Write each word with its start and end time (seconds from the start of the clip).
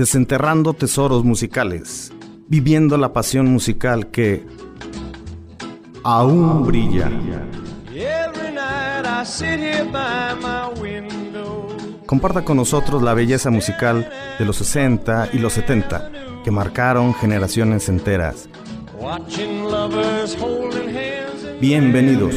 desenterrando 0.00 0.72
tesoros 0.72 1.24
musicales, 1.24 2.10
viviendo 2.48 2.96
la 2.96 3.12
pasión 3.12 3.52
musical 3.52 4.06
que 4.06 4.46
aún 6.02 6.64
brilla. 6.66 7.10
Comparta 12.06 12.44
con 12.46 12.56
nosotros 12.56 13.02
la 13.02 13.12
belleza 13.12 13.50
musical 13.50 14.10
de 14.38 14.44
los 14.46 14.56
60 14.56 15.28
y 15.34 15.38
los 15.38 15.52
70 15.52 16.10
que 16.44 16.50
marcaron 16.50 17.12
generaciones 17.12 17.90
enteras. 17.90 18.48
Bienvenidos. 21.60 22.34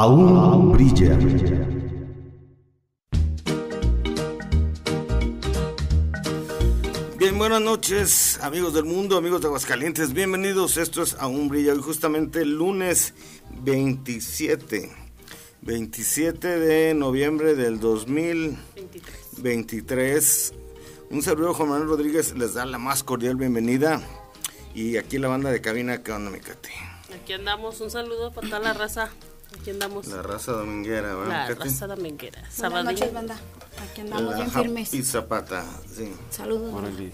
Aún 0.00 0.72
brilla. 0.72 1.14
Bien, 7.18 7.36
buenas 7.36 7.60
noches, 7.60 8.38
amigos 8.40 8.72
del 8.72 8.86
mundo, 8.86 9.18
amigos 9.18 9.42
de 9.42 9.48
Aguascalientes. 9.48 10.14
Bienvenidos. 10.14 10.78
Esto 10.78 11.02
es 11.02 11.16
Aún 11.20 11.48
brilla. 11.48 11.74
Hoy 11.74 11.82
justamente 11.82 12.46
lunes 12.46 13.12
27. 13.62 14.90
27 15.60 16.58
de 16.58 16.94
noviembre 16.94 17.54
del 17.54 17.78
2023. 17.78 20.54
Un 21.10 21.20
saludo, 21.20 21.52
Juan 21.52 21.68
Manuel 21.68 21.90
Rodríguez 21.90 22.34
les 22.38 22.54
da 22.54 22.64
la 22.64 22.78
más 22.78 23.02
cordial 23.02 23.36
bienvenida. 23.36 24.00
Y 24.74 24.96
aquí 24.96 25.18
la 25.18 25.28
banda 25.28 25.50
de 25.50 25.60
cabina, 25.60 26.02
¿qué 26.02 26.12
onda, 26.12 26.30
mi 26.30 26.38
Aquí 26.38 27.34
andamos, 27.34 27.82
un 27.82 27.90
saludo 27.90 28.32
para 28.32 28.48
toda 28.48 28.60
la 28.60 28.72
raza 28.72 29.10
Aquí 29.58 29.70
andamos. 29.70 30.06
La 30.06 30.22
raza 30.22 30.52
dominguera, 30.52 31.14
¿verdad? 31.14 31.48
La 31.48 31.54
raza 31.54 31.86
dominguera. 31.86 32.42
Buenas 32.58 32.84
noches, 32.84 33.12
banda. 33.12 33.36
Aquí 33.82 34.00
andamos 34.02 34.36
bien 34.36 34.50
firmes. 34.50 34.94
Y 34.94 35.02
Zapata, 35.02 35.64
sí. 35.92 36.12
Saludos. 36.30 36.72
Órale. 36.72 37.12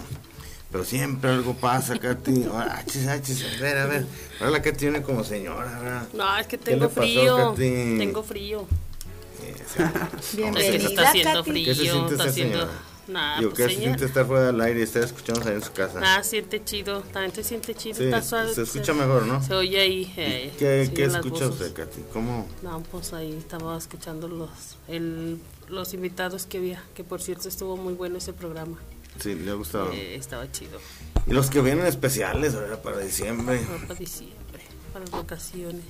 pero 0.71 0.85
siempre 0.85 1.31
algo 1.31 1.55
pasa, 1.55 1.99
Katy. 1.99 2.49
Achis, 2.71 3.07
achis, 3.07 3.47
a 3.47 3.63
ver, 3.63 3.79
a 3.79 3.87
ver. 3.87 4.07
Ahora 4.41 4.51
la 4.51 4.61
Katy 4.61 4.91
viene 4.91 5.01
como 5.01 5.25
señora, 5.25 5.81
¿verdad? 5.81 6.09
No, 6.13 6.37
es 6.37 6.47
que 6.47 6.59
tengo 6.59 6.91
frío. 6.91 7.55
Tengo 7.57 8.23
frío. 8.23 8.67
Bienvenida, 10.37 10.61
es 10.75 10.81
que 10.83 10.87
está 10.89 11.09
haciendo 11.09 11.39
Katy. 11.41 11.51
frío. 11.51 11.65
¿Qué 11.67 11.75
se 11.75 11.83
siente 11.83 12.13
está 12.13 12.25
haciendo... 12.25 12.59
señora? 12.61 12.79
Nah, 13.09 13.39
Digo, 13.41 13.51
pues, 13.51 13.67
¿qué 13.69 13.75
se 13.75 13.81
siente 13.81 14.05
estar 14.05 14.27
fuera 14.27 14.47
del 14.47 14.61
aire 14.61 14.81
y 14.81 14.83
estar 14.85 15.03
escuchando 15.03 15.43
ahí 15.49 15.55
en 15.57 15.63
su 15.63 15.73
casa? 15.73 16.01
Ah, 16.03 16.23
siente 16.23 16.65
chido. 16.65 17.01
También 17.13 17.33
te 17.33 17.43
siente 17.43 17.75
chido. 17.75 17.97
Sí, 17.97 18.05
está 18.05 18.23
suave. 18.23 18.55
se 18.55 18.63
escucha 18.63 18.95
mejor, 18.95 19.27
¿no? 19.27 19.43
Se 19.43 19.55
oye 19.55 19.81
ahí. 19.81 20.15
eh, 20.17 20.53
¿Qué, 20.57 20.89
qué 20.95 21.05
escucha 21.07 21.47
voces. 21.49 21.61
usted, 21.61 21.73
Katy? 21.75 22.03
¿Cómo? 22.13 22.47
No, 22.63 22.81
pues 22.85 23.13
ahí 23.13 23.33
estaba 23.37 23.77
escuchando 23.77 24.29
los, 24.29 24.51
el, 24.87 25.41
los 25.69 25.93
invitados 25.95 26.47
que 26.47 26.59
había. 26.59 26.83
Que 26.95 27.03
por 27.03 27.21
cierto 27.21 27.49
estuvo 27.49 27.77
muy 27.77 27.95
bueno 27.95 28.19
ese 28.19 28.33
programa. 28.33 28.79
Sí, 29.19 29.35
le 29.35 29.51
ha 29.51 29.55
gustado. 29.55 29.91
Eh, 29.93 30.15
estaba 30.15 30.51
chido. 30.53 30.79
Y 31.27 31.33
los 31.33 31.51
que 31.51 31.61
vienen 31.61 31.87
especiales, 31.87 32.55
ahora 32.55 32.81
para 32.81 32.99
diciembre. 32.99 33.61
Para 33.89 33.99
diciembre. 33.99 34.63
Para 34.93 35.05
las 35.07 35.11
vacaciones. 35.13 35.85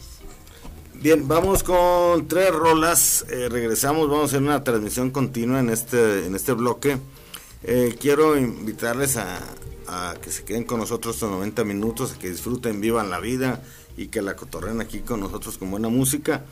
Bien, 1.02 1.26
vamos 1.26 1.64
con 1.64 2.28
tres 2.28 2.52
rolas. 2.54 3.26
eh, 3.28 3.48
regresamos, 3.48 4.08
vamos 4.08 4.22
a 4.22 4.26
hacer 4.26 4.40
una 4.40 4.62
transmisión 4.62 5.10
continua 5.10 5.58
en 5.58 5.68
este, 5.68 6.26
en 6.26 6.36
este 6.36 6.52
bloque. 6.52 6.96
Eh, 7.64 7.96
quiero 8.00 8.38
invitarles 8.38 9.16
a, 9.16 9.40
que 10.22 10.30
se 10.30 10.44
queden 10.44 10.62
con 10.62 10.78
nosotros 10.78 11.16
estos 11.16 11.28
90 11.28 11.64
minutos, 11.64 12.12
a 12.12 12.18
que 12.20 12.30
disfruten, 12.30 12.80
vivan 12.80 13.10
la 13.10 13.18
vida 13.18 13.64
y 13.96 14.06
que 14.06 14.22
la 14.22 14.36
cotorren 14.36 14.80
aquí 14.80 15.00
con 15.00 15.18
nosotros 15.18 15.58
con 15.58 15.72
buena 15.72 15.88
música. 15.88 16.44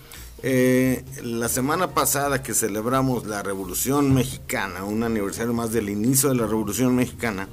Eh, 0.42 1.04
la 1.22 1.48
semana 1.48 1.94
pasada 1.94 2.42
que 2.42 2.52
celebramos 2.52 3.26
la 3.26 3.44
Revolución 3.44 4.12
Mexicana, 4.12 4.82
un 4.82 5.04
aniversario 5.04 5.52
más 5.52 5.70
del 5.70 5.88
inicio 5.88 6.28
de 6.28 6.34
la 6.34 6.48
Revolución 6.48 6.96
Mexicana, 6.96 7.48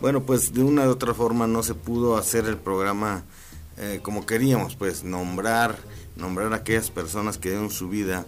bueno, 0.00 0.22
pues 0.22 0.54
de 0.54 0.62
una 0.62 0.86
u 0.86 0.92
otra 0.92 1.12
forma 1.12 1.46
no 1.46 1.62
se 1.62 1.74
pudo 1.74 2.16
hacer 2.16 2.46
el 2.46 2.56
programa 2.56 3.22
como 4.02 4.24
queríamos, 4.26 4.76
pues 4.76 5.02
nombrar, 5.02 5.76
nombrar 6.16 6.52
a 6.52 6.56
aquellas 6.56 6.90
personas 6.90 7.38
que 7.38 7.50
dieron 7.50 7.70
su 7.70 7.88
vida, 7.88 8.26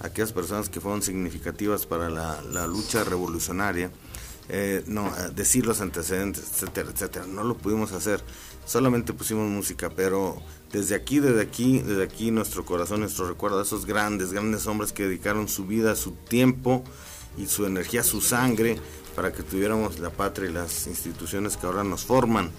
aquellas 0.00 0.32
personas 0.32 0.68
que 0.68 0.80
fueron 0.80 1.02
significativas 1.02 1.86
para 1.86 2.10
la, 2.10 2.66
lucha 2.66 3.04
revolucionaria, 3.04 3.90
eh, 4.48 4.82
no, 4.86 5.06
eh, 5.08 5.30
decir 5.34 5.66
los 5.66 5.80
antecedentes, 5.80 6.44
etcétera, 6.52 6.90
etcétera. 6.90 7.26
No 7.26 7.44
lo 7.44 7.56
pudimos 7.56 7.92
hacer, 7.92 8.22
solamente 8.66 9.12
pusimos 9.12 9.48
música, 9.48 9.90
pero 9.90 10.42
desde 10.72 10.94
aquí, 10.94 11.20
desde 11.20 11.40
aquí, 11.40 11.80
desde 11.80 12.02
aquí 12.02 12.30
nuestro 12.30 12.64
corazón, 12.64 13.00
nuestro 13.00 13.28
recuerdo 13.28 13.60
a 13.60 13.62
esos 13.62 13.86
grandes, 13.86 14.32
grandes 14.32 14.66
hombres 14.66 14.92
que 14.92 15.04
dedicaron 15.04 15.48
su 15.48 15.66
vida, 15.66 15.94
su 15.96 16.12
tiempo 16.12 16.84
y 17.36 17.46
su 17.46 17.66
energía, 17.66 18.02
su 18.02 18.20
sangre 18.20 18.78
para 19.14 19.32
que 19.32 19.42
tuviéramos 19.42 19.98
la 19.98 20.10
patria 20.10 20.48
y 20.48 20.52
las 20.52 20.86
instituciones 20.86 21.56
que 21.56 21.66
ahora 21.66 21.84
nos 21.84 22.04
forman. 22.04 22.50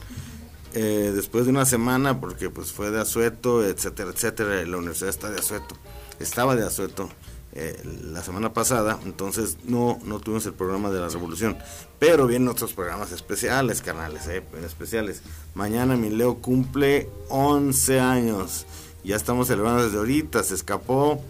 Eh, 0.74 1.12
después 1.14 1.46
de 1.46 1.52
una 1.52 1.66
semana, 1.66 2.20
porque 2.22 2.50
pues 2.50 2.72
fue 2.72 2.92
de 2.92 3.02
Azueto, 3.02 3.66
etcétera, 3.66 4.12
etcétera, 4.12 4.66
la 4.66 4.78
universidad 4.78 5.10
está 5.10 5.30
de 5.30 5.40
Azueto, 5.40 5.76
estaba 6.20 6.56
de 6.56 6.66
Azueto 6.66 7.10
eh, 7.54 7.78
la 8.14 8.24
semana 8.24 8.54
pasada, 8.54 8.98
entonces 9.04 9.58
no, 9.66 10.00
no 10.06 10.22
tuvimos 10.22 10.46
el 10.46 10.54
programa 10.54 10.90
de 10.90 11.02
la 11.02 11.10
revolución, 11.10 11.58
pero 12.00 12.26
vienen 12.26 12.48
otros 12.48 12.72
programas 12.72 13.12
especiales, 13.12 13.82
carnales, 13.82 14.26
eh, 14.28 14.42
especiales. 14.66 15.22
Mañana 15.54 15.98
mi 15.98 16.10
Leo 16.10 16.36
cumple 16.36 17.10
11 17.28 18.00
años, 18.00 18.66
ya 19.04 19.18
estamos 19.18 19.48
celebrando 19.48 19.84
desde 19.84 19.98
ahorita, 19.98 20.42
se 20.44 20.56
escapó, 20.56 21.22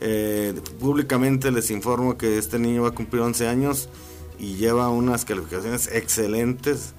eh, 0.00 0.54
públicamente 0.80 1.50
les 1.50 1.70
informo 1.70 2.16
que 2.16 2.38
este 2.38 2.58
niño 2.58 2.84
va 2.84 2.88
a 2.88 2.92
cumplir 2.92 3.20
11 3.20 3.46
años 3.46 3.90
y 4.38 4.54
lleva 4.56 4.88
unas 4.88 5.26
calificaciones 5.26 5.90
excelentes, 5.92 6.94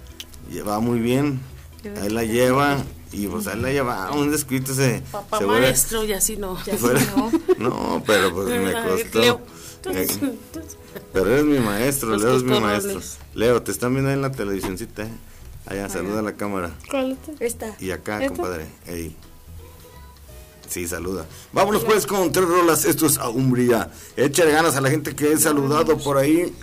lleva 0.51 0.79
muy 0.79 0.99
bien, 0.99 1.39
ahí 2.01 2.09
la 2.09 2.23
lleva 2.23 2.77
y 3.11 3.27
pues 3.27 3.47
ahí 3.47 3.59
la 3.61 3.71
lleva 3.71 4.11
un 4.11 4.31
descuito 4.31 4.73
se 4.73 5.01
Papá 5.11 5.39
se 5.39 5.45
vuelve- 5.45 5.61
maestro 5.61 6.03
y 6.03 6.13
así 6.13 6.37
no. 6.37 6.57
Ya 6.65 6.75
fuera- 6.77 6.99
no. 7.15 7.31
no 7.57 8.03
pero 8.05 8.33
pues 8.33 8.47
me 8.49 8.73
costó 8.73 9.19
Leo. 9.19 9.41
Eh, 9.85 10.07
pero 11.13 11.27
eres 11.31 11.45
mi 11.45 11.59
maestro 11.59 12.09
Los 12.09 12.21
Leo 12.23 12.35
es 12.37 12.43
mi 12.43 12.59
maestro 12.59 12.99
Leo 13.33 13.61
te 13.61 13.71
están 13.71 13.93
viendo 13.93 14.09
ahí 14.09 14.15
en 14.15 14.21
la 14.21 14.31
televisioncita 14.31 15.03
eh? 15.03 15.11
allá 15.65 15.87
saluda 15.89 16.19
a 16.19 16.21
la 16.23 16.33
cámara 16.33 16.71
Esta. 17.39 17.75
y 17.79 17.91
acá 17.91 18.21
¿Esta? 18.21 18.35
compadre 18.35 18.65
Ey. 18.87 19.15
Sí, 20.69 20.85
saluda. 20.85 21.25
Vámonos 21.53 21.85
pues 21.85 22.05
con 22.05 22.29
tres 22.33 22.45
rolas. 22.45 22.83
Esto 22.83 23.05
es 23.05 23.17
a 23.19 23.29
Umbría. 23.29 23.89
Échale 24.17 24.51
ganas 24.51 24.75
a 24.75 24.81
la 24.81 24.89
gente 24.89 25.15
que 25.15 25.31
he 25.31 25.37
saludado 25.37 25.97
por 25.97 26.17
ahí. 26.17 26.53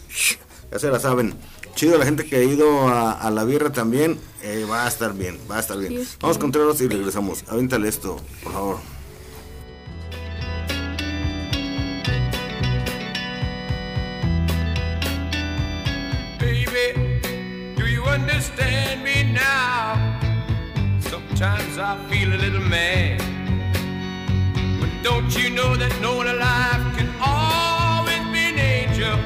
Ya 0.70 0.78
se 0.78 0.88
la 0.90 1.00
saben. 1.00 1.34
Chido 1.74 1.98
la 1.98 2.04
gente 2.04 2.24
que 2.24 2.36
ha 2.36 2.42
ido 2.42 2.88
a, 2.88 3.12
a 3.12 3.30
la 3.30 3.44
birra 3.44 3.70
también. 3.72 4.18
Eh, 4.42 4.64
va 4.70 4.84
a 4.84 4.88
estar 4.88 5.12
bien, 5.14 5.38
va 5.50 5.56
a 5.56 5.60
estar 5.60 5.78
bien. 5.78 5.90
Dios 5.94 6.16
Vamos 6.20 6.38
con 6.38 6.52
tres 6.52 6.64
rolas 6.64 6.80
y 6.80 6.88
regresamos. 6.88 7.44
Avéntale 7.48 7.88
esto, 7.88 8.16
por 8.42 8.52
favor. 8.52 8.78
Baby, 16.38 17.20
do 17.76 17.86
you 17.86 18.02
understand 18.04 19.02
me 19.02 19.22
now? 19.32 19.96
Sometimes 21.00 21.78
I 21.78 21.96
feel 22.10 22.32
a 22.32 22.38
little 22.38 22.60
mad. 22.60 23.18
But 24.80 24.90
don't 25.02 25.30
you 25.36 25.50
know 25.50 25.76
that 25.76 25.92
no 26.00 26.16
one 26.16 26.28
alive 26.28 26.82
can 26.96 27.08
always 27.20 28.22
be 28.32 28.44
an 28.52 28.58
angel? 28.58 29.16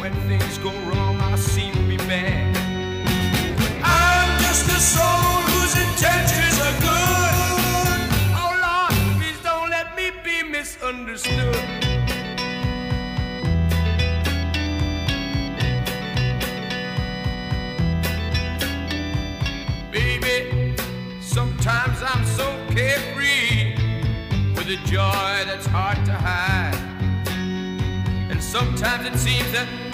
When 0.00 0.12
things 0.28 0.58
go 0.58 0.70
wrong, 0.86 0.91
But 2.12 3.72
I'm 3.82 4.38
just 4.42 4.66
a 4.66 4.78
soul 4.78 5.40
whose 5.48 5.74
intentions 5.76 6.58
are 6.60 6.78
good. 6.84 8.00
Oh 8.36 8.52
Lord, 8.66 8.92
please 9.18 9.40
don't 9.42 9.70
let 9.70 9.96
me 9.96 10.10
be 10.22 10.42
misunderstood. 10.42 11.56
Baby, 19.90 20.76
sometimes 21.22 22.02
I'm 22.02 22.26
so 22.26 22.46
carefree 22.74 23.76
with 24.54 24.68
a 24.68 24.76
joy 24.84 25.46
that's 25.46 25.64
hard 25.64 26.04
to 26.04 26.12
hide. 26.12 26.76
And 28.30 28.42
sometimes 28.42 29.06
it 29.06 29.16
seems 29.18 29.50
that 29.52 29.91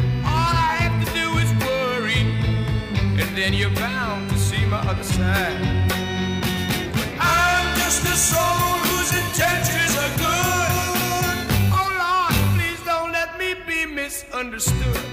and 3.20 3.36
then 3.36 3.52
you're 3.52 3.70
bound 3.70 4.30
to 4.30 4.38
see 4.38 4.64
my 4.66 4.78
other 4.78 5.02
side. 5.02 5.60
I'm 7.18 7.76
just 7.76 8.04
a 8.04 8.16
soul 8.16 8.78
whose 8.86 9.12
intentions 9.22 9.94
are 10.04 10.14
good. 10.26 11.36
Oh 11.78 11.88
Lord, 12.02 12.34
please 12.54 12.80
don't 12.84 13.10
let 13.12 13.36
me 13.38 13.54
be 13.66 13.86
misunderstood. 13.86 15.04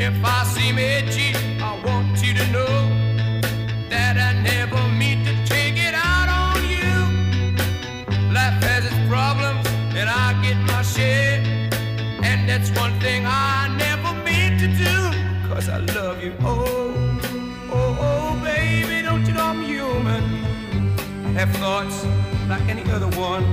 If 0.00 0.24
I 0.24 0.44
seem 0.44 0.78
edgy, 0.78 1.34
I 1.60 1.72
want 1.84 2.22
you 2.24 2.32
to 2.34 2.46
know 2.52 2.76
that 3.90 4.16
I 4.16 4.32
never 4.42 4.80
mean 4.96 5.24
to 5.24 5.34
take 5.44 5.76
it 5.76 5.94
out 5.94 6.28
on 6.28 6.64
you. 6.64 6.94
Life 8.32 8.62
has 8.62 8.84
its 8.86 9.08
problems, 9.08 9.66
and 9.94 10.08
I 10.08 10.40
get 10.42 10.56
my 10.72 10.82
share. 10.82 11.42
And 12.22 12.48
that's 12.48 12.70
one 12.78 12.98
thing 13.00 13.26
I 13.26 13.67
cause 15.58 15.68
I 15.70 15.78
love 15.78 16.22
you. 16.22 16.32
Oh, 16.42 17.18
oh, 17.72 17.98
oh, 18.00 18.40
baby, 18.44 19.02
don't 19.02 19.26
you 19.26 19.34
know 19.34 19.46
I'm 19.46 19.62
human? 19.62 20.22
I 21.26 21.30
have 21.40 21.50
thoughts 21.56 22.04
like 22.48 22.62
any 22.68 22.84
other 22.92 23.10
one. 23.18 23.44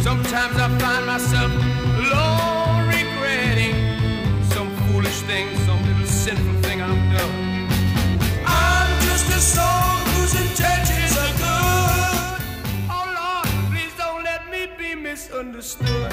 Sometimes 0.00 0.56
I 0.56 0.66
find 0.82 1.06
myself 1.06 1.52
alone 2.02 2.88
regretting 2.96 3.76
some 4.50 4.68
foolish 4.86 5.20
thing, 5.30 5.46
some 5.66 5.80
little 5.86 6.06
sinful 6.06 6.56
thing 6.62 6.82
I've 6.82 7.06
done. 7.16 7.34
I'm 8.44 8.90
just 9.06 9.26
a 9.38 9.40
soul 9.54 9.92
whose 10.10 10.34
intentions 10.44 11.14
are 11.24 11.34
good. 11.46 12.38
Oh 12.96 13.06
Lord, 13.20 13.48
please 13.70 13.94
don't 13.96 14.24
let 14.24 14.50
me 14.50 14.66
be 14.76 14.96
misunderstood. 14.96 16.12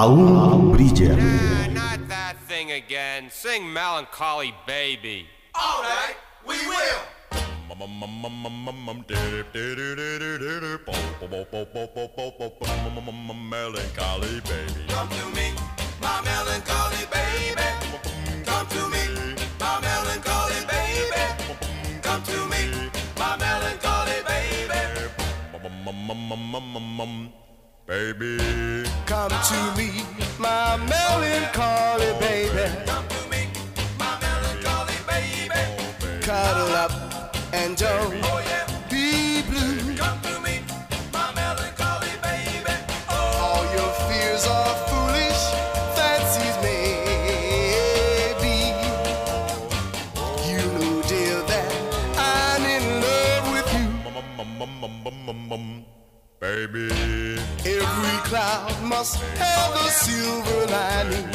Raul 0.00 0.72
Bridger. 0.72 1.14
Nah, 1.14 1.66
not 1.66 2.08
that 2.08 2.36
thing 2.48 2.72
again. 2.72 3.28
Sing 3.28 3.70
Melancholy 3.70 4.54
Baby. 4.66 5.26
All 5.54 5.82
right, 5.82 6.16
we 6.48 6.56
will. 6.66 7.00
Melancholy 13.50 14.40
baby. 14.40 14.86
Come 14.88 15.08
to 15.08 15.24
me, 15.36 15.52
my 16.00 16.22
melancholy 16.24 17.04
baby. 17.12 17.68
Come 18.46 18.68
to 18.68 18.82
me, 18.88 19.04
my 19.60 19.80
melancholy 19.84 20.60
baby. 20.70 21.24
Come 22.00 22.22
to 22.22 22.38
me, 22.48 22.90
my 23.18 23.36
melancholy 23.36 24.22
baby 24.26 24.40
baby. 27.90 28.38
Come 29.04 29.30
to 29.30 29.74
me, 29.76 29.90
my 30.38 30.76
melancholy 30.76 32.12
baby. 32.20 32.70
Come 32.86 33.08
to 33.08 33.20
me, 33.28 33.48
my 33.98 34.16
melancholy 34.22 34.94
baby. 35.08 36.22
Cuddle 36.22 36.72
up 36.84 36.92
and 37.52 37.76
don't. 37.76 38.14
Oh, 38.22 38.59
cloud 58.30 58.80
must 58.84 59.16
have 59.42 59.74
a 59.74 59.90
silver 59.90 60.66
lining. 60.66 61.26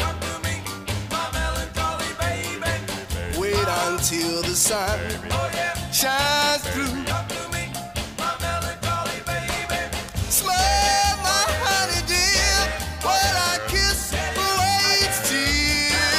Wait 3.38 3.68
until 3.84 4.42
the 4.44 4.56
sun 4.56 4.98
shines 5.92 6.64
through. 6.72 6.96
Smile, 10.30 11.18
my 11.28 11.46
honey 11.68 12.02
dear, 12.08 12.60
while 13.04 13.38
I 13.52 13.60
kiss 13.68 14.14
away 14.48 15.04
its 15.04 15.20
tear. 15.28 16.16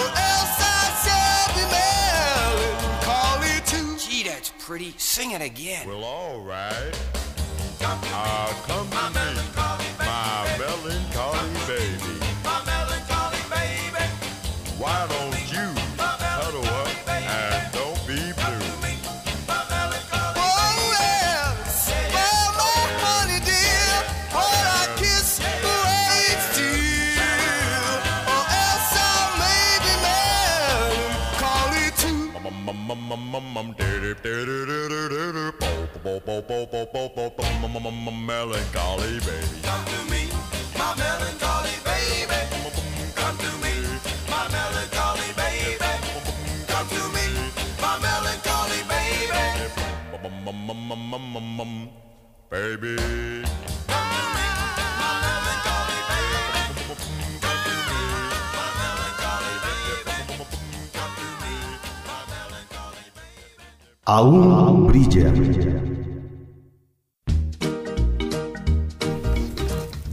Or 0.00 0.08
else 0.32 0.56
I 0.60 0.84
shall 1.02 1.48
be 1.56 1.64
melancholy 1.80 3.56
too. 3.64 3.96
Gee, 3.96 4.28
that's 4.28 4.52
pretty. 4.58 4.92
Sing 4.98 5.30
it 5.30 5.40
again. 5.40 5.88
Well, 5.88 6.04
all 6.04 6.40
right. 6.42 6.92
I'll 7.80 8.52
come 8.66 8.90
to 8.90 9.57
bo 36.48 36.64
bo 36.64 36.86
bo 36.92 37.08
bo 37.14 37.28
bo 37.36 38.10
melancholy 38.10 39.20
baby. 39.20 39.60
Come 39.62 39.84
to 39.84 39.98
me, 40.10 40.22
my 40.78 40.96
melancholy 40.96 41.76
baby. 41.84 42.40
Come 43.14 43.36
to 43.36 43.50
me, 43.62 43.74
my 44.32 44.48
melancholy 44.48 45.28
baby. 45.36 45.92
Come 46.66 46.88
to 46.88 47.02
me, 47.12 47.26
my 47.82 47.92
melancholy 48.00 48.80
baby. 48.88 49.36
Baby. 52.50 52.96
Aún 64.06 64.86
brilla. 64.86 65.97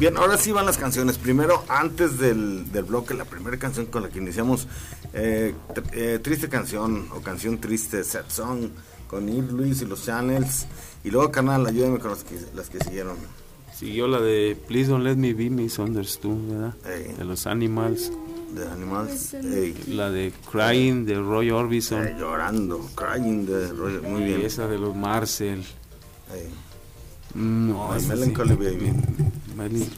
Bien, 0.05 0.17
ahora 0.17 0.37
sí 0.37 0.51
van 0.51 0.67
las 0.67 0.77
canciones. 0.77 1.17
Primero, 1.17 1.63
antes 1.67 2.19
del, 2.19 2.71
del 2.71 2.83
bloque, 2.83 3.15
la 3.15 3.25
primera 3.25 3.57
canción 3.57 3.87
con 3.87 4.03
la 4.03 4.09
que 4.09 4.19
iniciamos, 4.19 4.67
eh, 5.15 5.55
eh, 5.93 6.19
Triste 6.21 6.47
Canción 6.47 7.07
o 7.15 7.21
Canción 7.21 7.57
Triste, 7.57 8.03
Sad 8.03 8.25
Song, 8.27 8.69
con 9.07 9.27
Ir 9.27 9.51
Luis 9.51 9.81
y 9.81 9.85
los 9.87 10.05
Channels. 10.05 10.67
Y 11.03 11.09
luego, 11.09 11.31
canal, 11.31 11.65
ayúdame 11.65 11.97
con 11.97 12.11
las 12.11 12.23
que, 12.23 12.39
las 12.53 12.69
que 12.69 12.79
siguieron. 12.81 13.17
Siguió 13.73 14.07
la 14.07 14.19
de 14.19 14.55
Please 14.67 14.91
Don't 14.91 15.03
Let 15.03 15.15
Me 15.15 15.33
Be 15.33 15.49
Misunderstood, 15.49 16.51
¿verdad? 16.51 16.75
Ey. 16.85 17.13
De 17.17 17.23
los 17.25 17.47
Animals. 17.47 18.11
De 18.53 18.67
Animals. 18.67 19.33
Ey, 19.33 19.73
La 19.87 20.11
de 20.11 20.31
Crying 20.51 21.07
de 21.07 21.15
Roy 21.15 21.49
Orbison. 21.49 22.05
eh, 22.05 22.15
llorando, 22.19 22.87
crying 22.93 23.47
de 23.47 23.69
Roger. 23.73 24.03
Muy 24.03 24.23
bien. 24.23 24.41
Y 24.41 24.45
esa 24.45 24.67
de 24.67 24.77
los 24.77 24.95
Marcel. 24.95 25.61
Ey. 26.31 26.47
Mm, 27.33 27.69
No, 27.71 27.95
esa 27.95 28.13
sí. 28.13 28.19
Melancholy 28.19 28.55
Baby. 29.55 29.89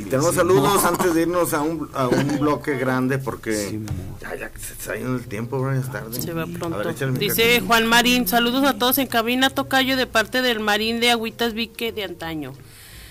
Y 0.00 0.04
tenemos 0.04 0.30
sí. 0.30 0.36
saludos 0.36 0.84
antes 0.84 1.14
de 1.14 1.22
irnos 1.22 1.52
a 1.52 1.62
un, 1.62 1.90
a 1.94 2.06
un 2.08 2.38
bloque 2.40 2.76
grande 2.78 3.18
porque 3.18 3.54
Sí, 3.54 3.80
ya, 4.20 4.36
ya 4.36 4.50
se 4.58 4.72
está 4.74 4.94
yendo 4.94 5.16
el 5.16 5.26
tiempo, 5.26 5.58
bro, 5.58 5.74
ya 5.74 5.80
es 5.80 5.90
tarde. 5.90 6.20
Se 6.20 6.32
va 6.32 6.46
pronto. 6.46 6.78
ver, 6.78 7.18
Dice. 7.18 7.60
Juan 7.60 7.86
Marín, 7.86 8.28
saludos 8.28 8.64
a 8.64 8.78
todos 8.78 8.98
en 8.98 9.08
cabina 9.08 9.50
Tocayo 9.50 9.96
de 9.96 10.06
parte 10.06 10.42
del 10.42 10.60
Marín 10.60 11.00
de 11.00 11.10
Agüitas 11.10 11.54
Vique 11.54 11.92
de 11.92 12.04
antaño. 12.04 12.52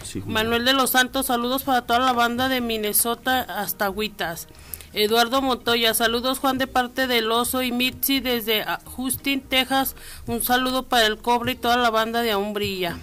Sí. 0.04 0.24
Manuel 0.26 0.66
de 0.66 0.74
los 0.74 0.92
Santos, 0.92 1.28
saludos 1.28 1.64
para 1.64 1.84
toda 1.84 2.00
la 2.00 2.14
banda 2.14 2.48
de 2.50 2.62
Minnesota 2.62 3.42
hasta 3.42 3.86
Agüitas. 3.86 4.48
Eduardo 4.94 5.42
Montoya, 5.42 5.94
saludos 5.94 6.40
Juan 6.40 6.58
de 6.58 6.68
parte 6.68 7.08
del 7.08 7.32
Oso 7.32 7.62
y 7.62 7.72
Mitzi 7.72 8.20
desde 8.20 8.62
ah, 8.64 8.82
Houston, 8.98 9.42
Texas. 9.42 9.96
Un 10.28 10.42
saludo 10.42 10.84
para 10.84 11.06
el 11.08 11.18
Cobre 11.18 11.54
y 11.54 11.56
toda 11.56 11.78
la 11.78 11.90
banda 11.90 12.22
de 12.22 12.32
Aún 12.32 12.54
Brilla. 12.54 12.98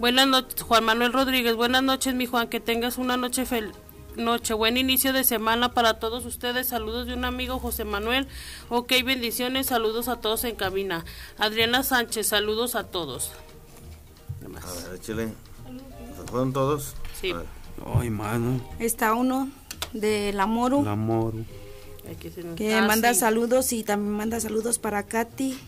Buenas 0.00 0.26
noches, 0.26 0.62
Juan 0.62 0.84
Manuel 0.84 1.12
Rodríguez. 1.12 1.54
Buenas 1.56 1.82
noches, 1.82 2.14
mi 2.14 2.26
Juan. 2.26 2.48
Que 2.48 2.58
tengas 2.58 2.96
una 2.98 3.16
noche 3.16 3.44
feliz. 3.44 3.74
Noche, 4.16 4.54
buen 4.54 4.76
inicio 4.76 5.12
de 5.12 5.24
semana 5.24 5.72
para 5.72 5.98
todos 6.00 6.24
ustedes. 6.26 6.68
Saludos 6.68 7.06
de 7.06 7.14
un 7.14 7.24
amigo 7.24 7.58
José 7.58 7.84
Manuel. 7.84 8.26
Ok, 8.70 8.92
bendiciones. 9.04 9.66
Saludos 9.66 10.08
a 10.08 10.16
todos 10.16 10.44
en 10.44 10.56
cabina. 10.56 11.04
Adriana 11.38 11.82
Sánchez, 11.82 12.26
saludos 12.28 12.74
a 12.74 12.84
todos. 12.84 13.30
A 14.42 14.48
ver, 14.48 14.96
échale. 14.96 15.28
¿Se 16.16 16.22
fueron 16.26 16.52
todos? 16.52 16.94
Sí. 17.20 17.32
Ay, 17.94 18.10
mano. 18.10 18.60
Está 18.78 19.14
uno 19.14 19.48
de 19.92 20.32
la 20.32 20.46
Moro 20.46 20.80
El 20.80 20.88
amor. 20.88 21.34
Hay 22.08 22.16
que 22.16 22.74
Ah, 22.74 22.82
manda 22.86 23.12
sí. 23.14 23.20
saludos 23.20 23.72
y 23.72 23.84
también 23.84 24.12
manda 24.12 24.40
saludos 24.40 24.78
para 24.78 25.04
Katy. 25.04 25.58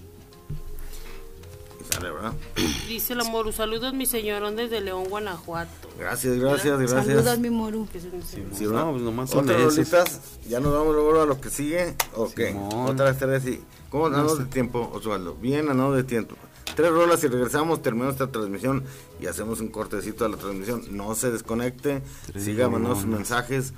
Sale, 1.91 2.11
¿verdad? 2.11 2.33
Dice 2.89 3.15
la 3.15 3.25
Moru, 3.25 3.53
saludos 3.53 3.93
mi 3.95 4.07
señorón 4.07 4.57
desde 4.57 4.81
León, 4.81 5.05
Guanajuato. 5.09 5.71
Gracias, 5.99 6.39
gracias, 6.39 6.79
gracias. 6.79 7.07
Saludos, 7.07 7.39
mi 7.39 7.51
Moru. 7.51 7.89
Que 7.93 8.01
se 8.01 8.09
Sí, 8.23 8.67
¿verdad? 8.67 8.85
No, 8.87 8.93
pues 8.93 9.02
nomás 9.02 9.30
son 9.30 9.45
¿Otras 9.45 9.63
rolitas? 9.76 10.21
¿Ya 10.49 10.61
nos 10.61 10.73
vamos 10.73 10.95
luego 10.95 11.21
a 11.21 11.26
lo 11.26 11.41
que 11.41 11.50
sigue? 11.50 11.95
¿O 12.15 12.30
qué? 12.33 12.49
Simón. 12.49 12.89
Otra 12.91 13.06
vez 13.06 13.19
tres 13.19 13.47
y... 13.47 13.61
¿Cómo 13.91 14.06
andamos 14.06 14.39
de 14.39 14.47
tiempo, 14.47 14.91
Osvaldo? 14.95 15.35
Bien, 15.35 15.69
andamos 15.69 15.97
de 15.97 16.04
tiempo. 16.04 16.35
Tres 16.75 16.91
rolas 16.91 17.23
y 17.25 17.28
regresamos, 17.28 17.83
terminamos 17.83 18.15
esta 18.15 18.30
transmisión 18.30 18.85
y 19.21 19.26
hacemos 19.26 19.61
un 19.61 19.69
cortecito 19.69 20.25
a 20.25 20.28
la 20.30 20.39
transmisión. 20.39 20.83
No 20.91 21.15
se 21.15 21.30
desconecte, 21.30 22.02
Tres 22.26 22.45
siga 22.45 22.69
mandando 22.71 22.95
sus 22.95 23.04
rolonas. 23.04 23.19
mensajes. 23.28 23.75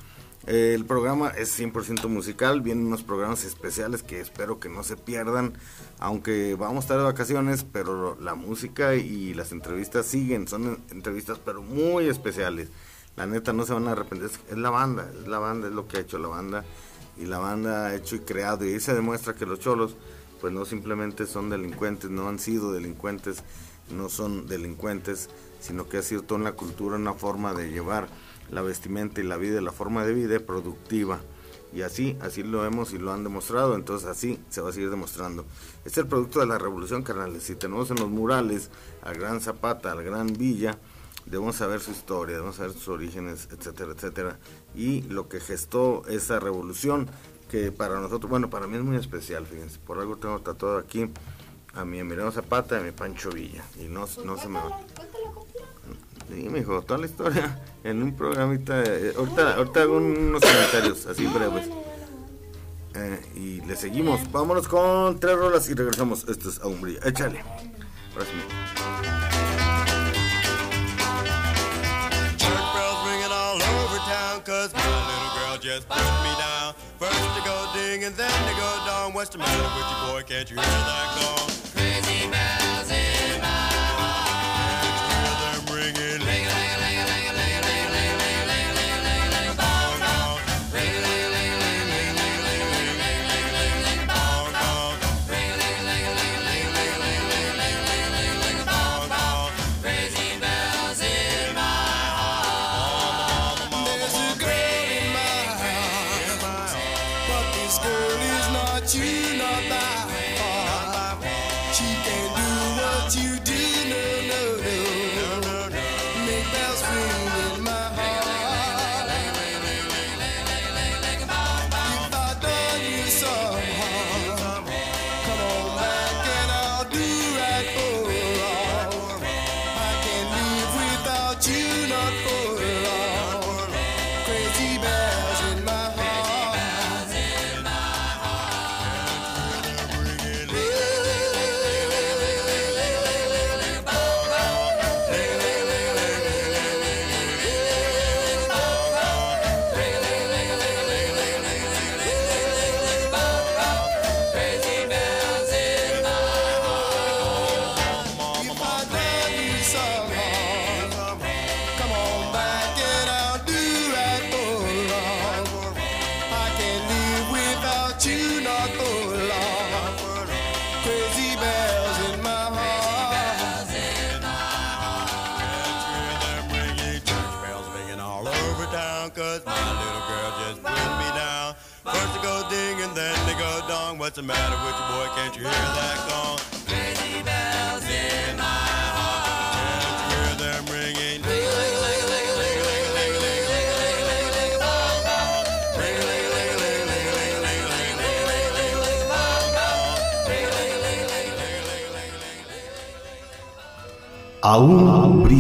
El 0.47 0.85
programa 0.85 1.31
es 1.31 1.59
100% 1.59 2.07
musical, 2.09 2.61
vienen 2.61 2.87
unos 2.87 3.03
programas 3.03 3.45
especiales 3.45 4.03
que 4.03 4.21
espero 4.21 4.61
que 4.61 4.69
no 4.69 4.83
se 4.83 4.97
pierdan, 4.99 5.55
aunque 5.99 6.55
vamos 6.55 6.77
a 6.77 6.81
estar 6.85 6.99
de 6.99 7.05
vacaciones, 7.05 7.65
pero 7.65 8.19
la 8.21 8.35
música 8.35 8.95
y 8.95 9.33
las 9.33 9.53
entrevistas 9.53 10.05
siguen, 10.05 10.47
son 10.47 10.81
entrevistas 10.91 11.39
pero 11.43 11.63
muy 11.63 12.09
especiales. 12.09 12.69
La 13.17 13.27
neta 13.27 13.55
no 13.55 13.65
se 13.65 13.73
van 13.73 13.89
a 13.89 13.93
arrepentir, 13.93 14.29
es- 14.51 14.59
la 14.59 14.69
banda, 14.69 15.11
es 15.19 15.27
la 15.29 15.39
banda, 15.39 15.69
es 15.69 15.73
lo 15.73 15.89
que 15.89 15.97
ha 15.97 16.01
hecho 16.01 16.19
la 16.19 16.29
banda 16.29 16.63
y 17.17 17.25
la 17.25 17.39
banda 17.39 17.87
ha 17.87 17.95
hecho 17.95 18.17
y 18.17 18.21
creado 18.21 18.67
y 18.67 18.79
se 18.81 18.93
demuestra 18.93 19.35
que 19.35 19.47
los 19.47 19.61
cholos 19.61 19.97
pues 20.43 20.53
no 20.53 20.67
simplemente 20.67 21.27
son 21.27 21.49
delincuentes, 21.49 22.11
no 22.11 22.29
han 22.29 22.39
sido 22.39 22.71
delincuentes, 22.71 23.43
no 23.91 24.11
son 24.11 24.47
delincuentes, 24.47 25.31
sino 25.61 25.89
que 25.89 25.97
ha 25.99 26.03
sido 26.03 26.21
toda 26.21 26.39
una 26.41 26.53
cultura, 26.53 26.97
una 26.97 27.15
forma 27.15 27.55
de 27.55 27.71
llevar 27.71 28.09
la 28.51 28.63
vestimenta 28.63 29.21
y 29.21 29.25
la 29.25 29.37
vida, 29.37 29.61
la 29.61 29.73
forma 29.73 30.05
de 30.05 30.15
vida 30.15 30.39
productiva. 30.41 31.21
Y 31.73 31.83
así, 31.83 32.17
así 32.21 32.45
lo 32.45 32.63
vemos 32.63 32.93
y 32.93 32.99
lo 32.99 33.13
han 33.13 33.25
demostrado, 33.25 33.75
entonces 33.75 34.09
así 34.09 34.39
se 34.49 34.61
va 34.61 34.71
a 34.71 34.73
seguir 34.73 34.91
demostrando. 34.91 35.45
Es 35.85 35.99
el 35.99 36.07
producto 36.07 36.39
de 36.39 36.47
la 36.47 36.57
revolución, 36.57 37.03
carnales. 37.03 37.43
Si 37.43 37.57
tenemos 37.57 37.91
en 37.91 37.97
los 37.97 38.09
murales 38.09 38.71
al 39.03 39.15
gran 39.15 39.41
Zapata, 39.41 39.91
al 39.91 40.05
gran 40.05 40.33
Villa, 40.33 40.79
debemos 41.27 41.57
saber 41.57 41.81
su 41.81 41.91
historia, 41.91 42.37
debemos 42.37 42.57
saber 42.57 42.73
sus 42.73 42.89
orígenes, 42.89 43.49
etcétera, 43.51 43.93
etcétera. 43.93 44.39
Y 44.77 45.03
lo 45.03 45.29
que 45.29 45.41
gestó 45.41 46.05
esa 46.07 46.39
revolución, 46.39 47.09
que 47.51 47.73
para 47.73 47.99
nosotros, 47.99 48.31
bueno, 48.31 48.51
para 48.51 48.69
mí 48.69 48.77
es 48.77 48.85
muy 48.85 48.97
especial, 48.97 49.45
fíjense. 49.45 49.81
Por 49.81 49.99
algo 49.99 50.17
tengo 50.17 50.39
tatuado 50.41 50.79
aquí 50.79 51.11
a 51.75 51.85
mi 51.85 51.99
Emiliano 51.99 52.31
Zapata 52.31 52.77
y 52.77 52.81
a 52.81 52.83
mi 52.83 52.93
Pancho 52.93 53.31
Villa. 53.31 53.65
Y 53.81 53.89
no, 53.89 54.07
no 54.25 54.39
se 54.39 54.49
me 54.49 54.61
va. 54.61 54.81
Sí, 56.29 56.49
me 56.49 56.61
dijo, 56.61 56.83
toda 56.83 57.01
la 57.01 57.07
historia 57.07 57.59
en 57.85 58.03
un 58.03 58.15
programita. 58.15 58.83
eh, 58.83 59.13
ahorita, 59.17 59.57
ahorita 59.57 59.83
hago 59.83 59.97
unos 59.97 60.43
comentarios 60.43 61.07
así 61.07 61.27
breves. 61.27 61.69
Eh, 62.95 63.21
y 63.35 63.61
le 63.63 63.77
seguimos. 63.77 64.21
Vámonos 64.31 64.69
con 64.69 65.19
tres 65.19 65.37
rolas 65.37 65.69
y 65.69 65.75
regresamos. 65.75 66.27
Esto 66.29 66.49
es 66.49 66.61
Aún 66.61 66.81
Brilla. 66.81 67.01
Échale. 67.05 67.43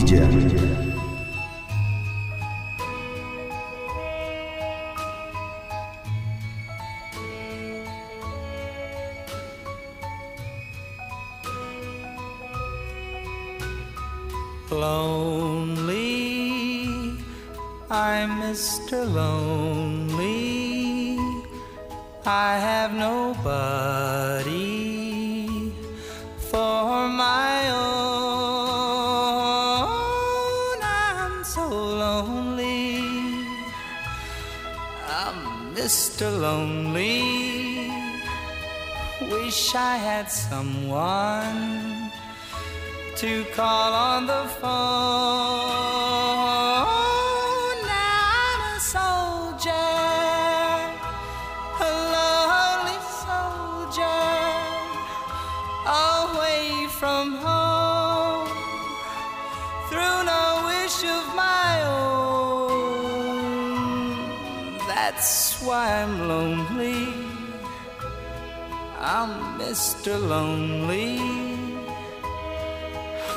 见 0.04 0.53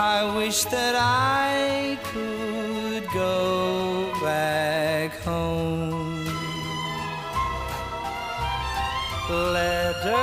I 0.09 0.23
wish 0.37 0.63
that 0.75 0.95
I 0.95 1.99
could 2.11 3.03
go 3.11 4.09
back 4.23 5.11
home. 5.19 6.23
Letters, 9.53 10.13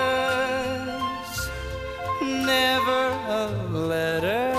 never 2.23 3.03
a 3.43 3.47
letter. 3.93 4.55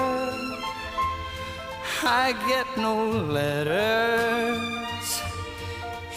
I 2.03 2.33
get 2.47 2.67
no 2.77 2.95
letters 3.09 5.07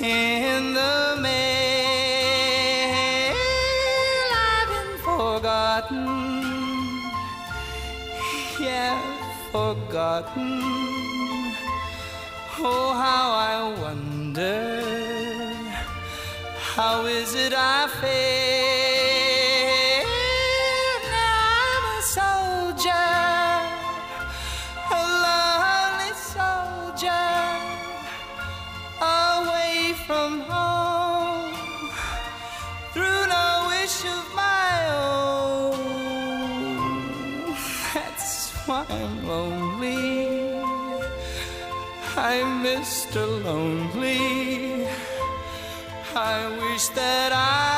in 0.03 0.75
the 0.75 1.19
mail. 1.23 1.58
forgotten. 9.99 10.63
Oh, 12.61 12.93
how 13.05 13.27
I 13.33 13.81
wonder, 13.83 14.83
how 16.75 17.07
is 17.07 17.35
it 17.35 17.53
I 17.53 17.89
fail? 18.01 18.48
Mr. 43.09 43.43
Lonely. 43.43 44.87
I 46.15 46.49
wish 46.61 46.89
that 46.89 47.33
I 47.33 47.78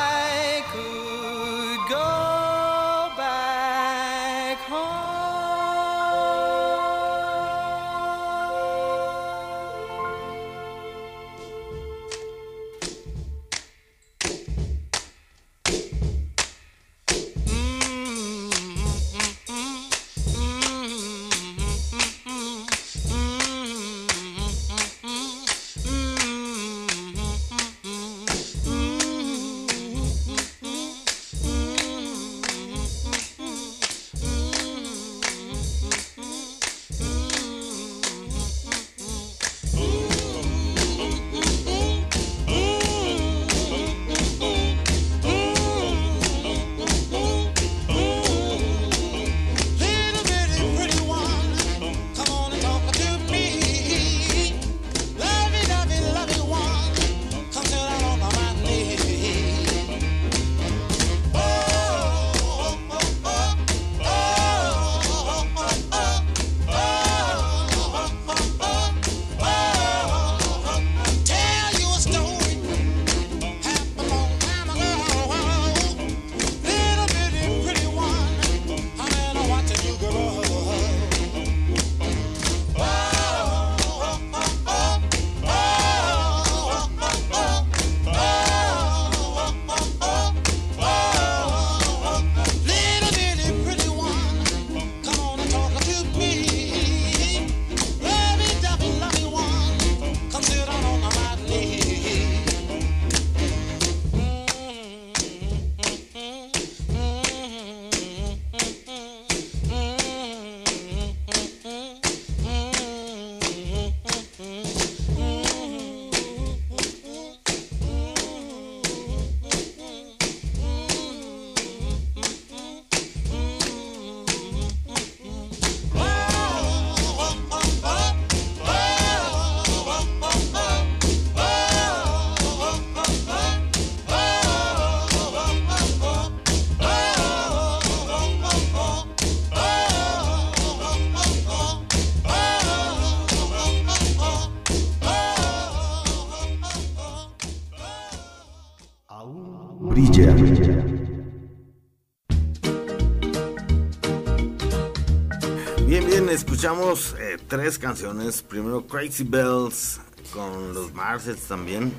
tres 157.51 157.81
canciones. 157.81 158.43
Primero 158.43 158.87
Crazy 158.87 159.25
Bells 159.25 160.01
con 160.33 160.73
los 160.73 160.95
Marshalls 160.95 161.43
también. 161.43 161.93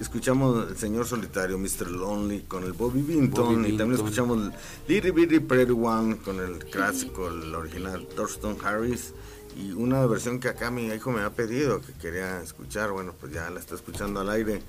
Escuchamos 0.00 0.70
El 0.70 0.78
Señor 0.78 1.06
Solitario, 1.06 1.58
Mr. 1.58 1.90
Lonely 1.90 2.42
con 2.42 2.64
el 2.64 2.72
Bobby 2.72 3.02
Vinton. 3.02 3.56
Bobby 3.56 3.74
y 3.74 3.76
también 3.76 3.90
Vinton. 3.90 4.06
escuchamos 4.06 4.52
Little 4.88 5.10
Bitty 5.10 5.40
Pretty 5.40 5.72
One 5.72 6.16
con 6.16 6.40
el 6.40 6.64
clásico, 6.64 7.28
el 7.28 7.54
original 7.54 8.08
Thurston 8.16 8.56
Harris. 8.64 9.12
Y 9.56 9.72
una 9.72 10.06
versión 10.06 10.40
que 10.40 10.48
acá 10.48 10.70
mi 10.70 10.86
hijo 10.86 11.10
me 11.10 11.20
ha 11.20 11.30
pedido, 11.30 11.82
que 11.82 11.92
quería 11.92 12.40
escuchar. 12.40 12.90
Bueno, 12.90 13.12
pues 13.20 13.32
ya 13.34 13.50
la 13.50 13.60
está 13.60 13.74
escuchando 13.74 14.20
al 14.20 14.30
aire. 14.30 14.62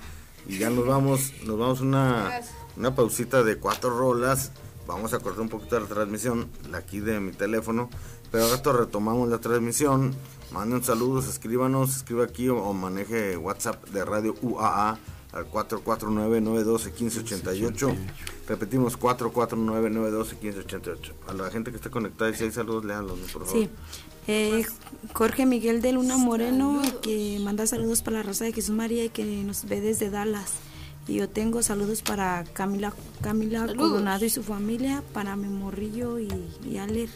Y 0.47 0.57
ya 0.57 0.69
nos 0.69 0.85
vamos, 0.85 1.31
nos 1.45 1.57
vamos 1.57 1.79
una, 1.79 2.41
una 2.75 2.93
pausita 2.93 3.41
de 3.43 3.55
cuatro 3.55 3.97
rolas. 3.97 4.51
Vamos 4.85 5.13
a 5.13 5.19
cortar 5.19 5.41
un 5.41 5.49
poquito 5.49 5.79
la 5.79 5.85
transmisión, 5.85 6.49
la 6.69 6.79
aquí 6.79 6.99
de 6.99 7.21
mi 7.21 7.31
teléfono. 7.31 7.89
Pero 8.31 8.45
al 8.45 8.51
rato 8.51 8.73
retomamos 8.73 9.29
la 9.29 9.39
transmisión. 9.39 10.13
Manden 10.51 10.83
saludos, 10.83 11.27
escríbanos, 11.27 11.95
escriba 11.95 12.25
aquí 12.25 12.49
o, 12.49 12.57
o 12.57 12.73
maneje 12.73 13.37
WhatsApp 13.37 13.87
de 13.89 14.03
Radio 14.03 14.35
UAA 14.41 14.97
al 15.31 15.45
449-912-1588. 15.51 17.95
Repetimos, 18.47 18.99
449-912-1588. 18.99 21.13
A 21.27 21.33
la 21.33 21.51
gente 21.51 21.69
que 21.71 21.77
está 21.77 21.91
conectada, 21.91 22.33
si 22.33 22.45
hay 22.45 22.51
saludos, 22.51 22.85
léanlos, 22.85 23.19
por 23.31 23.45
favor. 23.45 23.61
Sí. 23.61 23.69
Eh, 24.27 24.65
Jorge 25.13 25.45
Miguel 25.45 25.81
de 25.81 25.93
Luna 25.93 26.17
Moreno, 26.17 26.81
que 27.01 27.39
manda 27.41 27.65
saludos 27.67 28.01
para 28.01 28.17
la 28.17 28.23
Rosa 28.23 28.43
de 28.45 28.53
Jesús 28.53 28.75
María 28.75 29.05
y 29.05 29.09
que 29.09 29.23
nos 29.43 29.65
ve 29.65 29.81
desde 29.81 30.09
Dallas. 30.09 30.53
Y 31.07 31.13
yo 31.15 31.29
tengo 31.29 31.63
saludos 31.63 32.03
para 32.03 32.43
Camila, 32.53 32.93
Camila. 33.21 33.65
Coronado 33.65 34.25
y 34.25 34.29
su 34.29 34.43
familia, 34.43 35.03
para 35.13 35.35
mi 35.35 35.47
morrillo 35.47 36.19
y, 36.19 36.27
y 36.63 36.77
Aler. 36.77 37.09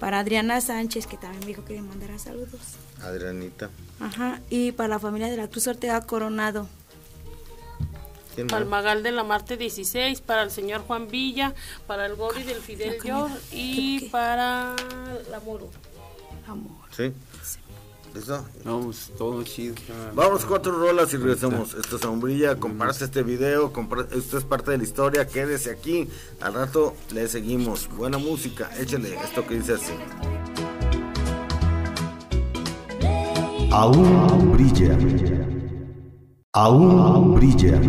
Para 0.00 0.18
Adriana 0.18 0.60
Sánchez, 0.60 1.06
que 1.06 1.16
también 1.18 1.40
me 1.40 1.46
dijo 1.46 1.64
que 1.64 1.74
le 1.74 1.82
mandara 1.82 2.18
saludos. 2.18 2.60
Adrianita. 3.02 3.70
Ajá. 4.00 4.40
Y 4.48 4.72
para 4.72 4.88
la 4.88 4.98
familia 4.98 5.28
de 5.28 5.36
la 5.36 5.48
Cruz 5.48 5.66
Ortega 5.66 6.00
Coronado. 6.00 6.66
¿Quién 8.34 8.46
más? 8.46 8.54
Palmagal 8.54 9.02
de 9.02 9.12
la 9.12 9.24
Marte 9.24 9.58
16, 9.58 10.22
para 10.22 10.42
el 10.42 10.50
señor 10.50 10.80
Juan 10.86 11.08
Villa, 11.08 11.54
para 11.86 12.06
el 12.06 12.14
Gobi 12.16 12.42
del 12.44 12.60
Fidel 12.62 12.98
Yor 13.04 13.30
y 13.52 14.08
para 14.08 14.74
la 15.30 15.40
Moro. 15.40 15.68
Amor. 16.46 16.88
¿Sí? 16.96 17.12
¿Listo? 18.14 18.44
Vamos, 18.64 19.12
todo 19.16 19.42
chido. 19.44 19.74
Vamos 20.14 20.44
cuatro 20.44 20.72
rolas 20.72 21.12
y 21.14 21.16
regresamos. 21.16 21.74
Esto 21.74 21.96
es 21.96 22.02
Sombrilla, 22.02 22.56
comparte 22.56 23.04
este 23.04 23.22
video, 23.22 23.72
compar- 23.72 24.08
esto 24.12 24.36
es 24.38 24.44
parte 24.44 24.72
de 24.72 24.78
la 24.78 24.84
historia, 24.84 25.26
quédese 25.26 25.70
aquí. 25.70 26.08
Al 26.40 26.54
rato 26.54 26.94
le 27.14 27.28
seguimos. 27.28 27.88
Buena 27.96 28.18
música, 28.18 28.70
échale 28.78 29.14
esto 29.14 29.46
que 29.46 29.54
dice 29.54 29.74
así. 29.74 29.92
Aún 33.70 34.52
brilla. 34.52 34.98
Aún 36.52 37.34
brilla. 37.36 37.80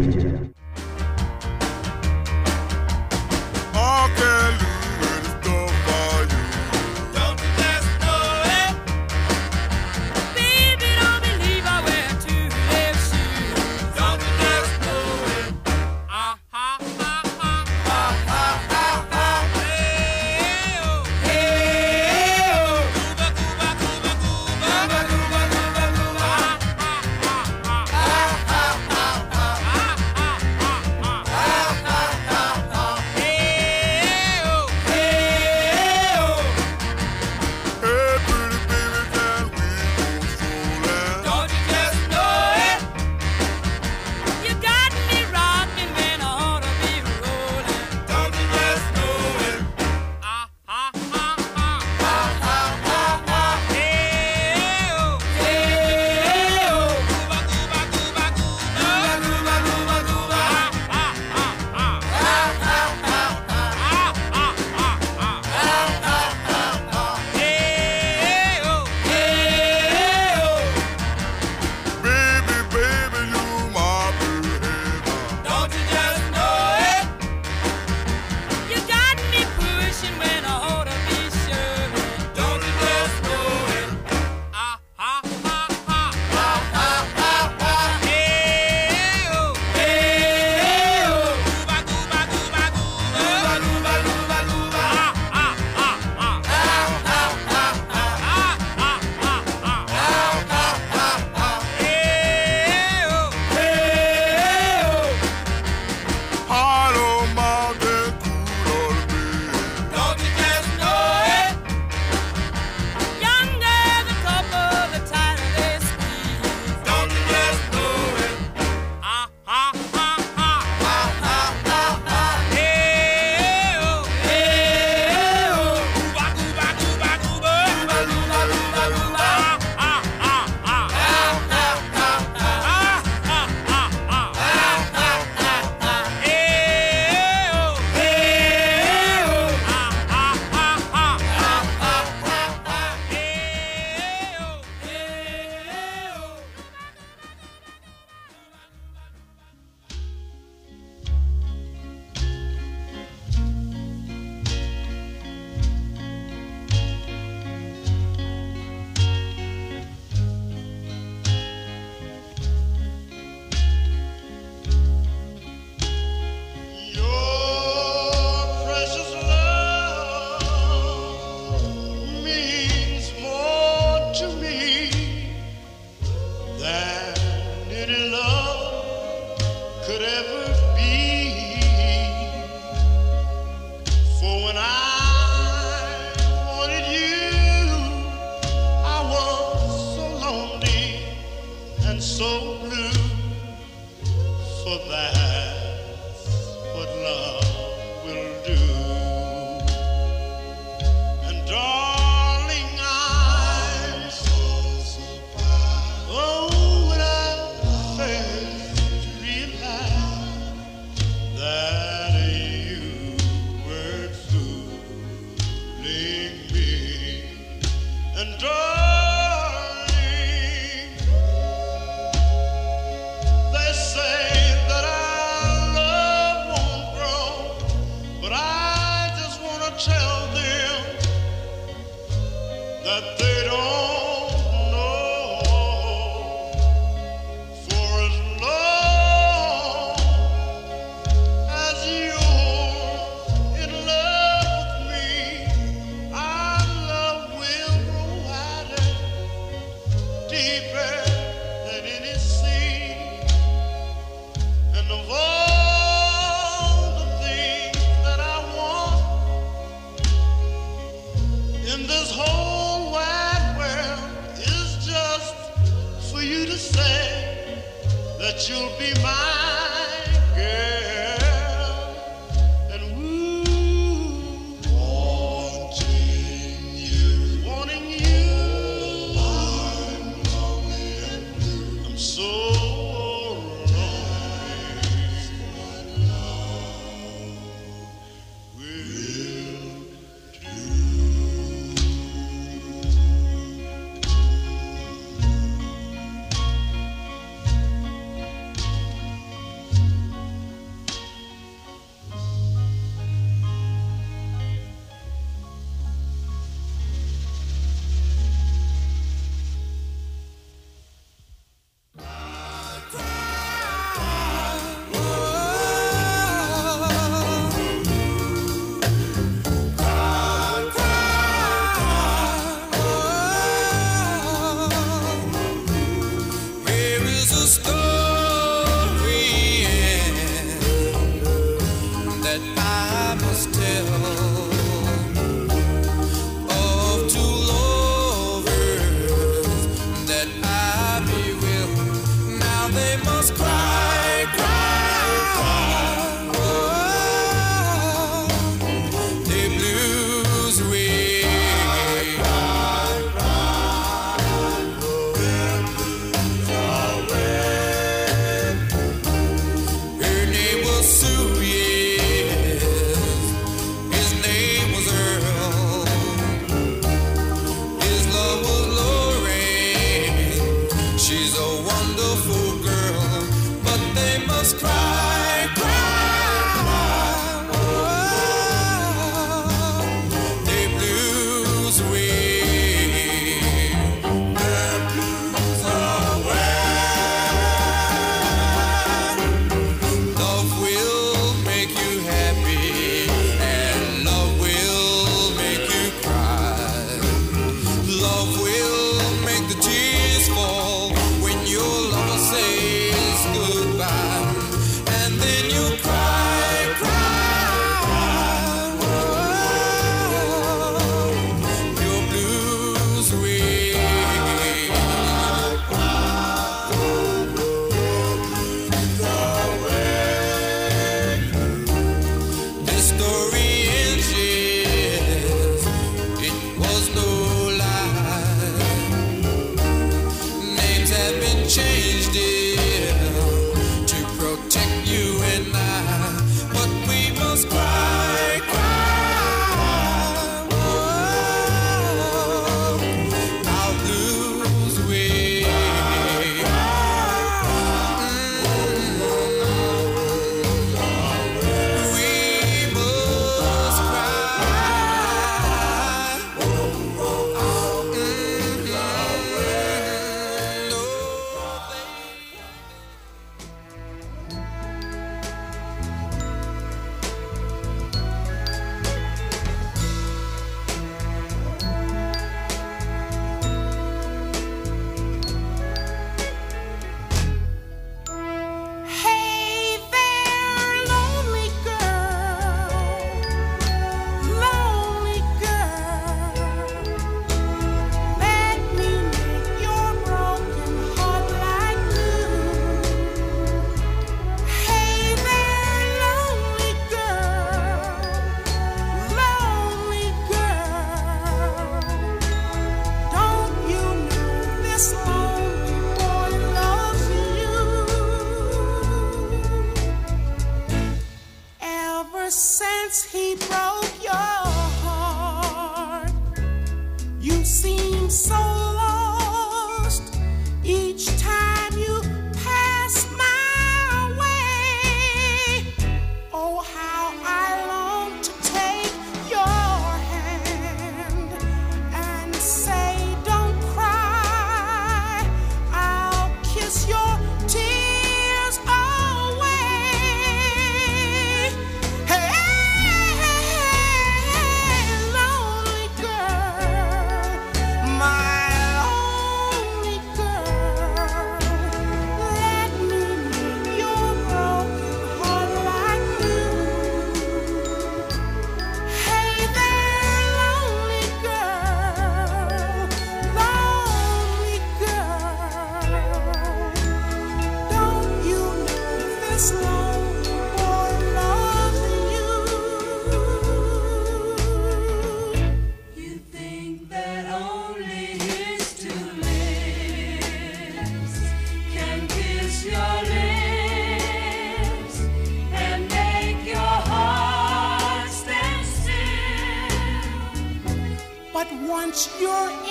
It's 591.94 592.08
your 592.22 592.71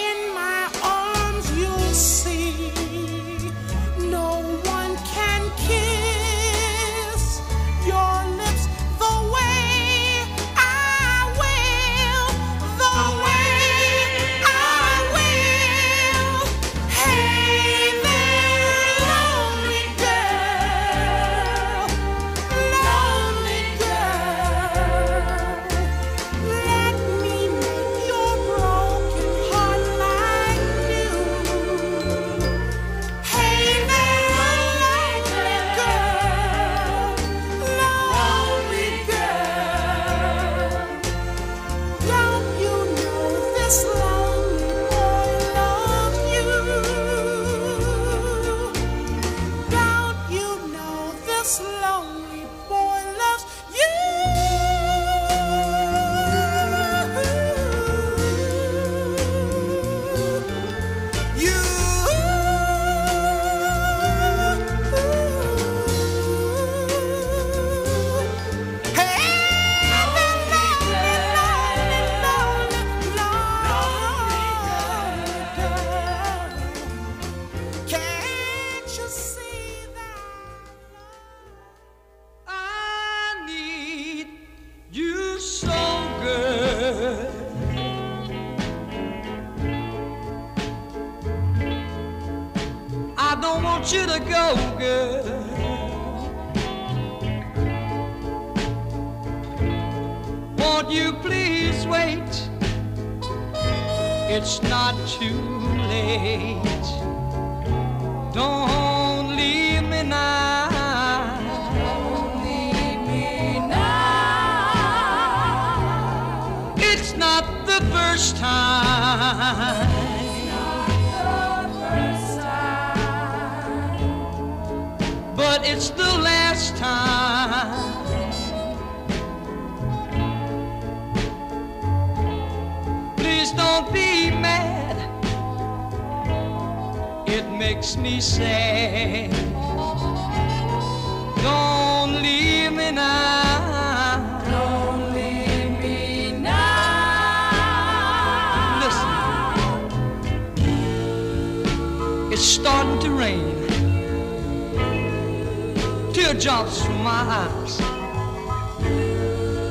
drops 156.41 156.83
from 156.83 157.03
my 157.05 157.11
eyes. 157.11 157.79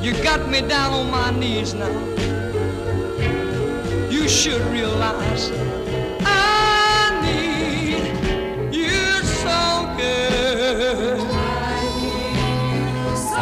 You 0.04 0.12
got 0.22 0.48
me 0.48 0.60
down 0.60 0.92
on 0.92 1.10
my 1.10 1.32
knees 1.32 1.74
now. 1.74 1.90
You 4.08 4.28
should 4.28 4.60
realize 4.70 5.50
I 6.24 7.20
need 7.24 8.72
you 8.72 9.22
so 9.42 9.94
good. 9.96 11.18
I 11.18 11.82
need 11.98 12.36
you 12.78 13.16
so. 13.16 13.40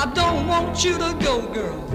I 0.00 0.12
don't 0.14 0.46
want 0.48 0.82
you 0.82 0.96
to 0.96 1.14
go, 1.20 1.42
girl. 1.52 1.85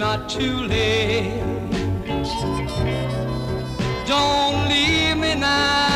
not 0.00 0.30
too 0.30 0.56
late. 0.62 1.42
Don't 4.06 4.66
leave 4.66 5.18
me 5.18 5.34
now. 5.34 5.89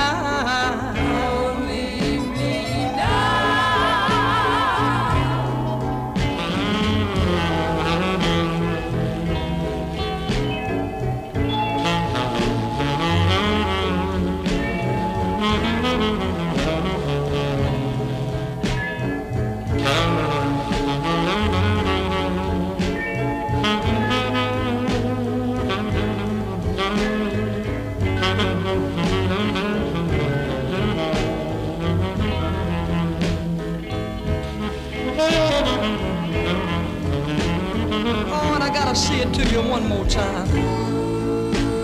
one 39.84 39.98
more 39.98 40.06
time. 40.08 40.48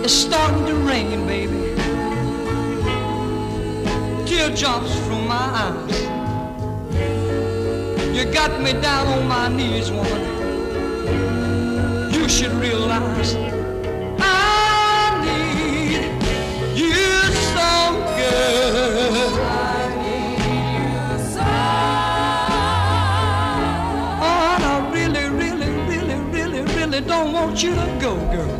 It's 0.03 0.13
starting 0.13 0.65
to 0.65 0.75
rain, 0.75 1.27
baby. 1.27 1.75
Teardrops 4.25 4.95
from 5.05 5.27
my 5.27 5.47
eyes. 5.65 6.01
You 8.15 8.25
got 8.31 8.59
me 8.61 8.73
down 8.73 9.07
on 9.07 9.27
my 9.27 9.47
knees, 9.49 9.91
woman. 9.91 10.30
want 27.41 27.63
you 27.63 27.73
to 27.73 27.97
go, 27.99 28.15
girl. 28.31 28.50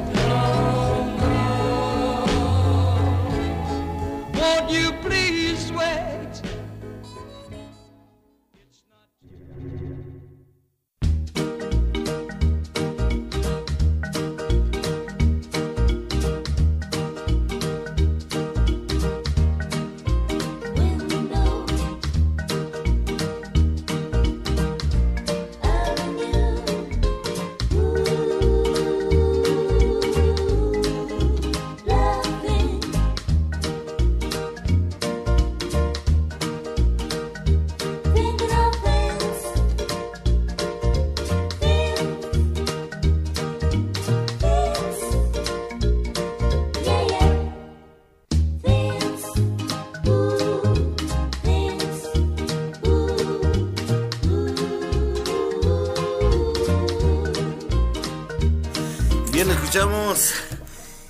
Escuchamos. 60.14 60.34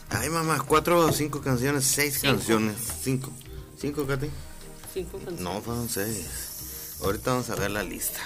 Ay, 0.10 0.30
mamá, 0.30 0.64
cuatro 0.68 1.00
o 1.06 1.12
cinco 1.12 1.42
canciones, 1.42 1.86
seis 1.86 2.18
Cinco. 2.20 2.34
canciones. 2.36 2.76
Cinco. 3.02 3.32
¿Cinco, 3.80 4.06
Katy? 4.06 4.30
Cinco 4.94 5.18
canciones. 5.18 5.42
No, 5.42 5.62
fueron 5.62 5.88
seis. 5.90 6.98
Ahorita 7.04 7.32
vamos 7.32 7.50
a 7.50 7.56
ver 7.56 7.72
la 7.72 7.84
lista. 7.84 8.20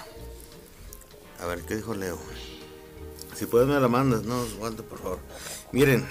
A 1.40 1.46
ver, 1.46 1.62
¿qué 1.62 1.76
dijo 1.76 1.94
Leo? 1.94 2.18
Si 3.36 3.46
puedes 3.46 3.68
me 3.68 3.80
la 3.80 3.88
mandas, 3.88 4.24
no, 4.24 4.40
Osvaldo, 4.42 4.84
por 4.86 5.00
favor. 5.00 5.20
Miren, 5.72 6.06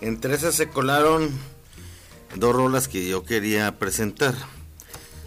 entre 0.00 0.34
esas 0.34 0.54
se 0.54 0.68
colaron 0.68 1.30
dos 2.36 2.54
rolas 2.54 2.88
que 2.88 3.08
yo 3.08 3.24
quería 3.24 3.78
presentar. 3.78 4.34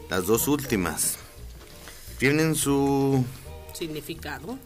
Las 0.10 0.28
dos 0.28 0.48
últimas. 0.50 1.16
Tienen 2.20 2.54
su... 2.56 3.26
Significado. 3.74 4.60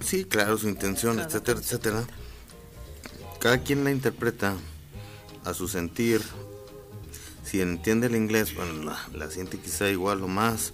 Sí, 0.00 0.24
claro, 0.24 0.56
su 0.58 0.68
intención, 0.68 1.16
Cada 1.16 1.28
etcétera, 1.28 1.60
etcétera. 1.60 2.04
Cada 3.44 3.58
quien 3.58 3.84
la 3.84 3.90
interpreta 3.90 4.56
a 5.44 5.52
su 5.52 5.68
sentir. 5.68 6.22
Si 7.44 7.60
entiende 7.60 8.06
el 8.06 8.16
inglés, 8.16 8.54
bueno, 8.54 8.96
la, 9.12 9.30
siente 9.30 9.58
quizá 9.58 9.90
igual 9.90 10.22
o 10.22 10.28
más. 10.28 10.72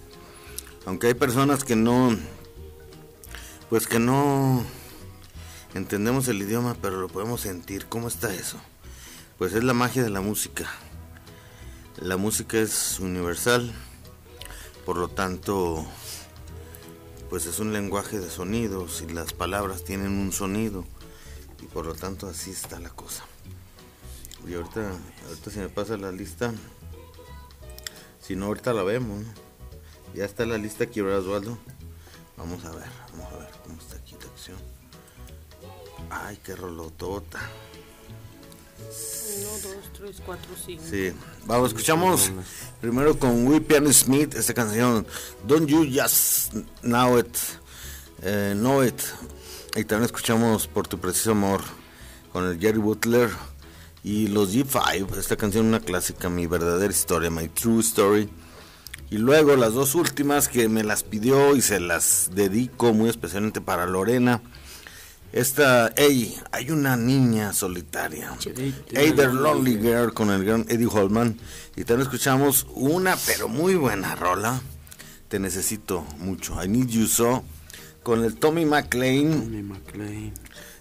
Aunque 0.85 1.07
hay 1.07 1.13
personas 1.13 1.65
que 1.65 1.75
no, 1.75 2.17
pues 3.69 3.87
que 3.87 3.99
no 3.99 4.63
entendemos 5.73 6.29
el 6.29 6.41
idioma, 6.41 6.77
pero 6.81 7.01
lo 7.01 7.09
podemos 7.09 7.41
sentir. 7.41 7.87
¿Cómo 7.87 8.07
está 8.07 8.33
eso? 8.33 8.57
Pues 9.37 9.53
es 9.53 9.65
la 9.65 9.73
magia 9.73 10.01
de 10.01 10.09
la 10.09 10.21
música. 10.21 10.71
La 11.97 12.15
música 12.15 12.57
es 12.57 13.01
universal, 13.01 13.69
por 14.85 14.95
lo 14.95 15.09
tanto, 15.09 15.85
pues 17.29 17.47
es 17.47 17.59
un 17.59 17.73
lenguaje 17.73 18.21
de 18.21 18.29
sonidos 18.29 19.03
y 19.05 19.11
las 19.11 19.33
palabras 19.33 19.83
tienen 19.83 20.13
un 20.13 20.31
sonido 20.31 20.85
y 21.61 21.65
por 21.65 21.85
lo 21.85 21.93
tanto 21.93 22.27
así 22.27 22.51
está 22.51 22.79
la 22.79 22.89
cosa. 22.89 23.23
Y 24.47 24.53
ahorita, 24.55 24.91
ahorita 25.27 25.51
se 25.51 25.59
me 25.59 25.69
pasa 25.69 25.97
la 25.97 26.11
lista, 26.11 26.53
si 28.19 28.35
no 28.35 28.47
ahorita 28.47 28.73
la 28.73 28.83
vemos, 28.83 29.23
¿no? 29.23 29.33
ya 30.13 30.25
está 30.25 30.45
la 30.45 30.57
lista 30.57 30.85
aquí, 30.85 31.01
¿verdad 31.01 31.19
Osvaldo? 31.19 31.57
Vamos 32.37 32.65
a 32.65 32.71
ver, 32.71 32.87
vamos 33.11 33.33
a 33.33 33.37
ver 33.37 33.49
cómo 33.63 33.79
está 33.79 33.97
aquí 33.97 34.15
la 34.19 34.27
acción. 34.27 34.57
Ay, 36.09 36.39
qué 36.43 36.55
rolotota. 36.55 37.39
Uno, 39.37 39.49
dos, 39.59 39.93
tres, 39.93 40.21
cuatro, 40.25 40.51
cinco. 40.65 40.83
Sí, 40.89 41.13
vamos, 41.45 41.69
escuchamos 41.69 42.31
primero 42.81 43.17
con 43.17 43.47
Will 43.47 43.61
Piano 43.61 43.93
Smith 43.93 44.33
esta 44.33 44.53
canción 44.53 45.05
Don't 45.47 45.69
You 45.69 45.85
Just 45.85 46.53
Know 46.81 47.19
It, 47.19 47.37
eh, 48.23 48.53
Know 48.55 48.83
It. 48.83 48.99
Y 49.73 49.85
también 49.85 50.03
escuchamos 50.03 50.67
Por 50.67 50.87
Tu 50.89 50.99
Preciso 50.99 51.31
Amor 51.31 51.61
con 52.33 52.45
el 52.45 52.59
Jerry 52.59 52.79
Butler 52.79 53.29
y 54.03 54.27
los 54.27 54.53
G5, 54.53 55.15
esta 55.17 55.37
canción 55.37 55.65
una 55.67 55.79
clásica, 55.79 56.27
mi 56.27 56.45
verdadera 56.45 56.91
historia, 56.91 57.29
My 57.29 57.47
True 57.47 57.79
Story. 57.79 58.29
Y 59.09 59.17
luego 59.17 59.55
las 59.55 59.73
dos 59.73 59.95
últimas 59.95 60.49
que 60.49 60.67
me 60.67 60.83
las 60.83 61.03
pidió 61.03 61.55
y 61.55 61.61
se 61.61 61.79
las 61.79 62.31
dedico 62.33 62.93
muy 62.93 63.09
especialmente 63.09 63.61
para 63.61 63.85
Lorena. 63.85 64.41
Esta, 65.31 65.93
hey, 65.95 66.37
hay 66.51 66.71
una 66.71 66.97
niña 66.97 67.53
solitaria. 67.53 68.35
Hey 68.89 69.13
there, 69.15 69.31
Lonely 69.31 69.77
Girl 69.77 70.13
con 70.13 70.31
el 70.31 70.43
gran 70.43 70.65
Eddie 70.67 70.89
Holman. 70.91 71.39
Y 71.77 71.85
también 71.85 72.07
escuchamos 72.07 72.67
una, 72.73 73.15
pero 73.25 73.47
muy 73.47 73.75
buena 73.75 74.15
rola. 74.15 74.61
Te 75.29 75.39
necesito 75.39 76.05
mucho. 76.17 76.61
I 76.61 76.67
Need 76.67 76.87
You 76.87 77.07
So 77.07 77.45
con 78.03 78.23
el 78.23 78.37
Tommy 78.37 78.65
McLean. 78.65 79.31
Tommy 79.31 79.63
McLean. 79.63 80.33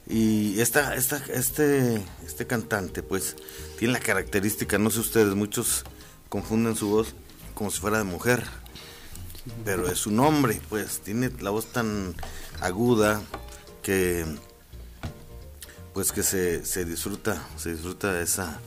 Y 0.07 0.61
esta, 0.61 0.95
esta, 0.97 1.23
este, 1.33 2.03
este 2.27 2.47
cantante, 2.47 3.03
pues, 3.03 3.37
tiene 3.79 3.95
la 3.95 4.01
característica, 4.01 4.77
no 4.77 4.91
sé 4.91 5.01
ustedes, 5.01 5.35
muchos 5.35 5.85
confunden 6.29 6.75
su 6.75 6.89
voz 6.89 7.15
como 7.55 7.71
si 7.71 7.81
fuera 7.81 7.99
de 7.99 8.05
mujer, 8.05 8.43
pero 9.65 9.89
es 9.89 10.07
un 10.07 10.19
hombre, 10.19 10.61
pues, 10.69 11.01
tiene 11.01 11.31
la 11.41 11.51
voz 11.51 11.67
tan 11.67 12.17
aguda 12.61 13.23
que, 13.83 14.25
pues, 15.95 16.11
que 16.11 16.25
se, 16.25 16.65
se 16.65 16.85
disfruta, 16.85 17.47
se 17.57 17.73
disfruta 17.73 18.13
de 18.13 18.25
esa, 18.25 18.61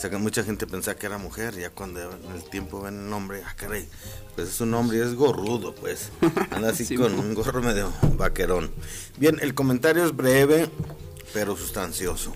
esa 0.00 0.08
que 0.08 0.16
mucha 0.16 0.42
gente 0.42 0.66
pensaba 0.66 0.96
que 0.96 1.04
era 1.04 1.18
mujer, 1.18 1.54
ya 1.58 1.68
cuando 1.68 2.00
en 2.00 2.32
el 2.34 2.42
tiempo 2.44 2.80
ven 2.80 3.00
el 3.00 3.10
nombre, 3.10 3.42
ah, 3.46 3.54
caray, 3.54 3.86
pues 4.34 4.48
es 4.48 4.60
un 4.62 4.72
hombre 4.72 4.96
y 4.96 5.00
es 5.02 5.14
gorrudo, 5.14 5.74
pues, 5.74 6.08
anda 6.52 6.70
así 6.70 6.86
Sí, 6.86 6.96
con 6.96 7.12
un 7.18 7.34
gorro 7.34 7.60
medio 7.60 7.92
vaquerón. 8.16 8.70
Bien, 9.18 9.36
el 9.42 9.52
comentario 9.52 10.02
es 10.06 10.16
breve, 10.16 10.70
pero 11.34 11.54
sustancioso. 11.54 12.32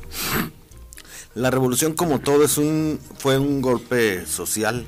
La 1.35 1.51
revolución 1.51 1.95
como 1.95 2.19
todo 2.21 2.45
es 2.45 2.59
un, 2.59 3.01
fue 3.17 3.39
un 3.39 3.63
golpe 3.63 4.27
social, 4.27 4.85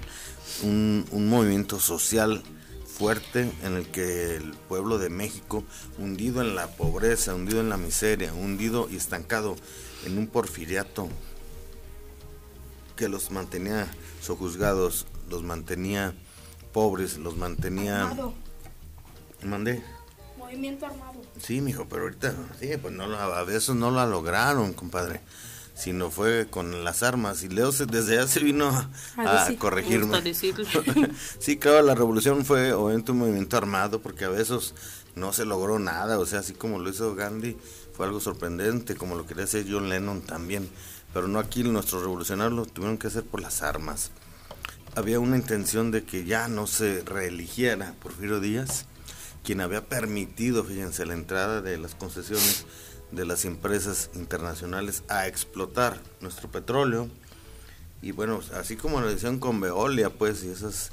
un, 0.62 1.06
un 1.12 1.30
movimiento 1.30 1.80
social 1.80 2.42
fuerte 2.86 3.50
en 3.62 3.72
el 3.72 3.86
que 3.86 4.36
el 4.36 4.52
pueblo 4.68 4.98
de 4.98 5.08
México, 5.08 5.64
hundido 5.96 6.42
en 6.42 6.54
la 6.54 6.66
pobreza, 6.66 7.34
hundido 7.34 7.60
en 7.60 7.70
la 7.70 7.78
miseria, 7.78 8.34
hundido 8.34 8.86
y 8.90 8.96
estancado 8.96 9.56
en 10.04 10.18
un 10.18 10.26
porfiriato 10.26 11.08
que 12.96 13.08
los 13.08 13.30
mantenía 13.30 13.86
sojuzgados, 14.22 15.06
los 15.30 15.42
mantenía 15.42 16.14
pobres, 16.72 17.18
los 17.18 17.36
mantenía... 17.36 18.02
Armado. 18.08 18.34
Mandé. 19.42 19.82
Movimiento 20.38 20.86
armado. 20.86 21.22
Sí, 21.40 21.60
mijo, 21.60 21.86
pero 21.88 22.02
ahorita, 22.04 22.34
sí, 22.60 22.70
pues 22.80 22.94
no, 22.94 23.06
lo- 23.06 23.18
a 23.18 23.44
veces 23.44 23.74
no 23.74 23.90
la 23.90 24.06
lograron, 24.06 24.72
compadre. 24.72 25.20
Sino 25.74 26.10
fue 26.10 26.46
con 26.50 26.84
las 26.84 27.02
armas. 27.02 27.42
Y 27.42 27.48
Leo 27.50 27.70
se- 27.70 27.84
desde 27.84 28.18
allá 28.18 28.28
se 28.28 28.40
vino 28.40 28.68
a, 28.68 28.88
A 29.18 29.44
decir- 29.46 29.58
corregirme. 29.58 30.18
sí, 31.38 31.58
claro, 31.58 31.82
la 31.82 31.94
revolución 31.94 32.44
fue 32.46 32.72
obviamente 32.72 33.12
un 33.12 33.18
movimiento 33.18 33.56
armado 33.58 34.00
porque 34.00 34.24
a 34.24 34.30
veces 34.30 34.74
no 35.14 35.32
se 35.34 35.44
logró 35.44 35.78
nada. 35.78 36.18
O 36.18 36.24
sea, 36.24 36.38
así 36.40 36.54
como 36.54 36.78
lo 36.78 36.88
hizo 36.88 37.14
Gandhi, 37.14 37.58
fue 37.92 38.06
algo 38.06 38.20
sorprendente, 38.20 38.94
como 38.96 39.16
lo 39.16 39.26
quería 39.26 39.44
hacer 39.44 39.66
John 39.68 39.90
Lennon 39.90 40.22
también. 40.22 40.70
Pero 41.16 41.28
no 41.28 41.38
aquí, 41.38 41.62
nuestros 41.62 42.02
revolucionarios 42.02 42.52
lo 42.52 42.66
tuvieron 42.66 42.98
que 42.98 43.06
hacer 43.06 43.24
por 43.24 43.40
las 43.40 43.62
armas. 43.62 44.10
Había 44.94 45.18
una 45.18 45.38
intención 45.38 45.90
de 45.90 46.04
que 46.04 46.26
ya 46.26 46.46
no 46.46 46.66
se 46.66 47.02
reeligiera 47.04 47.94
Porfirio 48.02 48.38
Díaz, 48.38 48.84
quien 49.42 49.62
había 49.62 49.86
permitido, 49.86 50.62
fíjense, 50.62 51.06
la 51.06 51.14
entrada 51.14 51.62
de 51.62 51.78
las 51.78 51.94
concesiones 51.94 52.66
de 53.12 53.24
las 53.24 53.46
empresas 53.46 54.10
internacionales 54.12 55.04
a 55.08 55.26
explotar 55.26 56.02
nuestro 56.20 56.50
petróleo. 56.50 57.08
Y 58.02 58.12
bueno, 58.12 58.42
así 58.52 58.76
como 58.76 59.00
lo 59.00 59.08
decían 59.08 59.38
con 59.38 59.58
Veolia, 59.58 60.10
pues, 60.10 60.44
y 60.44 60.50
esas 60.50 60.90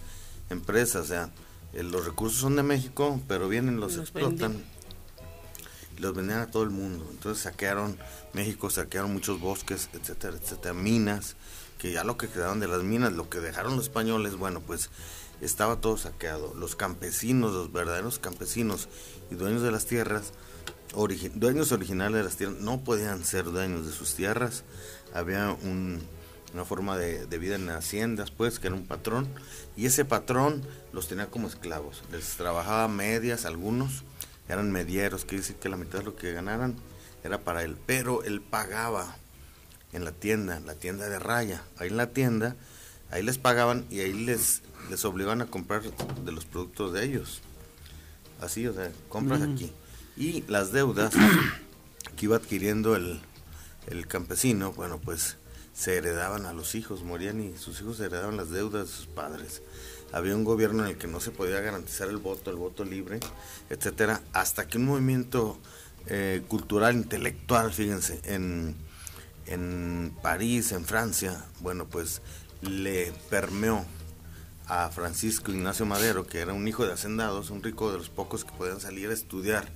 empresas, 0.50 1.04
o 1.04 1.08
sea, 1.08 1.32
eh, 1.74 1.84
los 1.84 2.06
recursos 2.06 2.40
son 2.40 2.56
de 2.56 2.64
México, 2.64 3.20
pero 3.28 3.50
vienen, 3.50 3.82
los, 3.82 3.98
Los 3.98 4.04
explotan 4.04 4.54
venden. 4.54 4.73
Los 5.98 6.14
vendían 6.16 6.39
a 6.39 6.52
todo 6.52 6.64
el 6.64 6.70
mundo. 6.70 7.08
Entonces 7.12 7.44
saquearon 7.44 7.98
México, 8.34 8.70
saquearon 8.70 9.14
muchos 9.14 9.39
bosques, 9.39 9.89
etcétera, 9.94 10.38
etcétera, 10.41 10.74
minas, 10.74 11.36
que 11.78 11.91
ya 11.91 12.04
lo 12.04 12.18
que 12.18 12.28
quedaron 12.30 12.60
de 12.60 12.68
las 12.68 12.84
minas, 12.84 13.14
lo 13.14 13.30
que 13.30 13.39
dejaron 13.39 13.76
los 13.76 13.86
españoles, 13.86 14.36
bueno, 14.36 14.62
pues 14.62 14.89
estaba 15.41 15.82
todo 15.82 15.98
saqueado. 15.98 16.54
Los 16.54 16.76
campesinos, 16.76 17.52
los 17.54 17.72
verdaderos 17.74 18.20
campesinos 18.20 18.88
y 19.32 19.36
dueños 19.36 19.62
de 19.62 19.72
las 19.72 19.86
tierras, 19.86 20.32
dueños 21.36 21.72
originales 21.72 22.18
de 22.18 22.24
las 22.24 22.38
tierras, 22.38 22.60
no 22.60 22.84
podían 22.84 23.26
ser 23.26 23.46
dueños 23.46 23.86
de 23.86 23.91
sus 23.91 24.14
tierras. 24.16 24.64
Había 25.14 25.52
un- 25.64 26.02
una 26.54 26.66
forma 26.66 26.98
de, 26.98 27.26
de 27.26 27.38
vida 27.39 27.56
en 27.56 27.68
haciendas, 27.72 28.30
pues, 28.30 28.60
que 28.60 28.68
era 28.68 28.76
un 28.76 28.86
patrón, 28.86 29.28
y 29.76 29.88
ese 29.88 30.06
patrón 30.06 30.62
los 30.91 31.08
tenía 31.08 31.26
como 31.32 31.48
esclavos. 31.48 32.04
Les 32.12 32.36
trabajaba 32.38 32.88
medias, 32.88 33.46
algunos 33.46 34.04
eran 34.50 34.72
medieros, 34.72 35.26
quiere 35.26 35.41
decir 35.41 35.56
que 35.58 35.70
la 35.70 35.78
mitad 35.78 36.00
de 36.00 36.06
lo 36.06 36.16
que 36.16 36.34
ganaran 36.34 36.76
era 37.24 37.39
para 37.39 37.64
él, 37.64 37.78
pero 37.86 38.24
él 38.24 38.41
pagaba 38.41 39.16
en 39.94 40.04
la 40.06 40.12
tienda, 40.12 40.60
la 40.60 40.76
tienda 40.76 41.08
de 41.08 41.20
raya. 41.20 41.64
Ahí 41.78 41.89
en 41.89 41.98
la 41.98 42.08
tienda, 42.12 42.56
ahí 43.12 43.24
les 43.24 43.38
pagaban 43.38 43.86
y 43.89 44.00
ahí 44.00 44.14
les, 44.14 44.62
les 44.89 45.06
obligaban 45.06 45.41
a 45.41 45.46
comprar 45.46 45.82
de 45.84 46.32
los 46.32 46.46
productos 46.46 46.94
de 46.94 47.06
ellos. 47.06 47.41
Así, 48.41 48.68
o 48.68 48.74
sea, 48.74 48.91
compras 49.10 49.39
Mm. 49.41 49.54
aquí. 49.54 49.72
Y 50.18 50.41
las 50.48 50.72
deudas 50.72 51.14
que 52.18 52.26
iba 52.26 52.36
adquiriendo 52.36 52.96
el, 52.96 53.22
el 53.88 54.08
campesino, 54.08 54.74
bueno, 54.74 55.00
pues 55.00 55.38
se 55.74 55.96
heredaban 55.98 56.46
a 56.46 56.54
los 56.54 56.76
hijos, 56.76 57.04
morían 57.04 57.41
y 57.41 57.58
sus 57.58 57.82
hijos 57.82 58.00
heredaban 58.00 58.38
las 58.38 58.50
deudas 58.50 58.88
de 58.88 58.94
sus 58.94 59.08
padres. 59.08 59.62
Había 60.14 60.36
un 60.36 60.43
gobierno 60.43 60.84
en 60.84 60.91
el 60.91 60.97
que 60.97 61.07
no 61.07 61.20
se 61.20 61.32
podía 61.32 61.59
garantizar 61.59 62.07
el 62.07 62.18
voto, 62.18 62.51
el 62.51 62.55
voto 62.55 62.86
libre, 62.86 63.20
etcétera, 63.70 64.22
hasta 64.32 64.68
que 64.68 64.78
un 64.78 64.86
movimiento 64.86 65.59
eh, 66.05 66.43
cultural, 66.47 66.95
intelectual, 66.95 67.74
fíjense, 67.74 68.22
en, 68.24 68.76
en 69.47 70.16
París, 70.22 70.72
en 70.72 70.86
Francia, 70.86 71.43
bueno, 71.59 71.86
pues 71.86 72.22
le 72.61 73.11
permeó 73.30 73.86
a 74.68 74.89
Francisco 74.89 75.51
Ignacio 75.51 75.86
Madero, 75.86 76.26
que 76.26 76.39
era 76.39 76.53
un 76.53 76.68
hijo 76.68 76.86
de 76.86 76.93
hacendados, 76.93 77.49
un 77.49 77.64
rico 77.64 77.91
de 77.91 77.97
los 77.97 78.09
pocos 78.09 78.45
que 78.45 78.51
podían 78.53 78.80
salir 78.80 79.09
a 79.09 79.14
estudiar 79.14 79.68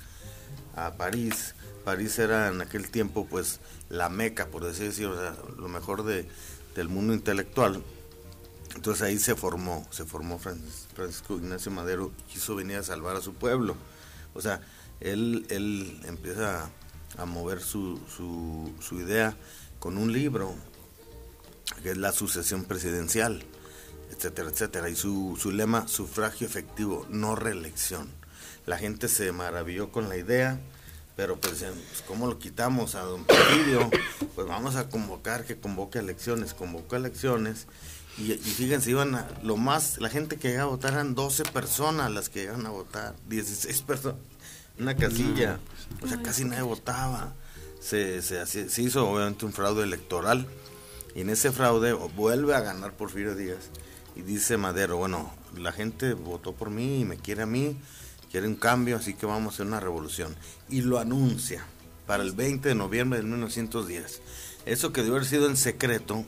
a 0.75 0.93
París. 0.93 1.55
París 1.83 2.17
era 2.19 2.47
en 2.49 2.61
aquel 2.61 2.89
tiempo 2.89 3.25
pues 3.29 3.59
la 3.89 4.09
meca, 4.09 4.47
por 4.47 4.63
decir 4.63 4.89
así, 4.89 5.03
o 5.05 5.15
sea, 5.15 5.35
lo 5.57 5.67
mejor 5.67 6.03
de, 6.03 6.27
del 6.75 6.89
mundo 6.89 7.13
intelectual. 7.13 7.83
Entonces 8.77 9.01
ahí 9.01 9.17
se 9.17 9.33
formó, 9.35 9.87
se 9.89 10.05
formó 10.05 10.37
Francis- 10.37 10.85
Francisco 10.93 11.35
Ignacio 11.35 11.71
Madero, 11.71 12.11
quiso 12.31 12.55
venir 12.55 12.77
a 12.77 12.83
salvar 12.83 13.15
a 13.15 13.21
su 13.21 13.33
pueblo. 13.33 13.75
O 14.35 14.41
sea, 14.41 14.61
él, 14.99 15.47
él 15.49 15.99
empieza 16.05 16.69
a 17.17 17.25
mover 17.25 17.59
su, 17.59 17.99
su, 18.07 18.99
idea 18.99 19.35
con 19.79 19.97
un 19.97 20.13
libro, 20.13 20.53
que 21.81 21.89
es 21.89 21.97
la 21.97 22.11
sucesión 22.11 22.65
presidencial, 22.65 23.43
etcétera, 24.11 24.51
etcétera. 24.51 24.89
Y 24.89 24.95
su, 24.95 25.39
su 25.41 25.49
lema, 25.49 25.87
sufragio 25.87 26.45
efectivo, 26.45 27.07
no 27.09 27.35
reelección. 27.35 28.07
La 28.67 28.77
gente 28.77 29.07
se 29.07 29.31
maravilló 29.31 29.91
con 29.91 30.07
la 30.07 30.17
idea, 30.17 30.61
pero 31.15 31.41
pues, 31.41 31.63
pues, 31.63 32.03
¿cómo 32.07 32.27
lo 32.27 32.37
quitamos 32.37 32.93
a 32.93 33.01
don 33.01 33.25
Porfirio? 33.25 33.89
Pues 34.35 34.45
vamos 34.47 34.75
a 34.75 34.87
convocar, 34.87 35.45
que 35.45 35.59
convoque 35.59 35.97
elecciones. 35.97 36.53
Convocó 36.53 36.95
elecciones 36.95 37.65
y, 38.17 38.31
y 38.33 38.37
fíjense, 38.37 38.89
iban 38.91 39.15
a, 39.15 39.27
lo 39.43 39.57
más, 39.57 39.97
la 39.99 40.09
gente 40.09 40.37
que 40.37 40.49
llegaba 40.49 40.69
a 40.71 40.75
votar 40.75 40.93
eran 40.93 41.13
12 41.15 41.43
personas 41.45 42.11
las 42.11 42.29
que 42.29 42.41
llegaban 42.41 42.65
a 42.65 42.69
votar, 42.69 43.15
16 43.29 43.81
personas, 43.83 44.19
una 44.79 44.95
casilla, 44.95 45.59
o 46.01 46.07
sea, 46.07 46.21
casi 46.21 46.43
nadie 46.45 46.63
votaba. 46.63 47.33
Se, 47.79 48.21
se, 48.21 48.39
hacía- 48.39 48.69
se 48.69 48.81
hizo 48.81 49.07
obviamente 49.07 49.45
un 49.45 49.53
fraude 49.53 49.83
electoral 49.83 50.47
y 51.15 51.21
en 51.21 51.29
ese 51.29 51.51
fraude 51.51 51.93
vuelve 51.93 52.55
a 52.55 52.59
ganar 52.61 52.93
Porfirio 52.93 53.35
Díaz 53.35 53.69
y 54.15 54.21
dice 54.23 54.57
Madero, 54.57 54.97
bueno, 54.97 55.31
la 55.57 55.71
gente 55.71 56.13
votó 56.13 56.53
por 56.53 56.69
mí 56.71 57.01
y 57.01 57.05
me 57.05 57.17
quiere 57.17 57.43
a 57.43 57.45
mí, 57.45 57.77
quiere 58.31 58.47
un 58.47 58.55
cambio, 58.55 58.97
así 58.97 59.13
que 59.13 59.25
vamos 59.27 59.53
a 59.53 59.55
hacer 59.55 59.67
una 59.67 59.79
revolución. 59.79 60.35
Y 60.69 60.81
lo 60.81 60.97
anuncia 60.99 61.63
para 62.07 62.23
el 62.23 62.31
20 62.33 62.69
de 62.69 62.75
noviembre 62.75 63.19
de 63.19 63.25
1910. 63.25 64.21
Eso 64.65 64.91
que 64.91 65.01
debió 65.01 65.15
haber 65.17 65.27
sido 65.27 65.47
en 65.47 65.55
secreto, 65.55 66.25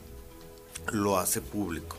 lo 0.92 1.18
hace 1.18 1.40
público. 1.40 1.96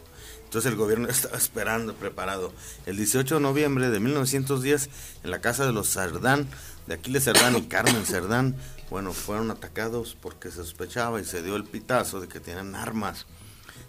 Entonces 0.52 0.70
el 0.70 0.78
gobierno 0.78 1.08
estaba 1.10 1.38
esperando, 1.38 1.94
preparado. 1.96 2.52
El 2.86 2.98
18 2.98 3.36
de 3.36 3.42
noviembre 3.42 3.90
de 3.90 4.00
1910, 4.00 4.90
en 5.24 5.32
la 5.32 5.40
casa 5.40 5.66
de 5.66 5.72
los 5.72 5.90
Cerdán, 5.94 6.48
de 6.88 6.96
Aquiles 6.96 7.24
Cerdán 7.24 7.56
y 7.56 7.64
Carmen 7.64 8.06
Cerdán, 8.06 8.58
bueno, 8.90 9.14
fueron 9.14 9.50
atacados 9.50 10.18
porque 10.22 10.50
se 10.50 10.58
sospechaba 10.58 11.22
y 11.22 11.24
se 11.24 11.42
dio 11.42 11.56
el 11.56 11.64
pitazo 11.64 12.20
de 12.20 12.28
que 12.28 12.42
tenían 12.42 12.76
armas. 12.76 13.26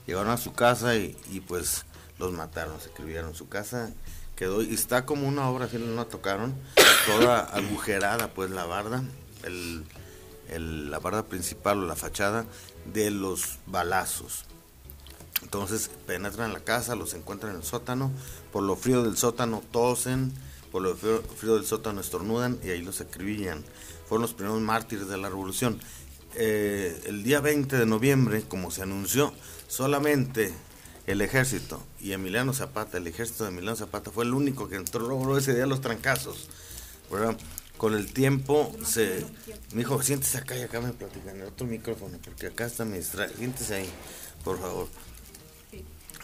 Llegaron 0.07 0.31
a 0.31 0.37
su 0.37 0.53
casa 0.53 0.95
y, 0.95 1.43
pues 1.49 1.85
los 2.21 2.33
mataron, 2.33 2.81
se 2.81 2.91
escribieron. 2.91 3.35
Su 3.35 3.49
casa 3.49 3.91
quedó 4.37 4.63
y 4.63 4.73
está 4.73 5.05
como 5.05 5.27
una 5.27 5.49
obra, 5.49 5.65
así 5.65 5.79
no 5.79 5.97
la 5.97 6.05
tocaron, 6.05 6.55
toda 7.07 7.41
agujerada, 7.41 8.29
pues 8.29 8.51
la 8.51 8.65
barda, 8.65 9.03
la 10.49 10.99
barda 11.01 11.25
principal 11.25 11.83
o 11.83 11.87
la 11.87 11.97
fachada 11.97 12.47
de 12.85 13.11
los 13.11 13.59
balazos. 13.67 14.45
Entonces 15.43 15.91
penetran 16.07 16.49
en 16.49 16.55
la 16.55 16.61
casa, 16.61 16.95
los 16.95 17.15
encuentran 17.15 17.53
en 17.53 17.59
el 17.59 17.65
sótano, 17.65 18.11
por 18.53 18.63
lo 18.63 18.77
frío 18.77 19.03
del 19.03 19.17
sótano 19.17 19.63
tosen, 19.71 20.33
por 20.71 20.83
lo 20.83 20.97
frío, 20.97 21.23
frío 21.37 21.55
del 21.57 21.67
sótano 21.67 22.01
estornudan 22.01 22.59
y 22.65 22.71
ahí 22.71 22.83
los 22.83 23.01
acribillan. 23.01 23.65
Fueron 24.09 24.23
los 24.23 24.35
primeros 24.35 24.61
mártires 24.61 25.09
de 25.09 25.19
la 25.19 25.29
revolución. 25.29 25.81
Eh, 26.35 27.03
el 27.07 27.23
día 27.23 27.41
20 27.41 27.77
de 27.77 27.87
noviembre, 27.87 28.43
como 28.49 28.71
se 28.71 28.83
anunció, 28.83 29.35
solamente 29.69 30.55
el 31.07 31.21
ejército 31.21 31.83
y 32.01 32.13
Emiliano 32.13 32.55
Zapata, 32.55 32.99
el 32.99 33.07
ejército 33.07 33.45
de 33.45 33.51
Emiliano 33.51 33.77
Zapata, 33.77 34.11
fue 34.11 34.25
el 34.25 34.33
único 34.33 34.69
que 34.69 34.77
entró 34.77 35.07
logró 35.07 35.37
ese 35.37 35.55
día 35.55 35.67
los 35.67 35.81
trancazos. 35.81 36.49
¿verdad? 37.13 37.37
Con 37.77 37.95
el 37.95 38.13
tiempo 38.13 38.75
se... 38.85 39.25
Me 39.73 39.79
dijo, 39.79 40.01
siéntese 40.03 40.39
acá 40.39 40.57
y 40.57 40.63
acá 40.63 40.81
me 40.81 40.93
platican 40.93 41.37
en 41.37 41.47
otro 41.47 41.67
micrófono, 41.67 42.19
porque 42.25 42.47
acá 42.47 42.67
está 42.67 42.85
mi 42.85 42.97
distra... 42.97 43.29
Siéntese 43.29 43.75
ahí, 43.75 43.91
por 44.45 44.59
favor. 44.59 44.89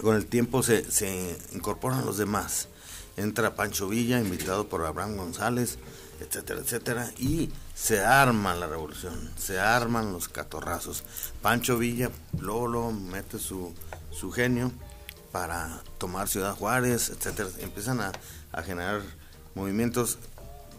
Con 0.00 0.14
el 0.14 0.26
tiempo 0.26 0.62
se, 0.62 0.90
se 0.90 1.36
incorporan 1.52 2.06
los 2.06 2.18
demás. 2.18 2.68
Entra 3.16 3.56
Pancho 3.56 3.88
Villa, 3.88 4.20
invitado 4.20 4.68
por 4.68 4.84
Abraham 4.86 5.16
González, 5.16 5.78
etcétera, 6.20 6.60
etcétera, 6.60 7.12
y 7.18 7.50
se 7.74 8.00
arma 8.04 8.54
la 8.54 8.66
revolución, 8.66 9.30
se 9.36 9.58
arman 9.58 10.12
los 10.12 10.28
catorrazos. 10.28 11.04
Pancho 11.42 11.78
Villa 11.78 12.10
luego 12.38 12.92
mete 12.92 13.38
su, 13.38 13.74
su 14.10 14.30
genio 14.30 14.72
para 15.32 15.82
tomar 15.98 16.28
Ciudad 16.28 16.54
Juárez, 16.54 17.10
etcétera. 17.10 17.48
Empiezan 17.58 18.00
a, 18.00 18.12
a 18.52 18.62
generar 18.62 19.02
movimientos. 19.54 20.18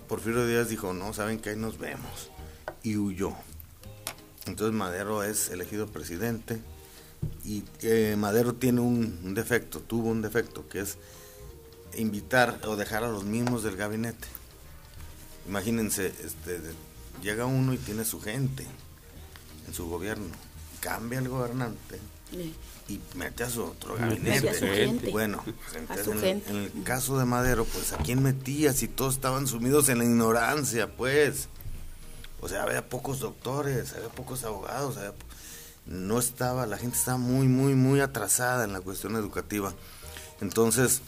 Porfirio 0.08 0.48
Díaz 0.48 0.70
dijo, 0.70 0.94
no, 0.94 1.14
saben 1.14 1.40
que 1.40 1.52
ahí 1.52 1.56
nos 1.56 1.78
vemos. 1.78 2.30
Y 2.84 2.98
huyó. 2.98 3.34
Entonces 4.46 4.74
Madero 4.74 5.24
es 5.24 5.50
elegido 5.50 5.88
presidente 5.88 6.62
y 7.44 7.64
eh, 7.82 8.16
Madero 8.18 8.54
tiene 8.54 8.82
un, 8.82 9.20
un 9.24 9.34
defecto, 9.34 9.80
tuvo 9.80 10.10
un 10.10 10.22
defecto, 10.22 10.68
que 10.70 10.82
es 10.82 10.98
invitar 11.98 12.60
o 12.68 12.76
dejar 12.76 13.04
a 13.04 13.10
los 13.10 13.24
mismos 13.24 13.64
del 13.64 13.76
gabinete. 13.76 14.28
Imagínense, 15.48 16.14
este, 16.24 16.60
de- 16.60 16.74
llega 17.22 17.46
uno 17.46 17.74
y 17.74 17.78
tiene 17.78 18.06
su 18.06 18.22
gente 18.22 18.66
en 19.68 19.74
su 19.74 19.88
gobierno, 19.90 20.28
cambia 20.80 21.20
el 21.20 21.28
gobernante 21.30 22.00
y 22.88 23.00
mete 23.16 23.44
a 23.44 23.50
su 23.50 23.64
otro 23.64 23.94
Mete 23.98 24.06
gabinete. 24.06 24.50
a 24.50 24.54
su 24.54 24.66
gente. 24.66 25.10
Bueno, 25.12 25.44
A 25.46 25.78
entonces, 25.78 26.06
su 26.06 26.12
en, 26.14 26.20
gente. 26.20 26.50
en 26.52 26.56
el 26.58 26.84
caso 26.84 27.18
de 27.18 27.26
Madero, 27.26 27.66
pues 27.66 27.94
a 27.94 27.98
quién 27.98 28.22
metía 28.24 28.74
si 28.74 28.88
todos 28.88 29.16
estaban 29.16 29.48
sumidos 29.48 29.90
en 29.90 29.98
la 30.00 30.06
ignorancia, 30.06 30.96
pues. 30.96 31.48
O 32.42 32.48
sea, 32.48 32.64
había 32.64 32.88
pocos 32.88 33.20
doctores, 33.20 33.94
había 33.94 34.08
pocos 34.10 34.44
abogados, 34.46 34.96
había 34.98 35.12
po- 35.12 35.26
no 35.86 36.20
estaba, 36.20 36.66
la 36.66 36.78
gente 36.78 36.98
estaba 36.98 37.18
muy, 37.18 37.48
muy, 37.48 37.74
muy 37.76 38.00
atrasada 38.02 38.64
en 38.64 38.74
la 38.74 38.82
cuestión 38.82 39.16
educativa. 39.16 39.74
Entonces, 40.42 41.02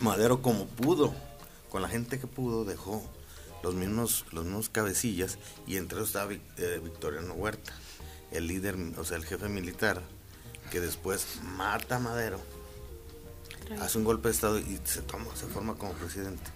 Madero 0.00 0.42
como 0.42 0.66
pudo, 0.66 1.14
con 1.70 1.82
la 1.82 1.88
gente 1.88 2.18
que 2.20 2.26
pudo, 2.26 2.64
dejó 2.64 3.02
los 3.62 3.74
mismos, 3.74 4.24
los 4.32 4.44
mismos 4.44 4.68
cabecillas 4.68 5.38
y 5.66 5.76
entre 5.76 5.98
ellos 5.98 6.08
estaba 6.08 6.32
eh, 6.32 6.80
Victoriano 6.82 7.34
Huerta, 7.34 7.72
el 8.30 8.46
líder, 8.46 8.76
o 8.98 9.04
sea, 9.04 9.16
el 9.16 9.24
jefe 9.24 9.48
militar, 9.48 10.02
que 10.70 10.80
después 10.80 11.26
mata 11.42 11.96
a 11.96 11.98
Madero, 12.00 12.40
hace 13.80 13.98
un 13.98 14.04
golpe 14.04 14.28
de 14.28 14.34
estado 14.34 14.58
y 14.58 14.78
se 14.84 15.02
toma, 15.02 15.26
se 15.36 15.46
forma 15.46 15.74
como 15.76 15.92
presidente. 15.92 16.50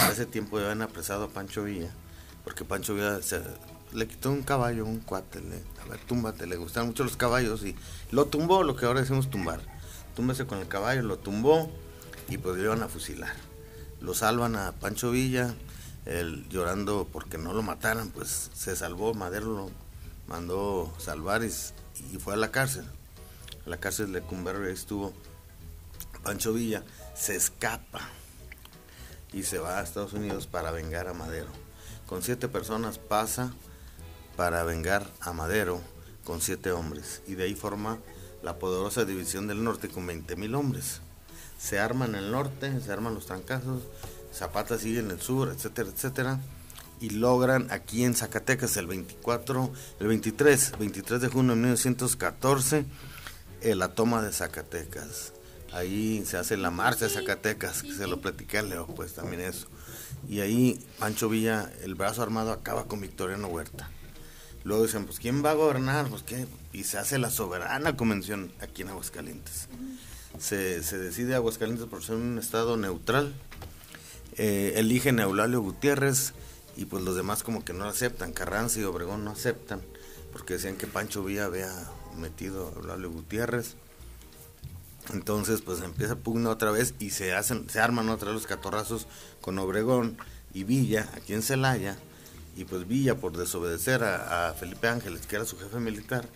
A 0.00 0.10
ese 0.10 0.26
tiempo 0.26 0.58
ya 0.58 0.64
habían 0.66 0.82
apresado 0.82 1.24
a 1.24 1.28
Pancho 1.28 1.64
Villa, 1.64 1.92
porque 2.44 2.64
Pancho 2.64 2.94
Villa 2.94 3.20
se- 3.22 3.42
le 3.92 4.08
quitó 4.08 4.30
un 4.30 4.42
caballo, 4.42 4.86
un 4.86 5.00
cuate, 5.00 5.38
a 5.38 5.88
ver, 5.88 6.00
túmbate, 6.06 6.46
le 6.46 6.56
gustaban 6.56 6.88
mucho 6.88 7.04
los 7.04 7.16
caballos 7.16 7.62
y 7.64 7.76
lo 8.10 8.26
tumbó, 8.26 8.62
lo 8.62 8.76
que 8.76 8.86
ahora 8.86 9.00
decimos 9.00 9.30
tumbar. 9.30 9.60
Túmbese 10.16 10.46
con 10.46 10.58
el 10.58 10.68
caballo, 10.68 11.02
lo 11.02 11.18
tumbó 11.18 11.70
y 12.28 12.38
pues 12.38 12.56
lo 12.56 12.64
iban 12.64 12.82
a 12.82 12.88
fusilar. 12.88 13.34
Lo 14.00 14.14
salvan 14.14 14.56
a 14.56 14.72
Pancho 14.72 15.10
Villa, 15.10 15.54
él 16.06 16.46
llorando 16.48 17.06
porque 17.12 17.38
no 17.38 17.52
lo 17.52 17.62
mataran, 17.62 18.10
pues 18.10 18.50
se 18.54 18.74
salvó, 18.76 19.14
Madero 19.14 19.46
lo 19.46 19.70
mandó 20.26 20.92
salvar 20.98 21.42
y, 21.44 21.50
fue 22.18 22.34
a 22.34 22.36
la 22.36 22.50
cárcel. 22.50 22.84
La 23.66 23.76
cárcel 23.76 24.12
de 24.12 24.22
Cumberry 24.22 24.68
ahí 24.68 24.72
estuvo 24.72 25.12
Pancho 26.22 26.52
Villa, 26.52 26.82
se 27.14 27.36
escapa 27.36 28.00
y 29.32 29.44
se 29.44 29.58
va 29.58 29.78
a 29.78 29.82
Estados 29.82 30.14
Unidos 30.14 30.46
para 30.46 30.70
vengar 30.70 31.08
a 31.08 31.14
Madero. 31.14 31.50
Con 32.06 32.22
siete 32.22 32.48
personas 32.48 32.98
pasa 32.98 33.52
para 34.42 34.64
vengar 34.64 35.08
a 35.20 35.32
Madero 35.32 35.80
con 36.24 36.40
siete 36.40 36.72
hombres 36.72 37.22
y 37.28 37.36
de 37.36 37.44
ahí 37.44 37.54
forma 37.54 38.00
la 38.42 38.58
poderosa 38.58 39.04
división 39.04 39.46
del 39.46 39.62
norte 39.62 39.88
con 39.88 40.04
20 40.04 40.34
mil 40.34 40.56
hombres. 40.56 41.00
Se 41.60 41.78
arman 41.78 42.16
en 42.16 42.24
el 42.24 42.32
norte, 42.32 42.80
se 42.80 42.90
arman 42.90 43.14
los 43.14 43.26
trancazos, 43.26 43.84
Zapata 44.34 44.80
sigue 44.80 44.98
en 44.98 45.12
el 45.12 45.20
sur, 45.20 45.48
etcétera, 45.48 45.90
etcétera, 45.90 46.40
y 47.00 47.10
logran 47.10 47.70
aquí 47.70 48.02
en 48.02 48.16
Zacatecas 48.16 48.76
el 48.78 48.88
24, 48.88 49.70
el 50.00 50.06
23, 50.08 50.72
23 50.76 51.20
de 51.20 51.28
junio 51.28 51.52
de 51.52 51.60
1914, 51.60 52.84
eh, 53.60 53.76
la 53.76 53.94
toma 53.94 54.22
de 54.22 54.32
Zacatecas. 54.32 55.34
Ahí 55.72 56.24
se 56.26 56.36
hace 56.36 56.56
la 56.56 56.72
marcha 56.72 57.04
de 57.04 57.14
Zacatecas, 57.14 57.84
que 57.84 57.92
se 57.92 58.08
lo 58.08 58.20
platicé 58.20 58.58
a 58.58 58.62
Leo, 58.62 58.88
pues 58.88 59.14
también 59.14 59.42
eso. 59.42 59.68
Y 60.28 60.40
ahí 60.40 60.84
Pancho 60.98 61.28
Villa, 61.28 61.72
el 61.84 61.94
brazo 61.94 62.24
armado, 62.24 62.50
acaba 62.50 62.86
con 62.86 63.00
Victoriano 63.00 63.46
Huerta. 63.46 63.88
Luego 64.64 64.84
dicen, 64.84 65.06
pues 65.06 65.18
¿quién 65.18 65.44
va 65.44 65.50
a 65.50 65.54
gobernar? 65.54 66.08
Pues 66.08 66.22
qué, 66.22 66.46
y 66.72 66.84
se 66.84 66.98
hace 66.98 67.18
la 67.18 67.30
soberana 67.30 67.96
convención 67.96 68.52
aquí 68.60 68.82
en 68.82 68.88
Aguascalientes. 68.88 69.68
Se, 70.38 70.80
decide 70.98 71.34
Aguascalientes 71.34 71.86
por 71.86 72.02
ser 72.02 72.16
un 72.16 72.38
estado 72.38 72.76
neutral. 72.76 73.34
Eh, 74.36 74.74
eligen 74.76 75.20
a 75.20 75.24
Eulalio 75.24 75.60
Gutiérrez 75.60 76.32
y 76.76 76.86
pues 76.86 77.02
los 77.04 77.16
demás 77.16 77.42
como 77.42 77.64
que 77.64 77.72
no 77.72 77.84
aceptan. 77.84 78.32
Carranza 78.32 78.80
y 78.80 78.84
Obregón 78.84 79.24
no 79.24 79.32
aceptan 79.32 79.82
porque 80.32 80.54
decían 80.54 80.76
que 80.76 80.86
Pancho 80.86 81.22
Villa 81.22 81.44
había 81.44 81.70
metido 82.16 82.68
a 82.68 82.80
Eulalio 82.80 83.10
Gutiérrez. 83.10 83.74
Entonces 85.12 85.60
pues 85.60 85.82
empieza 85.82 86.16
pugna 86.16 86.50
otra 86.50 86.70
vez 86.70 86.94
y 87.00 87.10
se 87.10 87.34
hacen, 87.34 87.68
se 87.68 87.80
arman 87.80 88.08
otra 88.08 88.28
vez 88.28 88.36
los 88.36 88.46
catorrazos 88.46 89.08
con 89.40 89.58
Obregón 89.58 90.16
y 90.54 90.62
Villa 90.64 91.08
aquí 91.16 91.34
en 91.34 91.42
Celaya 91.42 91.98
y 92.56 92.64
pues 92.64 92.86
Villa 92.86 93.16
por 93.16 93.36
desobedecer 93.36 94.02
a, 94.04 94.48
a 94.50 94.54
Felipe 94.54 94.88
Ángeles, 94.88 95.26
que 95.26 95.36
era 95.36 95.44
su 95.44 95.58
jefe 95.58 95.78
militar, 95.78 96.28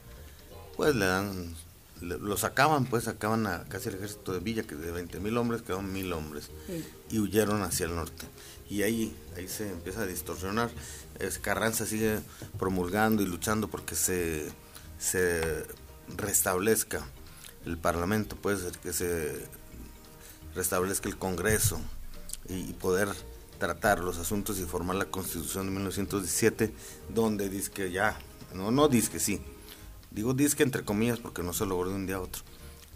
pues 0.77 0.95
le 0.95 1.05
dan, 1.07 1.55
le- 2.01 2.19
lo 2.19 2.37
sacaban, 2.37 2.87
pues 2.87 3.05
sacaban 3.05 3.47
a 3.47 3.65
casi 3.65 3.89
el 3.91 3.97
ejército 3.97 4.33
de 4.33 4.41
Villa, 4.41 4.63
que 4.63 4.75
de 4.75 4.91
20 4.93 5.21
mil 5.21 5.37
hombres 5.37 5.63
quedaron 5.63 5.93
mil 5.93 6.13
hombres, 6.13 6.51
y 7.11 7.19
huyeron 7.19 7.63
hacia 7.63 7.87
el 7.87 7.95
norte. 7.95 8.27
Y 8.69 8.83
ahí, 8.83 9.17
ahí 9.37 9.47
se 9.47 9.71
empieza 9.71 10.03
a 10.03 10.07
distorsionar. 10.07 10.71
Es, 11.21 11.39
Carranza 11.39 11.87
sigue 11.87 12.19
promulgando 12.59 13.23
y 13.23 13.27
luchando 13.27 13.69
porque 13.69 13.95
se, 13.95 14.49
se 14.99 15.65
restablezca 16.17 17.07
el 17.65 17.79
Parlamento, 17.79 18.37
pues 18.37 18.61
que 18.83 18.93
se 18.93 19.47
restablezca 20.55 21.09
el 21.09 21.17
Congreso 21.17 21.81
y, 22.49 22.55
y 22.55 22.73
poder 22.73 23.09
tratar 23.59 24.01
los 24.01 24.19
asuntos 24.19 24.59
y 24.59 24.65
formar 24.65 24.97
la 24.97 25.07
Constitución 25.07 25.67
de 25.67 25.73
1917, 25.73 26.75
donde 27.09 27.49
dice 27.49 27.71
que 27.71 27.91
ya, 27.91 28.19
no, 28.55 28.71
no 28.71 28.89
dice 28.89 29.11
que 29.11 29.21
sí, 29.21 29.41
digo 30.11 30.35
dice 30.35 30.57
que 30.57 30.63
entre 30.63 30.85
comillas 30.85 31.19
porque 31.19 31.43
no 31.43 31.53
se 31.53 31.67
logró 31.67 31.91
de 31.91 31.97
un 31.97 32.07
día 32.07 32.17
a 32.17 32.21
otro, 32.21 32.43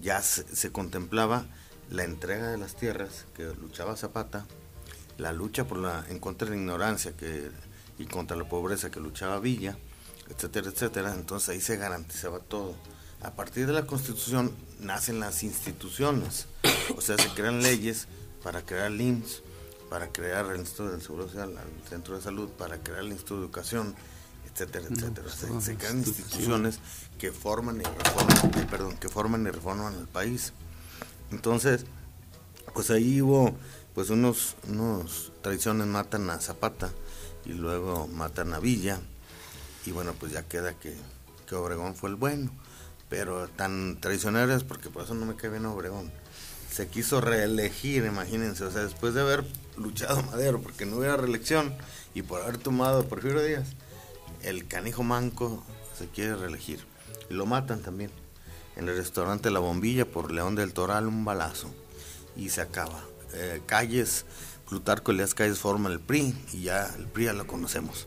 ya 0.01 0.23
se, 0.23 0.73
contemplaba 0.73 1.47
la 1.91 2.05
entrega 2.05 2.49
de 2.49 2.59
las 2.59 2.77
tierras 2.77 3.27
que 3.35 3.45
luchaba 3.61 3.97
Zapata, 3.97 4.47
la 5.19 5.33
lucha 5.33 5.67
por 5.67 5.79
la 5.79 6.05
en 6.09 6.19
contra 6.19 6.49
de 6.49 6.57
la 6.57 6.63
ignorancia 6.63 7.17
que 7.17 7.51
y 7.99 8.07
contra 8.07 8.37
la 8.37 8.49
pobreza 8.49 8.91
que 8.91 9.01
luchaba 9.01 9.41
Villa, 9.41 9.77
etcétera, 10.31 10.71
etcétera. 10.71 11.15
Entonces 11.15 11.51
ahí 11.51 11.61
se 11.61 11.77
garantizaba 11.77 12.39
todo. 12.39 12.75
A 13.21 13.33
partir 13.33 13.67
de 13.67 13.75
la 13.75 13.87
Constitución 13.87 14.57
nacen 14.79 15.21
las 15.21 15.43
instituciones, 15.43 16.47
o 16.97 17.03
sea, 17.03 17.19
se 17.19 17.29
crean 17.35 17.63
leyes 17.63 18.09
para 18.43 18.65
crear 18.65 18.87
el 18.87 19.01
para 19.91 20.09
crear 20.09 20.47
el 20.47 20.61
Instituto 20.61 20.93
del 20.93 21.03
Seguro 21.03 21.27
Social, 21.27 21.51
el 21.51 21.89
Centro 21.89 22.17
de 22.17 22.23
Salud, 22.23 22.49
para 22.51 22.79
crear 22.79 23.01
el 23.01 23.09
Instituto 23.09 23.37
de 23.41 23.47
Educación, 23.47 23.95
etcétera, 24.53 24.87
etcétera. 24.89 25.23
pues, 25.25 25.35
Se- 25.35 25.47
todas 25.49 25.65
se, 25.65 25.75
crean 25.77 25.99
instituciones. 25.99 26.79
que 27.19 27.33
forman 27.33 27.81
y 27.81 27.85
reforman, 27.85 28.59
eh, 28.63 28.67
perdón, 28.71 28.97
que 28.97 29.09
forman 29.09 29.43
y 29.47 29.51
reforman 29.51 29.95
el 29.95 30.07
país. 30.07 30.53
Entonces, 31.33 31.85
pues 32.73 32.91
ahí 32.91 33.21
hubo 33.21 33.55
pues 33.95 34.11
unos, 34.11 34.55
unos 34.69 35.33
tradiciones 35.43 35.87
matan 35.89 36.31
a 36.31 36.39
Zapata 36.41 36.91
y 37.45 37.53
luego 37.55 38.07
matan 38.07 38.55
a 38.55 38.61
Villa 38.61 39.01
y 39.85 39.91
bueno 39.91 40.15
pues 40.19 40.31
ya 40.31 40.45
queda 40.45 40.75
que, 40.75 40.95
que 41.49 41.55
Obregón 41.57 41.97
fue 41.97 42.11
el 42.11 42.15
bueno 42.17 42.53
pero 43.09 43.49
tan 43.49 43.99
traicioneras 44.01 44.63
porque 44.63 44.91
por 44.91 45.03
eso 45.05 45.15
no 45.15 45.27
me 45.27 45.35
cae 45.35 45.51
bien 45.51 45.67
Obregón 45.67 46.13
se 46.71 46.87
quiso 46.87 47.21
reelegir 47.21 48.05
imagínense 48.05 48.63
o 48.65 48.71
sea 48.71 48.83
después 48.85 49.15
de 49.15 49.23
haber 49.23 49.45
luchado 49.81 50.23
Madero 50.23 50.61
porque 50.61 50.87
no 50.87 50.97
hubiera 50.97 51.17
reelección 51.17 51.75
y 52.15 52.23
por 52.23 52.43
haber 52.43 52.59
tomado 52.59 53.01
a 53.01 53.03
Porfirio 53.05 53.43
Díaz 53.43 53.69
el 54.43 54.67
canijo 54.67 55.03
manco 55.03 55.65
se 55.99 56.07
quiere 56.07 56.37
reelegir 56.37 56.81
y 57.29 57.35
lo 57.35 57.47
matan 57.47 57.83
también 57.83 58.11
en 58.77 58.89
el 58.89 58.97
restaurante 58.97 59.51
La 59.51 59.59
Bombilla 59.59 60.05
por 60.05 60.33
León 60.33 60.55
del 60.55 60.73
Toral 60.73 61.07
un 61.07 61.25
balazo 61.25 61.71
y 62.37 62.49
se 62.49 62.61
acaba. 62.61 63.03
Eh, 63.35 63.61
calles, 63.67 64.25
Plutarco 64.69 65.13
Elías 65.13 65.35
Calles 65.35 65.59
forma 65.59 65.91
el 65.91 66.01
PRI 66.01 66.35
y 66.53 66.63
ya 66.63 66.87
el 66.97 67.07
PRI 67.07 67.27
ya 67.27 67.33
lo 67.33 67.47
conocemos. 67.47 68.07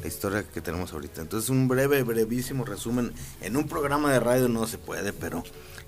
La 0.00 0.08
historia 0.08 0.42
que 0.42 0.60
tenemos 0.60 0.92
ahorita. 0.92 1.20
Entonces 1.20 1.50
un 1.50 1.68
breve, 1.68 2.02
brevísimo 2.02 2.64
resumen. 2.64 3.12
En 3.40 3.56
un 3.56 3.68
programa 3.68 4.12
de 4.12 4.20
radio 4.20 4.48
no 4.48 4.66
se 4.66 4.78
puede, 4.78 5.12
pero 5.12 5.42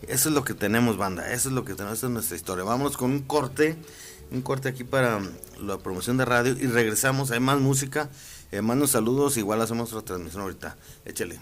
eso 0.06 0.28
es 0.28 0.34
lo 0.34 0.44
que 0.44 0.54
tenemos, 0.54 0.96
banda. 0.96 1.32
Eso 1.32 1.48
es 1.48 1.54
lo 1.54 1.64
que 1.64 1.74
tenemos, 1.74 1.98
esa 1.98 2.06
es 2.06 2.12
nuestra 2.12 2.36
historia. 2.36 2.64
Vamos 2.64 2.96
con 2.96 3.10
un 3.10 3.22
corte, 3.22 3.76
un 4.34 4.42
corte 4.42 4.68
aquí 4.68 4.84
para 4.84 5.20
la 5.60 5.78
promoción 5.78 6.16
de 6.16 6.24
radio 6.24 6.52
y 6.52 6.66
regresamos. 6.66 7.30
Hay 7.30 7.40
más 7.40 7.60
música, 7.60 8.10
eh, 8.50 8.60
mando 8.60 8.86
saludos, 8.86 9.36
igual 9.36 9.60
hacemos 9.62 9.92
otra 9.92 10.04
transmisión 10.04 10.42
ahorita. 10.42 10.76
Échale. 11.04 11.38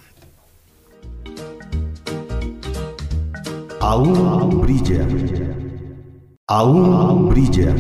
Aún 3.81 4.61
brilla. 4.61 5.09
Aún 6.47 7.29
brilla. 7.31 7.75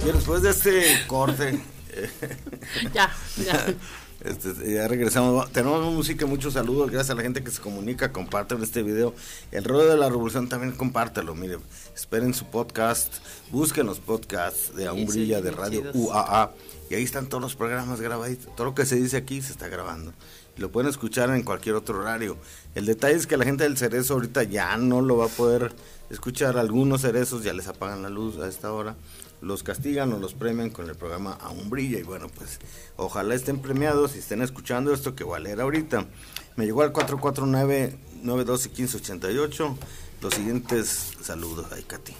Y 0.00 0.04
después 0.04 0.42
de 0.42 0.50
este 0.50 1.06
corte, 1.06 1.60
Ya, 2.94 3.10
ya. 3.44 3.66
este, 4.24 4.74
ya 4.74 4.88
regresamos. 4.88 5.50
Tenemos 5.52 5.82
música, 5.92 6.26
muchos 6.26 6.54
saludos. 6.54 6.90
Gracias 6.90 7.10
a 7.10 7.14
la 7.14 7.22
gente 7.22 7.42
que 7.42 7.50
se 7.50 7.60
comunica. 7.60 8.12
Comparten 8.12 8.62
este 8.62 8.82
video. 8.82 9.14
El 9.50 9.64
rollo 9.64 9.88
de 9.88 9.96
la 9.96 10.08
revolución 10.08 10.48
también 10.48 10.72
compártelo. 10.72 11.34
Mire, 11.34 11.58
esperen 11.94 12.32
su 12.34 12.46
podcast. 12.46 13.14
Busquen 13.50 13.86
los 13.86 14.00
podcasts 14.00 14.74
de 14.76 14.86
Aún 14.86 15.06
Brilla, 15.06 15.40
de 15.40 15.50
Radio. 15.50 15.90
UAA. 15.92 16.52
Y 16.90 16.94
ahí 16.94 17.02
están 17.02 17.28
todos 17.28 17.42
los 17.42 17.56
programas 17.56 18.00
grabaditos. 18.00 18.54
Todo 18.54 18.66
lo 18.66 18.74
que 18.74 18.86
se 18.86 18.96
dice 18.96 19.16
aquí 19.16 19.42
se 19.42 19.52
está 19.52 19.68
grabando. 19.68 20.12
Lo 20.56 20.70
pueden 20.70 20.90
escuchar 20.90 21.30
en 21.30 21.42
cualquier 21.42 21.74
otro 21.74 21.98
horario. 21.98 22.36
El 22.74 22.86
detalle 22.86 23.16
es 23.16 23.26
que 23.26 23.36
la 23.36 23.44
gente 23.44 23.64
del 23.64 23.78
Cerezo 23.78 24.14
ahorita 24.14 24.42
ya 24.42 24.76
no 24.76 25.00
lo 25.00 25.16
va 25.16 25.26
a 25.26 25.28
poder 25.28 25.72
escuchar. 26.10 26.58
Algunos 26.58 27.00
cerezos 27.00 27.42
ya 27.42 27.54
les 27.54 27.66
apagan 27.66 28.02
la 28.02 28.10
luz 28.10 28.38
a 28.38 28.46
esta 28.46 28.72
hora. 28.72 28.94
Los 29.42 29.62
castigan 29.64 30.12
o 30.12 30.20
los 30.20 30.34
premian 30.34 30.70
con 30.70 30.88
el 30.88 30.94
programa 30.94 31.32
Aún 31.32 31.68
Brilla. 31.68 31.98
Y 31.98 32.04
bueno, 32.04 32.28
pues 32.28 32.60
ojalá 32.96 33.34
estén 33.34 33.58
premiados 33.58 34.14
y 34.14 34.20
estén 34.20 34.40
escuchando 34.40 34.94
esto 34.94 35.16
que 35.16 35.24
va 35.24 35.38
a 35.38 35.40
leer 35.40 35.60
ahorita. 35.60 36.06
Me 36.54 36.64
llegó 36.64 36.82
al 36.82 36.92
449-912-1588. 36.92 39.76
Los 40.22 40.34
siguientes 40.34 41.14
saludos. 41.20 41.66
Ay, 41.72 41.82
Katy. 41.82 42.12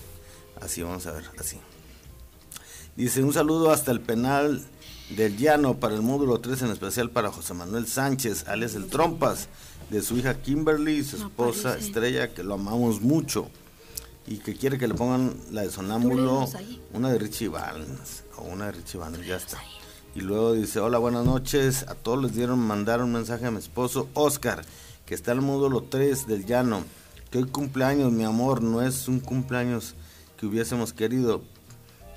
Así 0.61 0.83
vamos 0.83 1.07
a 1.07 1.13
ver, 1.13 1.23
así. 1.39 1.59
Dice 2.97 3.23
un 3.23 3.33
saludo 3.33 3.71
hasta 3.71 3.93
el 3.93 4.01
penal 4.01 4.67
del 5.11 5.37
Llano 5.37 5.79
para 5.79 5.95
el 5.95 6.03
módulo 6.03 6.41
3, 6.41 6.63
en 6.63 6.73
especial 6.73 7.11
para 7.11 7.31
José 7.31 7.55
Manuel 7.55 7.87
Sánchez, 7.87 8.49
alias 8.49 8.75
el 8.75 8.89
Trompas, 8.89 9.47
de 9.91 10.03
su 10.03 10.17
hija 10.17 10.43
Kimberly 10.43 10.97
y 10.97 11.05
su 11.05 11.19
esposa. 11.19 11.79
Estrella, 11.79 12.35
que 12.35 12.43
lo 12.43 12.55
amamos 12.55 13.01
mucho 13.01 13.49
y 14.27 14.39
que 14.39 14.55
quiere 14.55 14.79
que 14.79 14.89
le 14.89 14.95
pongan 14.95 15.35
la 15.51 15.63
de 15.63 15.71
Sonámbulo, 15.71 16.49
una 16.93 17.11
de 17.11 17.19
Richie 17.19 17.49
Valens, 17.49 18.25
o 18.37 18.43
una 18.43 18.67
de 18.67 18.73
Richie 18.73 18.99
Valens, 18.99 19.27
ya 19.27 19.37
está. 19.37 19.59
Y 20.15 20.21
luego 20.21 20.53
dice, 20.53 20.81
hola, 20.81 20.99
buenas 20.99 21.25
noches, 21.25 21.85
a 21.89 21.95
todos 21.95 22.23
les 22.23 22.35
dieron 22.35 22.59
mandar 22.59 23.03
un 23.03 23.13
mensaje 23.13 23.47
a 23.47 23.51
mi 23.51 23.59
esposo 23.59 24.09
Oscar, 24.15 24.65
que 25.07 25.15
está 25.15 25.33
en 25.33 25.39
el 25.39 25.45
módulo 25.45 25.83
3 25.83 26.27
del 26.27 26.45
Llano, 26.45 26.85
que 27.31 27.39
hoy 27.39 27.45
cumpleaños, 27.45 28.13
mi 28.13 28.25
amor, 28.25 28.63
no 28.63 28.83
es 28.83 29.09
un 29.09 29.21
cumpleaños 29.21 29.95
que 30.37 30.47
hubiésemos 30.47 30.93
querido, 30.93 31.43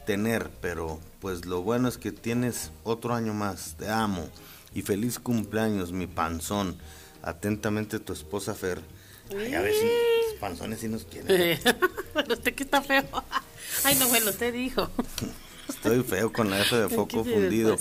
tener, 0.05 0.49
pero 0.61 0.99
pues 1.19 1.45
lo 1.45 1.61
bueno 1.63 1.87
es 1.87 1.97
que 1.97 2.11
tienes 2.11 2.71
otro 2.83 3.13
año 3.13 3.33
más. 3.33 3.75
Te 3.77 3.89
amo 3.89 4.27
y 4.73 4.81
feliz 4.83 5.19
cumpleaños, 5.19 5.91
mi 5.91 6.07
panzón. 6.07 6.77
Atentamente 7.21 7.99
tu 7.99 8.13
esposa 8.13 8.53
Fer. 8.53 8.81
Ay, 9.31 9.53
a 9.53 9.61
ver 9.61 9.73
si 9.73 9.85
los 9.85 10.39
panzones 10.39 10.79
sí 10.79 10.87
nos 10.87 11.05
quieren. 11.05 11.59
bueno, 12.13 12.33
usted 12.33 12.53
que 12.53 12.63
está 12.63 12.81
feo. 12.81 13.03
Ay, 13.83 13.95
no, 13.95 14.07
bueno, 14.07 14.29
usted 14.29 14.53
dijo. 14.53 14.89
Estoy 15.67 16.03
feo 16.03 16.31
con 16.31 16.49
la 16.49 16.61
F 16.61 16.75
de 16.75 16.89
foco 16.89 17.23
¿Qué 17.23 17.29
se 17.29 17.29
le 17.29 17.41
fundido. 17.41 17.77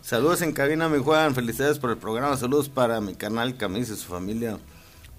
Saludos 0.00 0.42
en 0.42 0.52
cabina, 0.52 0.88
mi 0.88 1.02
Juan. 1.02 1.34
Felicidades 1.34 1.78
por 1.78 1.90
el 1.90 1.98
programa. 1.98 2.36
Saludos 2.36 2.68
para 2.68 3.00
mi 3.00 3.14
canal 3.14 3.56
Camis 3.56 3.90
y 3.90 3.96
su 3.96 4.06
familia. 4.06 4.58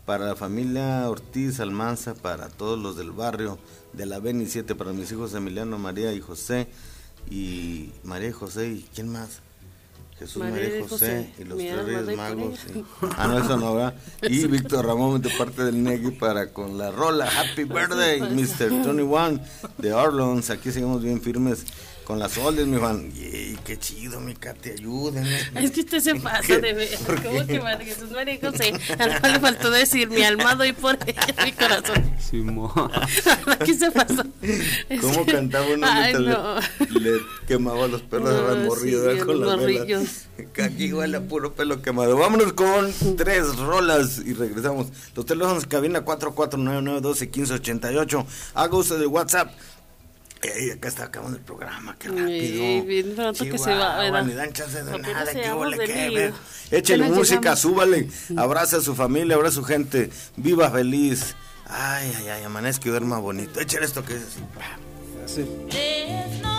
Para 0.05 0.25
la 0.25 0.35
familia 0.35 1.07
Ortiz 1.09 1.59
Almanza, 1.59 2.15
para 2.15 2.49
todos 2.49 2.79
los 2.79 2.97
del 2.97 3.11
barrio 3.11 3.59
de 3.93 4.07
la 4.07 4.19
Beni 4.19 4.47
7, 4.47 4.73
para 4.73 4.93
mis 4.93 5.11
hijos 5.11 5.33
Emiliano, 5.35 5.77
María 5.77 6.11
y 6.13 6.21
José. 6.21 6.67
Y 7.29 7.91
María 8.03 8.29
y 8.29 8.33
José, 8.33 8.69
¿y 8.69 8.89
quién 8.93 9.09
más? 9.09 9.41
Jesús, 10.21 10.37
María 10.37 10.69
María, 10.69 10.81
José, 10.83 10.87
José. 10.87 11.33
y 11.39 11.43
los 11.45 11.57
tres 11.57 11.85
Reyes 11.85 12.17
Magos. 12.17 12.59
Ah, 13.17 13.27
no, 13.27 13.39
eso 13.39 13.57
no, 13.57 13.73
¿verdad? 13.73 13.95
Y 14.21 14.45
Víctor 14.45 14.85
Ramón 14.85 15.19
de 15.19 15.31
parte 15.31 15.63
del 15.63 15.81
Negui 15.83 16.11
para 16.11 16.53
con 16.53 16.77
la 16.77 16.91
rola 16.91 17.25
Happy 17.25 17.63
Birthday, 17.63 18.21
Mr. 18.21 18.83
Tony 18.83 19.01
One 19.01 19.41
de 19.79 19.93
Orleans. 19.93 20.51
Aquí 20.51 20.71
seguimos 20.71 21.01
bien 21.01 21.21
firmes 21.21 21.65
con 22.03 22.19
las 22.19 22.37
oldes, 22.37 22.67
mi 22.67 22.77
Juan. 22.77 23.11
Y 23.15 23.21
qué 23.63 23.77
chido, 23.77 24.19
mi 24.19 24.33
Katy, 24.35 24.71
ayúdenme. 24.71 25.39
Es 25.55 25.71
que 25.71 25.81
usted 25.81 25.99
se 25.99 26.15
pasa 26.15 26.57
de 26.57 26.73
ver. 26.73 26.89
¿Cómo 27.23 27.45
que 27.45 27.59
María 27.61 27.85
Jesús 27.85 28.09
María 28.11 28.33
y 28.35 28.39
José? 28.41 28.73
Al 28.99 29.19
cual 29.19 29.33
le 29.33 29.39
faltó 29.39 29.69
decir 29.71 30.09
mi 30.09 30.23
alma 30.23 30.55
doy 30.55 30.73
por 30.73 30.97
ella, 31.05 31.25
mi 31.45 31.51
corazón. 31.51 32.11
Simón. 32.19 32.71
Aquí 33.47 33.73
se 33.73 33.91
pasó. 33.91 34.23
¿Cómo 35.01 35.25
cantaba 35.25 35.65
uno 35.73 35.87
Ay, 35.89 36.13
no. 36.13 36.19
le, 36.19 36.35
le 36.99 37.19
quemaba 37.47 37.87
los 37.87 38.01
pelos 38.01 38.29
No, 38.33 38.47
al 38.47 38.65
morrillo 38.65 39.11
sí, 39.13 39.19
con 39.19 39.39
los 39.39 39.57
morrillos. 39.57 40.25
Aquí 40.63 40.91
huele 40.91 41.17
a 41.17 41.21
puro 41.21 41.53
pelo 41.53 41.81
quemado. 41.81 42.17
Vámonos 42.17 42.53
con 42.53 42.91
tres 43.17 43.55
rolas 43.57 44.21
y 44.25 44.33
regresamos. 44.33 44.87
Los 45.15 45.25
teléfonos 45.25 45.65
cabina 45.67 46.03
4499121588. 46.05 48.25
Haga 48.55 48.75
uso 48.77 48.97
de 48.97 49.07
WhatsApp. 49.07 49.51
Ey, 50.43 50.71
acá 50.71 50.87
está 50.87 51.05
acabando 51.05 51.37
el 51.37 51.43
programa, 51.43 51.95
qué 51.99 52.07
rápido. 52.07 52.27
Ey, 52.27 52.81
bien 52.81 53.15
pronto 53.15 53.43
que 53.43 53.57
se 53.57 53.73
va. 53.73 54.21
Ni 54.23 54.33
dan 54.33 54.51
chance 54.53 54.83
de 54.83 54.97
nada, 54.97 55.33
lío. 55.33 55.59
ver. 56.13 56.33
Échale 56.71 57.03
Apenas 57.03 57.17
música, 57.17 57.39
llegamos. 57.39 57.59
súbale. 57.59 58.07
Abraza 58.37 58.77
a 58.77 58.81
su 58.81 58.95
familia, 58.95 59.35
abraza 59.35 59.59
a 59.59 59.61
su 59.61 59.63
gente. 59.63 60.09
Viva 60.37 60.71
feliz. 60.71 61.35
Ay, 61.67 62.11
ay, 62.17 62.27
ay, 62.29 62.43
amanezca 62.43 62.87
y 62.87 62.91
duerma 62.91 63.19
bonito. 63.19 63.59
Échale 63.59 63.85
esto 63.85 64.03
que 64.03 64.15
es 64.15 64.23
así. 65.25 65.45
There's 65.69 66.50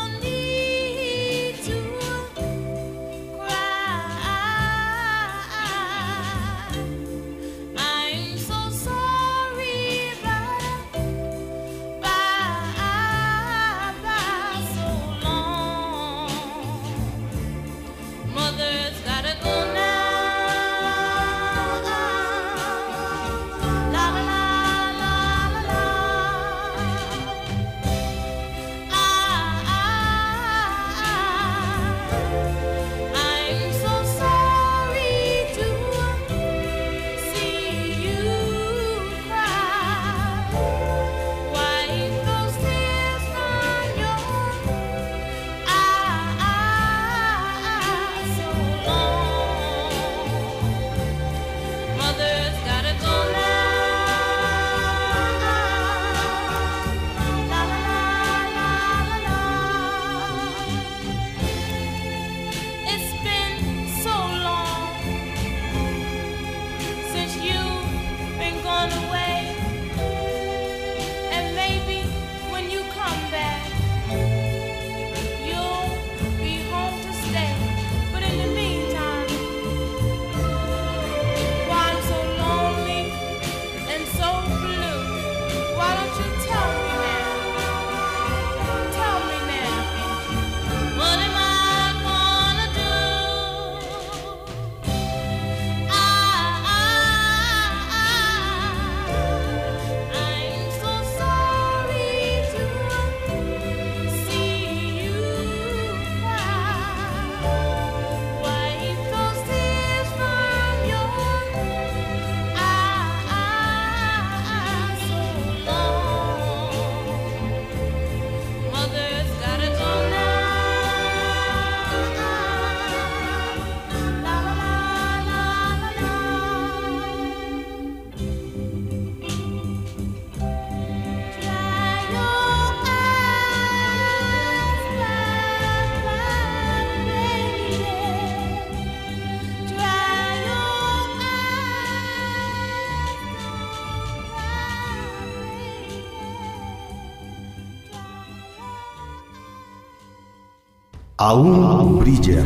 Aún 151.24 152.00
brilla. 152.00 152.42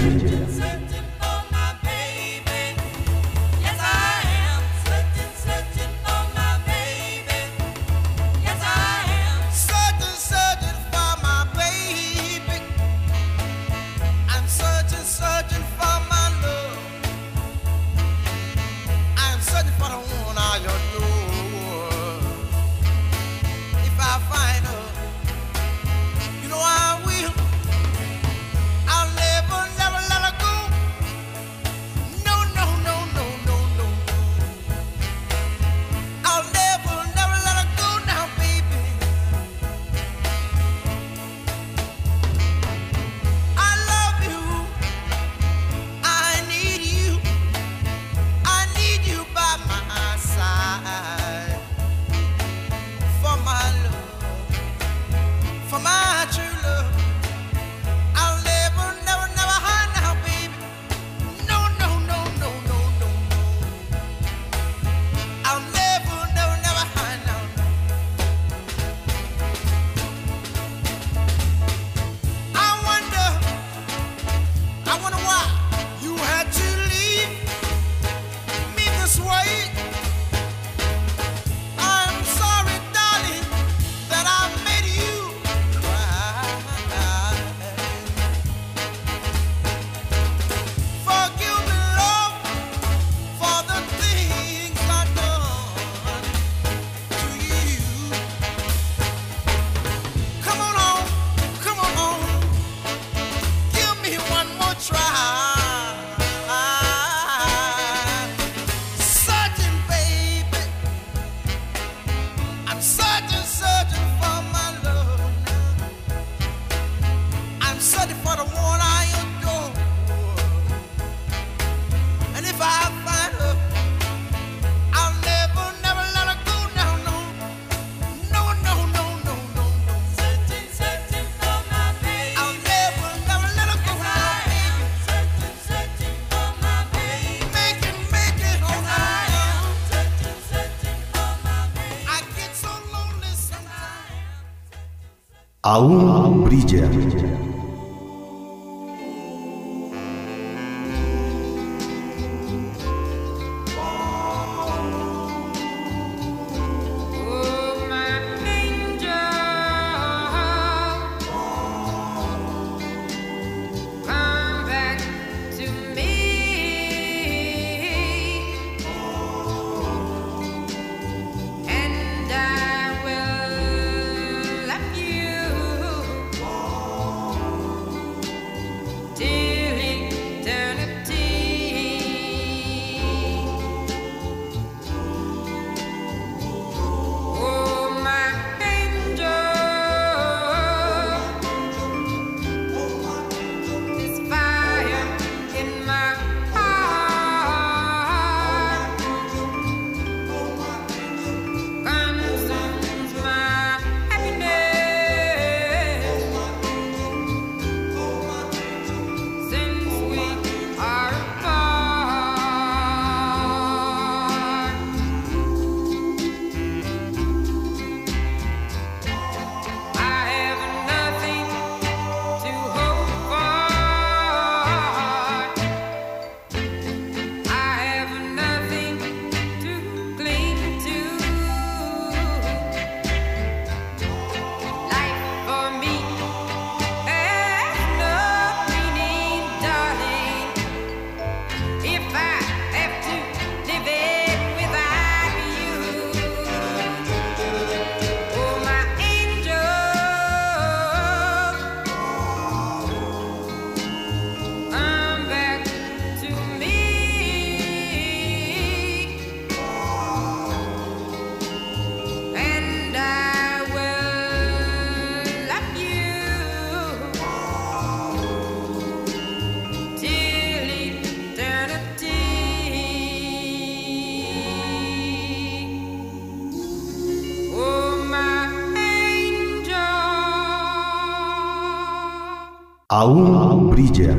Aún 283.06 283.70
brilla. 283.70 284.18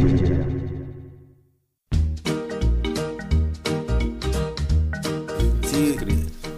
Sí, 5.69 5.95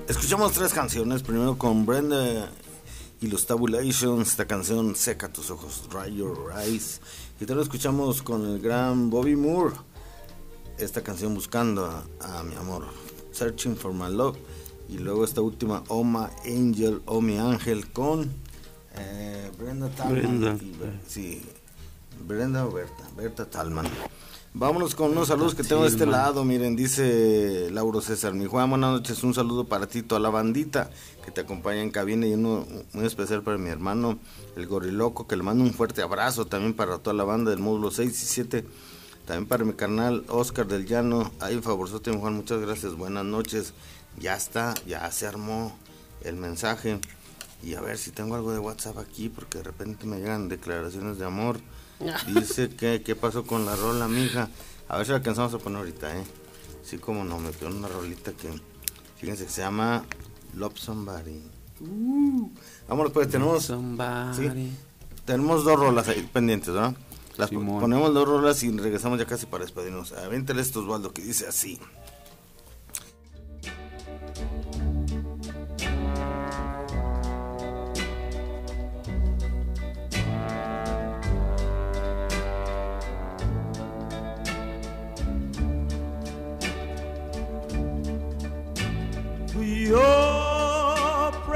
escuchamos 0.08 0.52
tres 0.52 0.72
canciones. 0.72 1.24
Primero 1.24 1.58
con 1.58 1.88
Brenda 1.88 2.52
y 3.20 3.28
los 3.30 3.48
Tabulations, 3.48 4.28
esta 4.30 4.46
canción 4.46 4.96
Seca 4.96 5.34
tus 5.34 5.50
ojos, 5.50 5.90
Dry 5.90 6.18
Your 6.18 6.54
Eyes. 6.56 7.02
Y 7.42 7.48
lo 7.48 7.64
escuchamos 7.64 8.22
con 8.22 8.46
el 8.46 8.60
gran 8.60 9.10
Bobby 9.10 9.36
Moore, 9.36 9.74
esta 10.78 11.02
canción 11.02 11.34
Buscando 11.34 11.88
a, 11.88 12.06
a 12.20 12.44
mi 12.44 12.54
amor, 12.54 12.86
Searching 13.32 13.76
for 13.76 13.92
My 13.92 14.16
Love. 14.16 14.38
Y 14.88 15.00
luego 15.00 15.26
esta 15.26 15.42
última, 15.42 15.84
Oh 15.88 16.04
My 16.04 16.28
Angel, 16.46 17.02
Oh 17.08 17.22
Mi 17.22 17.40
Ángel, 17.40 17.92
con 17.92 18.30
eh, 18.96 19.50
Brenda. 19.58 19.90
Brenda. 20.08 20.56
y 20.62 20.76
sí, 21.08 21.42
Brenda 22.20 22.66
o 22.66 22.72
Berta, 22.72 23.04
Berta 23.16 23.50
Talman. 23.50 23.88
Vámonos 24.54 24.96
con 24.96 25.12
unos 25.12 25.28
saludos 25.28 25.54
que 25.54 25.64
tengo 25.64 25.84
de 25.84 25.90
este 25.90 26.08
lado. 26.08 26.44
Miren, 26.44 26.76
dice 26.76 27.70
Lauro 27.72 28.02
César. 28.02 28.34
Mi 28.34 28.46
Juan, 28.46 28.70
buenas 28.70 28.92
noches. 28.92 29.24
Un 29.24 29.36
saludo 29.36 29.66
para 29.66 29.86
ti, 29.86 30.02
toda 30.02 30.20
la 30.20 30.30
bandita 30.30 30.90
que 31.24 31.30
te 31.30 31.42
acompaña 31.42 31.82
en 31.82 31.92
cabina. 31.92 32.26
Y 32.26 32.34
uno 32.34 32.66
muy 32.94 33.06
especial 33.06 33.44
para 33.44 33.60
mi 33.60 33.70
hermano, 33.70 34.18
el 34.56 34.66
goriloco, 34.66 35.28
que 35.28 35.38
le 35.38 35.44
mando 35.44 35.64
un 35.64 35.72
fuerte 35.72 36.02
abrazo 36.02 36.46
también 36.46 36.74
para 36.74 36.98
toda 36.98 37.16
la 37.16 37.24
banda 37.24 37.52
del 37.52 37.60
módulo 37.60 37.92
6 37.92 38.12
y 38.12 38.26
7. 38.26 38.66
También 39.26 39.48
para 39.48 39.64
mi 39.64 39.74
carnal 39.74 40.26
Oscar 40.30 40.68
del 40.68 40.88
Llano. 40.88 41.32
Un 41.42 41.64
favorzote, 41.64 42.12
mi 42.12 42.20
Juan. 42.20 42.34
Muchas 42.34 42.60
gracias. 42.60 42.96
Buenas 42.96 43.26
noches. 43.26 43.74
Ya 44.20 44.36
está, 44.36 44.74
ya 44.88 45.10
se 45.12 45.28
armó 45.28 45.78
el 46.24 46.36
mensaje. 46.36 47.00
Y 47.62 47.76
a 47.76 47.82
ver 47.82 48.00
si 48.00 48.10
tengo 48.10 48.34
algo 48.34 48.52
de 48.52 48.60
WhatsApp 48.60 48.98
aquí, 48.98 49.30
porque 49.30 49.60
de 49.60 49.66
repente 49.66 50.08
me 50.08 50.18
llegan 50.18 50.50
declaraciones 50.50 51.20
de 51.20 51.26
amor. 51.26 51.60
Dice 52.28 52.70
que 52.70 53.02
qué 53.02 53.16
pasó 53.16 53.46
con 53.46 53.66
la 53.66 53.76
rola, 53.76 54.08
mija. 54.08 54.50
A 54.88 54.98
ver 54.98 55.06
si 55.06 55.12
la 55.12 55.18
alcanzamos 55.18 55.54
a 55.54 55.60
poner 55.60 55.80
ahorita, 55.80 56.18
¿eh? 56.18 56.24
Sí, 56.84 56.98
como 56.98 57.24
no, 57.24 57.38
me 57.40 57.52
quedó 57.52 57.70
una 57.70 57.88
rolita 57.88 58.32
que, 58.32 58.50
fíjense 59.18 59.46
que 59.46 59.52
se 59.52 59.62
llama 59.62 60.04
Love 60.56 60.78
Somebody. 60.78 61.44
Uh, 61.82 62.50
vámonos, 62.88 63.12
pues 63.12 63.30
tenemos. 63.30 63.66
sí, 63.66 64.78
tenemos 65.26 65.64
dos 65.64 65.80
rolas 65.80 66.08
ahí 66.08 66.28
pendientes, 66.34 66.74
¿verdad? 66.74 66.96
Las 67.38 67.50
Simón. 67.50 67.80
ponemos 67.80 68.14
dos 68.14 68.28
rolas 68.28 68.64
y 68.64 68.72
regresamos 68.72 69.20
ya 69.20 69.26
casi 69.26 69.46
para 69.46 69.64
despedirnos. 69.64 70.12
Avéntale 70.14 70.62
esto, 70.62 70.82
Osvaldo, 70.82 71.14
que 71.14 71.22
dice 71.22 71.48
así. 71.48 71.80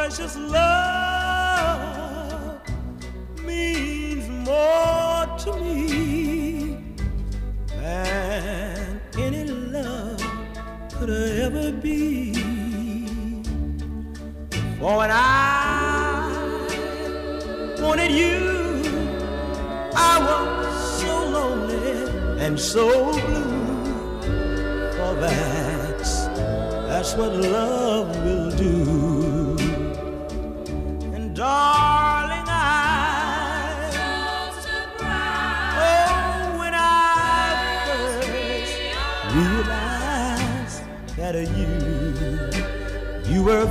Precious 0.03 0.35
love 0.35 1.79
means 3.45 4.27
more 4.49 5.25
to 5.37 5.51
me 5.61 6.75
than 7.67 8.99
any 9.17 9.45
love 9.45 10.21
could 10.91 11.09
ever 11.09 11.71
be. 11.71 12.33
For 14.77 14.97
when 14.97 15.11
I 15.13 16.27
wanted 17.79 18.11
you, 18.11 18.81
I 19.95 20.13
was 20.27 21.01
so 21.01 21.13
lonely 21.37 21.91
and 22.45 22.59
so 22.59 23.13
blue. 23.13 24.21
For 24.97 25.11
that's 25.23 26.13
that's 26.89 27.13
what 27.15 27.31
love 27.35 28.09
will 28.25 28.51
do. 28.51 29.12
Darling, 31.43 32.47
I 32.47 33.91
oh 35.75 36.57
when 36.57 36.73
I 36.73 37.83
first 37.85 38.71
realized 39.35 40.79
that 41.17 41.35
you 41.57 41.71
you 43.29 43.43
were 43.43 43.67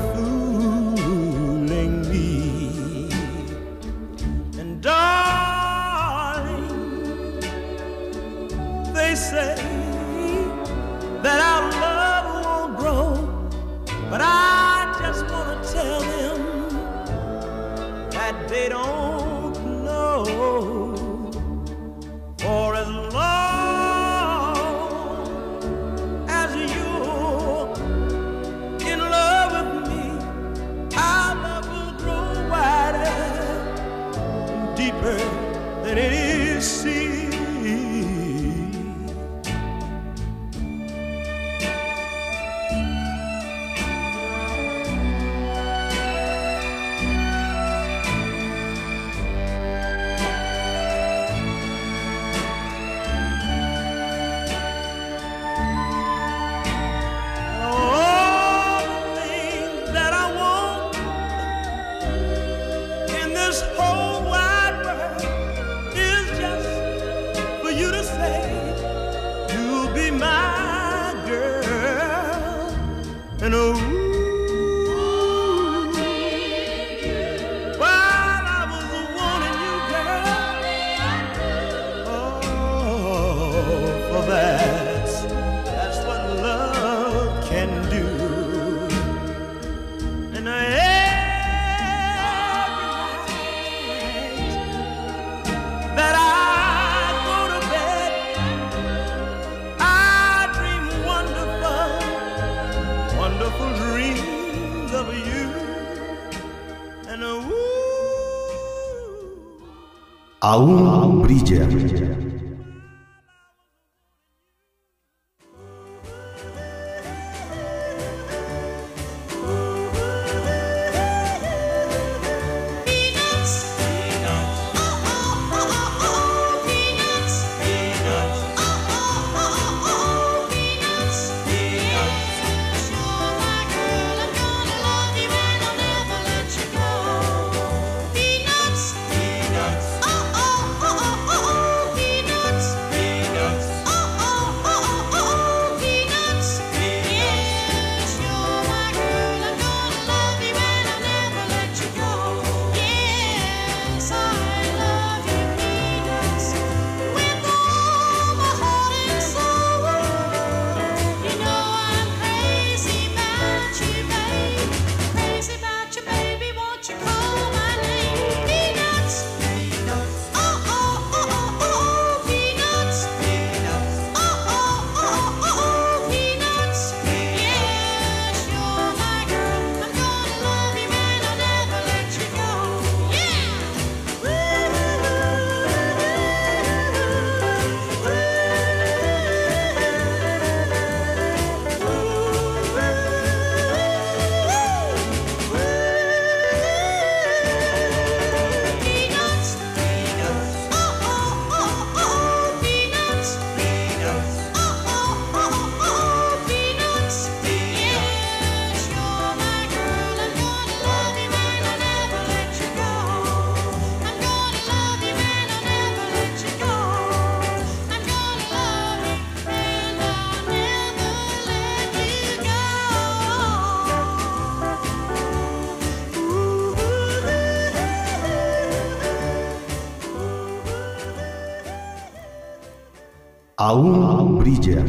Brilla. 234.60 234.84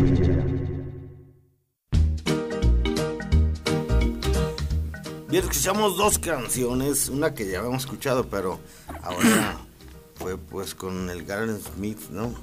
Bien, 5.30 5.44
escuchamos 5.46 5.98
dos 5.98 6.20
canciones, 6.20 7.10
una 7.10 7.34
que 7.34 7.50
ya 7.50 7.60
habíamos 7.60 7.84
escuchado, 7.84 8.28
pero 8.28 8.60
ahora 9.02 9.58
fue 10.16 10.38
pues 10.38 10.76
con 10.76 11.10
el 11.10 11.24
Garnet 11.26 11.62
Smith, 11.76 12.00
¿no? 12.12 12.34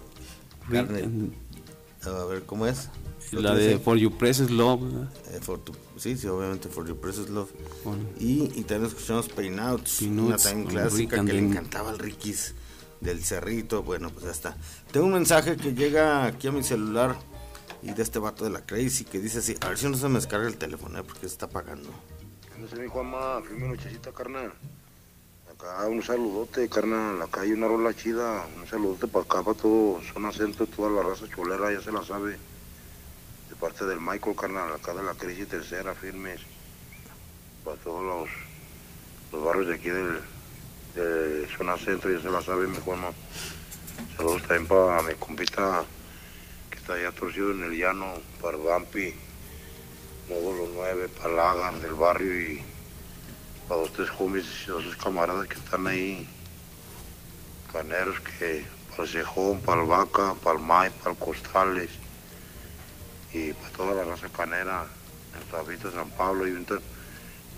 Garnet. 0.68 1.08
A 2.02 2.24
ver, 2.24 2.42
¿cómo 2.44 2.66
es? 2.66 2.88
La 3.32 3.54
de 3.54 3.78
For 3.78 3.96
You 3.96 4.10
Precious 4.16 4.50
Love. 4.50 4.80
Eh, 5.30 5.38
for 5.40 5.58
tu- 5.60 5.74
sí, 5.96 6.16
sí, 6.16 6.26
obviamente, 6.26 6.68
For 6.68 6.84
Your 6.86 6.96
Precious 6.96 7.28
Love. 7.28 7.50
Bueno. 7.84 8.02
Y, 8.18 8.44
y 8.58 8.64
también 8.64 8.86
escuchamos 8.86 9.28
Painouts, 9.28 9.98
Painouts, 10.00 10.26
una 10.28 10.36
también 10.38 10.64
con 10.64 10.72
clásica 10.74 11.16
Rick 11.18 11.26
que 11.26 11.32
le 11.34 11.38
encantaba 11.38 11.90
al 11.90 11.98
Rikis 11.98 12.54
del 13.00 13.24
Cerrito. 13.24 13.82
Bueno, 13.82 14.10
pues 14.10 14.24
ya 14.24 14.30
está. 14.30 14.56
Tengo 14.92 15.06
un 15.06 15.12
mensaje 15.12 15.56
que 15.56 15.74
llega 15.74 16.26
aquí 16.26 16.48
a 16.48 16.52
mi 16.52 16.62
celular 16.62 17.16
y 17.82 17.92
de 17.92 18.02
este 18.02 18.18
vato 18.18 18.44
de 18.44 18.50
la 18.50 18.64
Crazy 18.64 19.04
que 19.04 19.18
dice 19.18 19.38
así: 19.38 19.56
A 19.60 19.68
ver 19.68 19.78
si 19.78 19.88
no 19.88 19.96
se 19.96 20.08
me 20.08 20.16
descarga 20.16 20.46
el 20.46 20.58
teléfono, 20.58 20.98
eh, 20.98 21.02
porque 21.02 21.20
se 21.20 21.34
está 21.34 21.46
apagando. 21.46 21.90
No 22.58 22.68
sé, 22.68 22.76
mi 22.76 22.88
Juanma, 22.88 23.40
firme 23.42 23.68
nochecita, 23.68 24.12
carnal. 24.12 24.52
Acá 25.50 25.88
un 25.88 26.02
saludote, 26.02 26.68
carnal. 26.68 27.20
Acá 27.22 27.42
hay 27.42 27.52
una 27.52 27.68
rola 27.68 27.94
chida. 27.94 28.46
Un 28.58 28.66
saludote 28.66 29.06
para 29.06 29.24
acá, 29.24 29.42
para 29.42 29.56
todo 29.56 30.00
zona 30.12 30.32
centro, 30.32 30.66
toda 30.66 30.90
la 30.90 31.02
raza 31.02 31.26
cholera, 31.34 31.72
ya 31.72 31.80
se 31.80 31.92
la 31.92 32.04
sabe. 32.04 32.32
De 33.48 33.56
parte 33.58 33.84
del 33.86 34.00
Michael, 34.00 34.36
carnal, 34.36 34.72
acá 34.72 34.94
de 34.94 35.02
la 35.02 35.14
crisis 35.14 35.48
tercera, 35.48 35.94
firmes. 35.94 36.40
Para 37.64 37.76
todos 37.78 38.04
los, 38.04 38.30
los 39.32 39.44
barrios 39.44 39.68
de 39.68 39.74
aquí 39.74 39.88
del, 39.88 40.20
de 40.94 41.46
zona 41.56 41.76
centro, 41.76 42.10
ya 42.10 42.20
se 42.20 42.30
la 42.30 42.42
sabe, 42.42 42.66
mi 42.66 42.78
Juanma. 42.78 43.12
Saludos 44.16 44.42
también 44.42 44.66
para 44.66 45.02
mi 45.02 45.14
compita 45.14 45.84
que 46.70 46.78
está 46.78 46.94
allá 46.94 47.12
torcido 47.12 47.52
en 47.52 47.64
el 47.64 47.76
llano, 47.76 48.14
para 48.40 48.56
Vampi 48.56 49.14
módulo 50.28 50.68
9, 50.74 51.08
para 51.08 51.34
Lagar 51.34 51.74
del 51.80 51.94
barrio 51.94 52.40
y 52.40 52.62
para 53.68 53.80
dos, 53.80 53.92
tres 53.92 54.08
homies 54.18 54.46
y 54.64 54.70
dos 54.70 54.84
tres 54.84 54.96
camaradas 54.96 55.48
que 55.48 55.54
están 55.58 55.86
ahí, 55.86 56.28
caneros 57.72 58.20
que 58.20 58.64
para 58.90 59.02
el 59.04 59.08
Cejón, 59.08 59.60
para 59.60 59.82
el 59.82 59.88
Vaca, 59.88 60.34
para 60.42 60.58
el 60.58 60.64
May, 60.64 60.90
para 60.90 61.10
el 61.10 61.16
Costales 61.18 61.90
y 63.32 63.52
para 63.52 63.70
toda 63.70 63.94
la 63.94 64.04
raza 64.04 64.28
canera, 64.28 64.86
en 65.34 65.50
Tabita, 65.50 65.90
San 65.90 66.10
Pablo 66.10 66.46
y 66.46 66.52
un, 66.52 66.66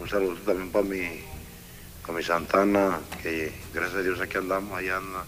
un 0.01 0.09
saludo 0.09 0.37
también 0.47 0.71
para 0.71 0.85
mi, 0.85 1.23
para 2.03 2.15
mi 2.15 2.23
Santana, 2.23 3.01
que 3.23 3.53
gracias 3.73 3.99
a 3.99 4.03
Dios 4.03 4.21
aquí 4.21 4.39
andamos, 4.39 4.79
allá 4.79 4.97
anda, 4.97 5.25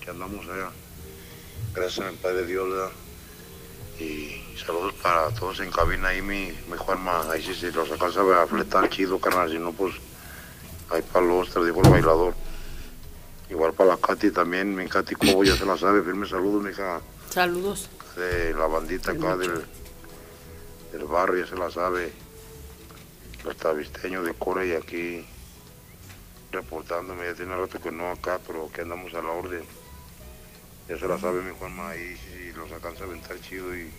que 0.00 0.10
andamos 0.10 0.46
allá, 0.46 0.70
gracias 1.74 2.06
al 2.06 2.14
Padre 2.16 2.46
Dios, 2.46 2.68
¿verdad? 2.68 2.90
Y 4.00 4.42
saludos 4.56 4.94
para 5.02 5.28
todos 5.30 5.60
en 5.60 5.70
cabina 5.70 6.08
ahí, 6.08 6.22
mi, 6.22 6.52
mi 6.70 6.76
Juanma. 6.76 7.30
Ahí 7.30 7.42
sí 7.42 7.54
se 7.54 7.70
los 7.70 7.90
alcanza 7.90 8.20
a 8.42 8.46
fletar 8.46 8.88
chido, 8.88 9.20
carnal. 9.20 9.50
Si 9.50 9.58
no, 9.58 9.72
pues 9.72 9.94
ahí 10.88 11.02
para 11.02 11.26
los 11.26 11.50
te 11.50 11.62
dijo 11.62 11.82
el 11.82 11.90
bailador. 11.90 12.34
Igual 13.50 13.74
para 13.74 13.90
la 13.90 13.96
Katy 13.98 14.30
también, 14.30 14.74
mi 14.74 14.88
Katy 14.88 15.16
Cobo 15.16 15.44
ya 15.44 15.54
se 15.54 15.66
la 15.66 15.76
sabe. 15.76 16.02
Firme 16.02 16.26
saludos, 16.26 16.62
mija. 16.62 17.02
Saludos. 17.28 17.90
De 18.16 18.54
la 18.54 18.66
bandita 18.66 19.12
acá 19.12 19.36
del, 19.36 19.64
del 20.92 21.04
barrio, 21.04 21.44
ya 21.44 21.50
se 21.50 21.56
la 21.56 21.70
sabe. 21.70 22.10
Los 23.44 23.56
tabisteños 23.56 24.24
de 24.24 24.32
Cora 24.32 24.64
y 24.64 24.72
aquí 24.72 25.26
reportándome. 26.50 27.26
Ya 27.26 27.34
tiene 27.34 27.56
rato 27.56 27.80
que 27.80 27.90
no 27.90 28.10
acá, 28.10 28.40
pero 28.46 28.70
que 28.72 28.82
andamos 28.82 29.12
a 29.14 29.22
la 29.22 29.30
orden. 29.30 29.62
Ya 30.88 30.98
se 30.98 31.06
la 31.06 31.18
sabe 31.18 31.42
mi 31.42 31.52
Juanma 31.56 31.90
ahí, 31.90 32.16
si 32.16 32.52
los 32.52 32.70
alcanza 32.72 33.04
a 33.04 33.06
aventar 33.06 33.40
chido 33.40 33.76
y 33.76 33.90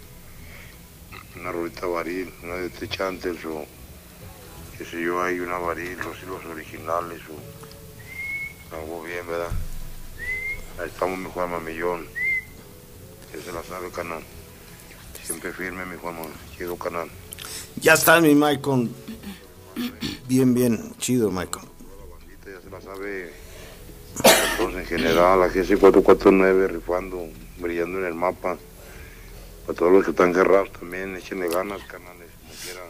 una 1.39 1.51
rolita 1.51 1.85
varil, 1.85 2.33
una 2.43 2.55
de 2.55 2.69
Techantes 2.69 3.45
o 3.45 3.65
qué 4.77 4.85
sé 4.85 5.01
yo, 5.01 5.21
hay 5.23 5.39
una 5.39 5.57
varil, 5.57 5.97
los 5.99 6.21
hilos 6.21 6.43
originales 6.45 7.21
o 7.29 8.75
algo 8.75 9.03
bien, 9.03 9.25
¿verdad? 9.25 9.51
Ahí 10.79 10.87
estamos 10.87 11.17
mi 11.17 11.29
Juanma 11.29 11.59
Millón, 11.59 12.05
ya 13.33 13.41
se 13.41 13.51
la 13.53 13.63
sabe 13.63 13.89
canal, 13.91 14.23
siempre 15.23 15.53
firme 15.53 15.85
mi 15.85 15.95
Juanma, 15.95 16.23
chido 16.57 16.75
canal. 16.75 17.09
Ya 17.77 17.93
está 17.93 18.19
mi 18.19 18.35
Michael. 18.35 18.89
Bien, 20.27 20.53
bien, 20.53 20.93
chido, 20.97 21.31
Michael. 21.31 21.70
Sabe 22.83 23.31
todos 24.57 24.75
en 24.75 24.85
general, 24.85 25.39
la 25.39 25.47
GC 25.47 25.79
449 25.79 26.67
rifando, 26.67 27.27
brillando 27.57 27.99
en 27.99 28.05
el 28.05 28.13
mapa. 28.13 28.57
Para 29.65 29.77
todos 29.77 29.91
los 29.91 30.03
que 30.03 30.11
están 30.11 30.33
cerrados 30.33 30.71
también, 30.73 31.15
échenle 31.15 31.47
ganas, 31.49 31.81
canales, 31.83 32.27
como 32.39 32.53
quiera. 32.63 32.81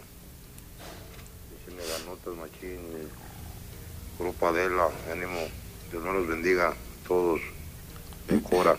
Échenle 1.61 1.84
ganotas, 1.99 2.35
machín. 2.35 2.80
Grupo 4.18 4.47
Adela, 4.47 4.88
ánimo. 5.11 5.39
Dios 5.91 6.03
me 6.03 6.13
los 6.13 6.27
bendiga 6.27 6.69
a 6.69 6.76
todos. 7.07 7.41
De 8.27 8.41
Cora. 8.41 8.77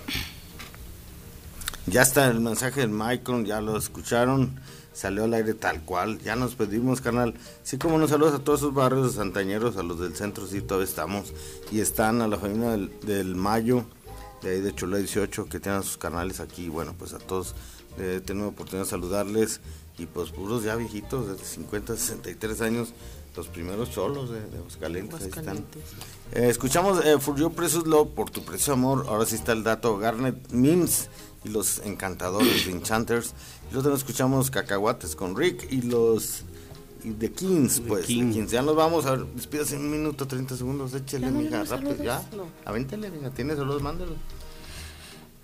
Ya 1.86 2.02
está 2.02 2.28
el 2.28 2.40
mensaje 2.40 2.80
del 2.80 2.90
Michael, 2.90 3.44
ya 3.44 3.60
lo 3.60 3.76
escucharon. 3.76 4.58
Salió 4.92 5.24
al 5.24 5.34
aire 5.34 5.54
tal 5.54 5.82
cual. 5.82 6.18
Ya 6.20 6.36
nos 6.36 6.54
pedimos, 6.54 7.00
canal. 7.00 7.34
Sí, 7.62 7.78
como 7.78 7.98
nos 7.98 8.10
saludos 8.10 8.34
a 8.34 8.44
todos 8.44 8.60
esos 8.60 8.74
barrios 8.74 9.14
santañeros, 9.14 9.76
a 9.76 9.82
los 9.82 10.00
del 10.00 10.14
centro, 10.14 10.46
sí, 10.46 10.60
todavía 10.60 10.88
estamos. 10.88 11.32
Y 11.70 11.80
están 11.80 12.20
a 12.22 12.28
la 12.28 12.38
familia 12.38 12.76
del, 13.02 13.34
Mayo, 13.34 13.84
de 14.42 14.50
ahí 14.50 14.60
de 14.60 14.74
Chula 14.74 14.98
18, 14.98 15.46
que 15.46 15.60
tienen 15.60 15.82
sus 15.82 15.96
canales 15.96 16.40
aquí. 16.40 16.68
Bueno, 16.68 16.94
pues 16.98 17.14
a 17.14 17.18
todos 17.18 17.54
he 17.98 18.20
tenido 18.20 18.48
oportunidad 18.48 18.84
de 18.84 18.90
saludarles. 18.90 19.60
Y 19.98 20.06
pues 20.06 20.30
puros 20.30 20.64
ya 20.64 20.74
viejitos, 20.76 21.28
de 21.28 21.44
50, 21.44 21.96
63 21.96 22.60
años, 22.62 22.94
los 23.36 23.48
primeros 23.48 23.90
cholos 23.90 24.30
de, 24.30 24.40
de 24.40 24.58
Aguascalientes, 24.58 25.20
ahí 25.20 25.28
están. 25.28 25.58
Eh, 26.32 26.48
escuchamos 26.48 27.04
eh, 27.04 27.18
For 27.18 27.36
Your 27.36 27.52
Precious 27.52 27.86
Love, 27.86 28.08
por 28.08 28.30
tu 28.30 28.42
precio 28.42 28.72
amor. 28.72 29.04
Ahora 29.08 29.26
sí 29.26 29.34
está 29.34 29.52
el 29.52 29.62
dato 29.62 29.98
Garnet 29.98 30.50
Mims 30.50 31.08
y 31.44 31.50
los 31.50 31.80
encantadores 31.80 32.66
de 32.66 32.72
Enchanters. 32.72 33.34
Y 33.68 33.74
luego 33.74 33.82
también 33.82 33.98
escuchamos 33.98 34.50
Cacahuates 34.50 35.14
con 35.14 35.36
Rick 35.36 35.70
y 35.70 35.82
los 35.82 36.44
y 37.04 37.10
The 37.10 37.32
Kings, 37.32 37.80
pues. 37.80 38.06
The 38.06 38.14
Kings. 38.14 38.50
Ya 38.50 38.62
nos 38.62 38.76
vamos, 38.76 39.06
a 39.06 39.12
ver, 39.12 39.26
despídase 39.34 39.76
en 39.76 39.82
un 39.82 39.90
minuto, 39.90 40.26
30 40.26 40.56
segundos, 40.56 40.94
échale, 40.94 41.26
¿Ya 41.26 41.30
no 41.30 41.40
mija, 41.40 41.64
rápido, 41.64 41.96
ya. 42.02 42.22
No. 42.36 42.46
Venga, 42.72 43.30
tiene 43.30 43.56
saludos, 43.56 43.82
mándalo. 43.82 44.12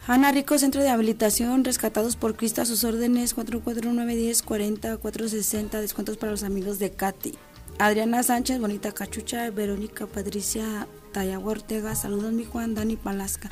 Ana 0.08 0.32
Rico, 0.32 0.58
Centro 0.58 0.82
de 0.82 0.88
Habilitación, 0.88 1.64
rescatados 1.64 2.16
por 2.16 2.34
Cristo 2.34 2.62
a 2.62 2.64
sus 2.64 2.82
órdenes, 2.82 3.34
44910 3.34 4.40
40 4.40 4.96
460, 4.96 5.82
descuentos 5.82 6.16
para 6.16 6.32
los 6.32 6.44
amigos 6.44 6.78
de 6.78 6.90
Katy. 6.90 7.34
Adriana 7.78 8.22
Sánchez, 8.22 8.58
Bonita 8.58 8.92
Cachucha, 8.92 9.50
Verónica 9.50 10.06
Patricia 10.06 10.88
Tayagua 11.12 11.52
Ortega, 11.52 11.94
saludos 11.94 12.32
mi 12.32 12.46
Juan, 12.46 12.74
Dani 12.74 12.96
Palasca. 12.96 13.50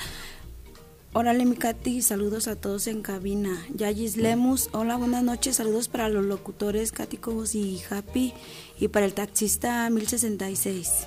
Órale 1.13 1.45
mi 1.45 1.57
Katy, 1.57 2.01
saludos 2.01 2.49
a 2.49 2.57
todos 2.57 2.87
en 2.87 3.03
cabina. 3.03 3.63
Yayis 3.75 4.17
Lemus, 4.17 4.71
hola, 4.73 4.97
buenas 4.97 5.25
noches, 5.25 5.57
saludos 5.57 5.89
para 5.89 6.09
los 6.09 6.25
locutores 6.25 6.91
Katy 6.91 7.19
Cobos 7.19 7.55
y 7.55 7.83
Happy 7.91 8.33
y 8.81 8.89
para 8.89 9.05
el 9.05 9.13
taxista 9.13 9.91
1066. 9.91 11.07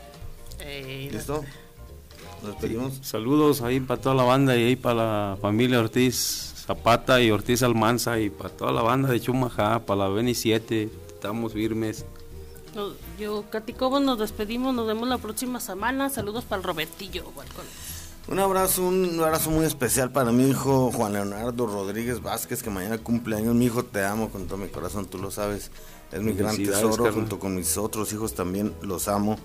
¿Listo? 1.12 1.44
Nos 2.42 2.52
despedimos. 2.52 3.00
Saludos 3.02 3.62
ahí 3.62 3.80
para 3.80 4.00
toda 4.00 4.16
la 4.16 4.24
banda 4.24 4.56
y 4.56 4.64
ahí 4.64 4.76
para 4.76 4.96
la 4.96 5.38
familia 5.42 5.80
Ortiz 5.80 6.54
Zapata 6.66 7.22
y 7.22 7.32
Ortiz 7.32 7.64
Almanza 7.64 8.20
y 8.20 8.30
para 8.30 8.50
toda 8.50 8.72
la 8.72 8.82
banda 8.82 9.10
de 9.10 9.20
Chumajá, 9.20 9.80
para 9.86 10.02
la 10.02 10.10
Beni 10.10 10.36
7. 10.36 10.90
Estamos 11.08 11.54
firmes. 11.54 12.06
No, 12.76 12.94
yo, 13.20 13.44
Katy 13.50 13.74
Cobos, 13.74 14.02
nos 14.02 14.20
despedimos. 14.20 14.74
Nos 14.74 14.88
vemos 14.88 15.08
la 15.10 15.18
próxima 15.18 15.60
semana. 15.60 16.10
Saludos 16.10 16.46
para 16.46 16.62
el 16.62 16.64
Robertillo. 16.64 17.26
balcón. 17.36 17.66
Un 18.28 18.38
abrazo, 18.38 18.84
un 18.84 19.20
abrazo 19.20 19.50
muy 19.50 19.66
especial 19.66 20.12
para 20.12 20.32
mi 20.32 20.48
hijo 20.48 20.92
Juan 20.92 21.14
Leonardo 21.14 21.66
Rodríguez 21.66 22.22
Vázquez, 22.22 22.62
que 22.62 22.70
mañana 22.70 23.00
cumple 23.00 23.36
años. 23.36 23.56
Mi 23.56 23.66
hijo, 23.66 23.84
te 23.84 24.06
amo 24.06 24.30
con 24.30 24.46
todo 24.46 24.58
mi 24.58 24.68
corazón, 24.68 25.08
tú 25.08 25.18
lo 25.18 25.32
sabes. 25.32 25.72
Es 26.12 26.22
mi 26.22 26.34
gran 26.34 26.56
tesoro, 26.56 27.12
junto 27.12 27.40
con 27.40 27.56
mis 27.56 27.76
otros 27.78 28.14
hijos 28.14 28.36
también 28.36 28.76
los 28.84 29.08
amo. 29.08 29.38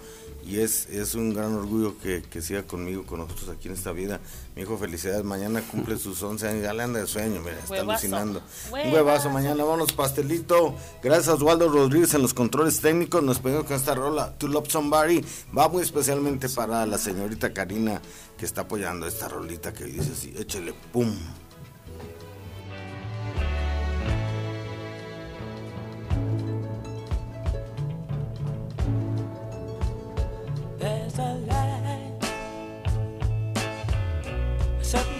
Y 0.47 0.61
es, 0.61 0.91
es 0.91 1.15
un 1.15 1.33
gran 1.33 1.55
orgullo 1.55 1.97
que, 1.99 2.23
que 2.23 2.43
siga 2.43 2.65
conmigo, 2.65 3.05
con 3.07 3.21
nosotros 3.21 3.49
aquí 3.49 3.69
en 3.69 3.75
esta 3.75 3.93
vida. 3.93 4.21
Mi 4.55 4.63
hijo, 4.63 4.77
felicidades. 4.77 5.25
Mañana 5.25 5.63
cumple 5.63 5.97
sus 5.97 6.23
11 6.23 6.47
años, 6.49 6.63
ya 6.63 6.75
le 6.75 6.83
anda 6.83 7.01
de 7.01 7.07
sueño, 7.07 7.41
mira, 7.41 7.59
está 7.59 7.71
Huevazo. 7.73 7.91
alucinando. 7.91 8.43
Un 8.71 8.93
Huevazo. 8.93 9.31
mañana, 9.31 9.65
vámonos, 9.65 9.93
pastelito. 9.93 10.75
Gracias 11.03 11.29
a 11.29 11.35
Osvaldo 11.35 11.69
Rodríguez 11.71 12.13
en 12.13 12.21
los 12.23 12.35
controles 12.35 12.81
técnicos. 12.81 13.23
Nos 13.23 13.39
pedimos 13.39 13.65
con 13.65 13.77
esta 13.77 13.95
rola, 13.95 14.35
To 14.39 14.47
Love 14.49 14.69
Somebody. 14.71 15.25
Va 15.57 15.69
muy 15.69 15.83
especialmente 15.83 16.49
para 16.51 16.85
la 16.85 16.99
señorita 16.99 17.55
Karina, 17.55 18.03
que 18.37 18.45
está 18.45 18.63
apoyando 18.63 19.07
esta 19.07 19.29
rolita 19.29 19.73
que 19.73 19.85
dice 19.85 20.13
así, 20.13 20.35
échele, 20.37 20.75
pum. 20.93 21.11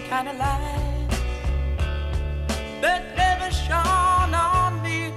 kind 0.09 0.29
of 0.29 0.37
light 0.37 1.09
that 2.81 3.01
never 3.17 3.49
shone 3.51 4.33
on 4.33 4.81
me. 4.83 5.11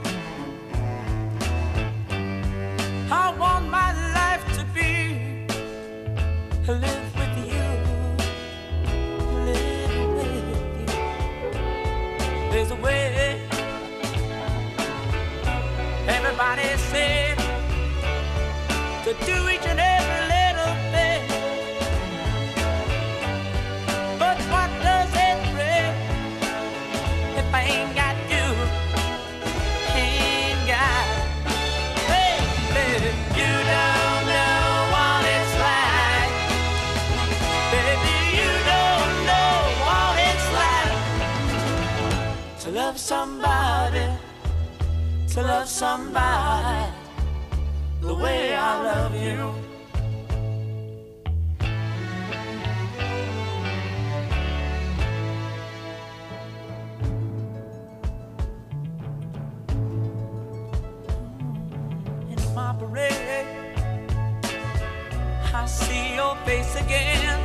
I 3.10 3.34
want 3.38 3.68
my 3.68 3.90
life 4.14 4.44
to 4.58 4.64
be 4.74 5.46
live. 6.66 7.08
there's 12.58 12.72
a 12.72 12.76
way. 12.76 13.40
Everybody 16.08 16.62
said 16.90 17.38
to 19.04 19.14
do 19.24 19.48
each 19.48 19.66
and 19.66 19.78
every 19.78 20.27
somebody, 43.08 44.06
to 45.26 45.40
love 45.40 45.66
somebody 45.66 46.92
the 48.02 48.14
way 48.14 48.54
I 48.54 48.82
love 48.82 49.14
you. 49.14 49.54
In 62.30 62.54
my 62.54 62.76
parade, 62.78 63.74
I 65.54 65.64
see 65.64 66.16
your 66.16 66.36
face 66.44 66.76
again. 66.76 67.37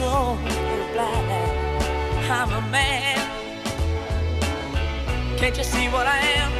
So, 0.00 0.38
so 0.48 0.92
glad 0.94 1.24
I'm 2.30 2.50
a 2.52 2.62
man. 2.70 3.20
Can't 5.36 5.56
you 5.58 5.64
see 5.64 5.88
what 5.88 6.06
I 6.06 6.18
am? 6.40 6.52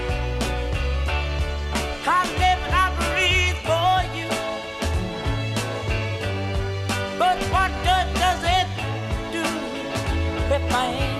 I 2.07 2.21
live 2.43 2.61
and 2.67 2.75
I 2.85 2.87
breathe 3.01 3.59
for 3.71 3.95
you. 4.19 4.29
But 7.19 7.39
what 7.55 7.71
good 7.89 8.09
does 8.25 8.43
it 8.59 8.69
do 9.33 9.45
if 10.57 10.75
I 10.75 10.87
ain't 11.01 11.20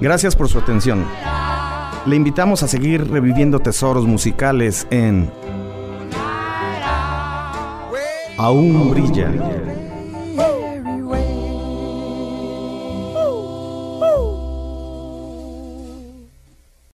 Gracias 0.00 0.36
por 0.36 0.48
su 0.48 0.58
atención. 0.58 1.04
Le 2.06 2.16
invitamos 2.16 2.62
a 2.62 2.68
seguir 2.68 3.10
reviviendo 3.10 3.58
tesoros 3.58 4.06
musicales 4.06 4.86
en 4.90 5.30
Aún 8.38 8.90
brilla. 8.90 9.32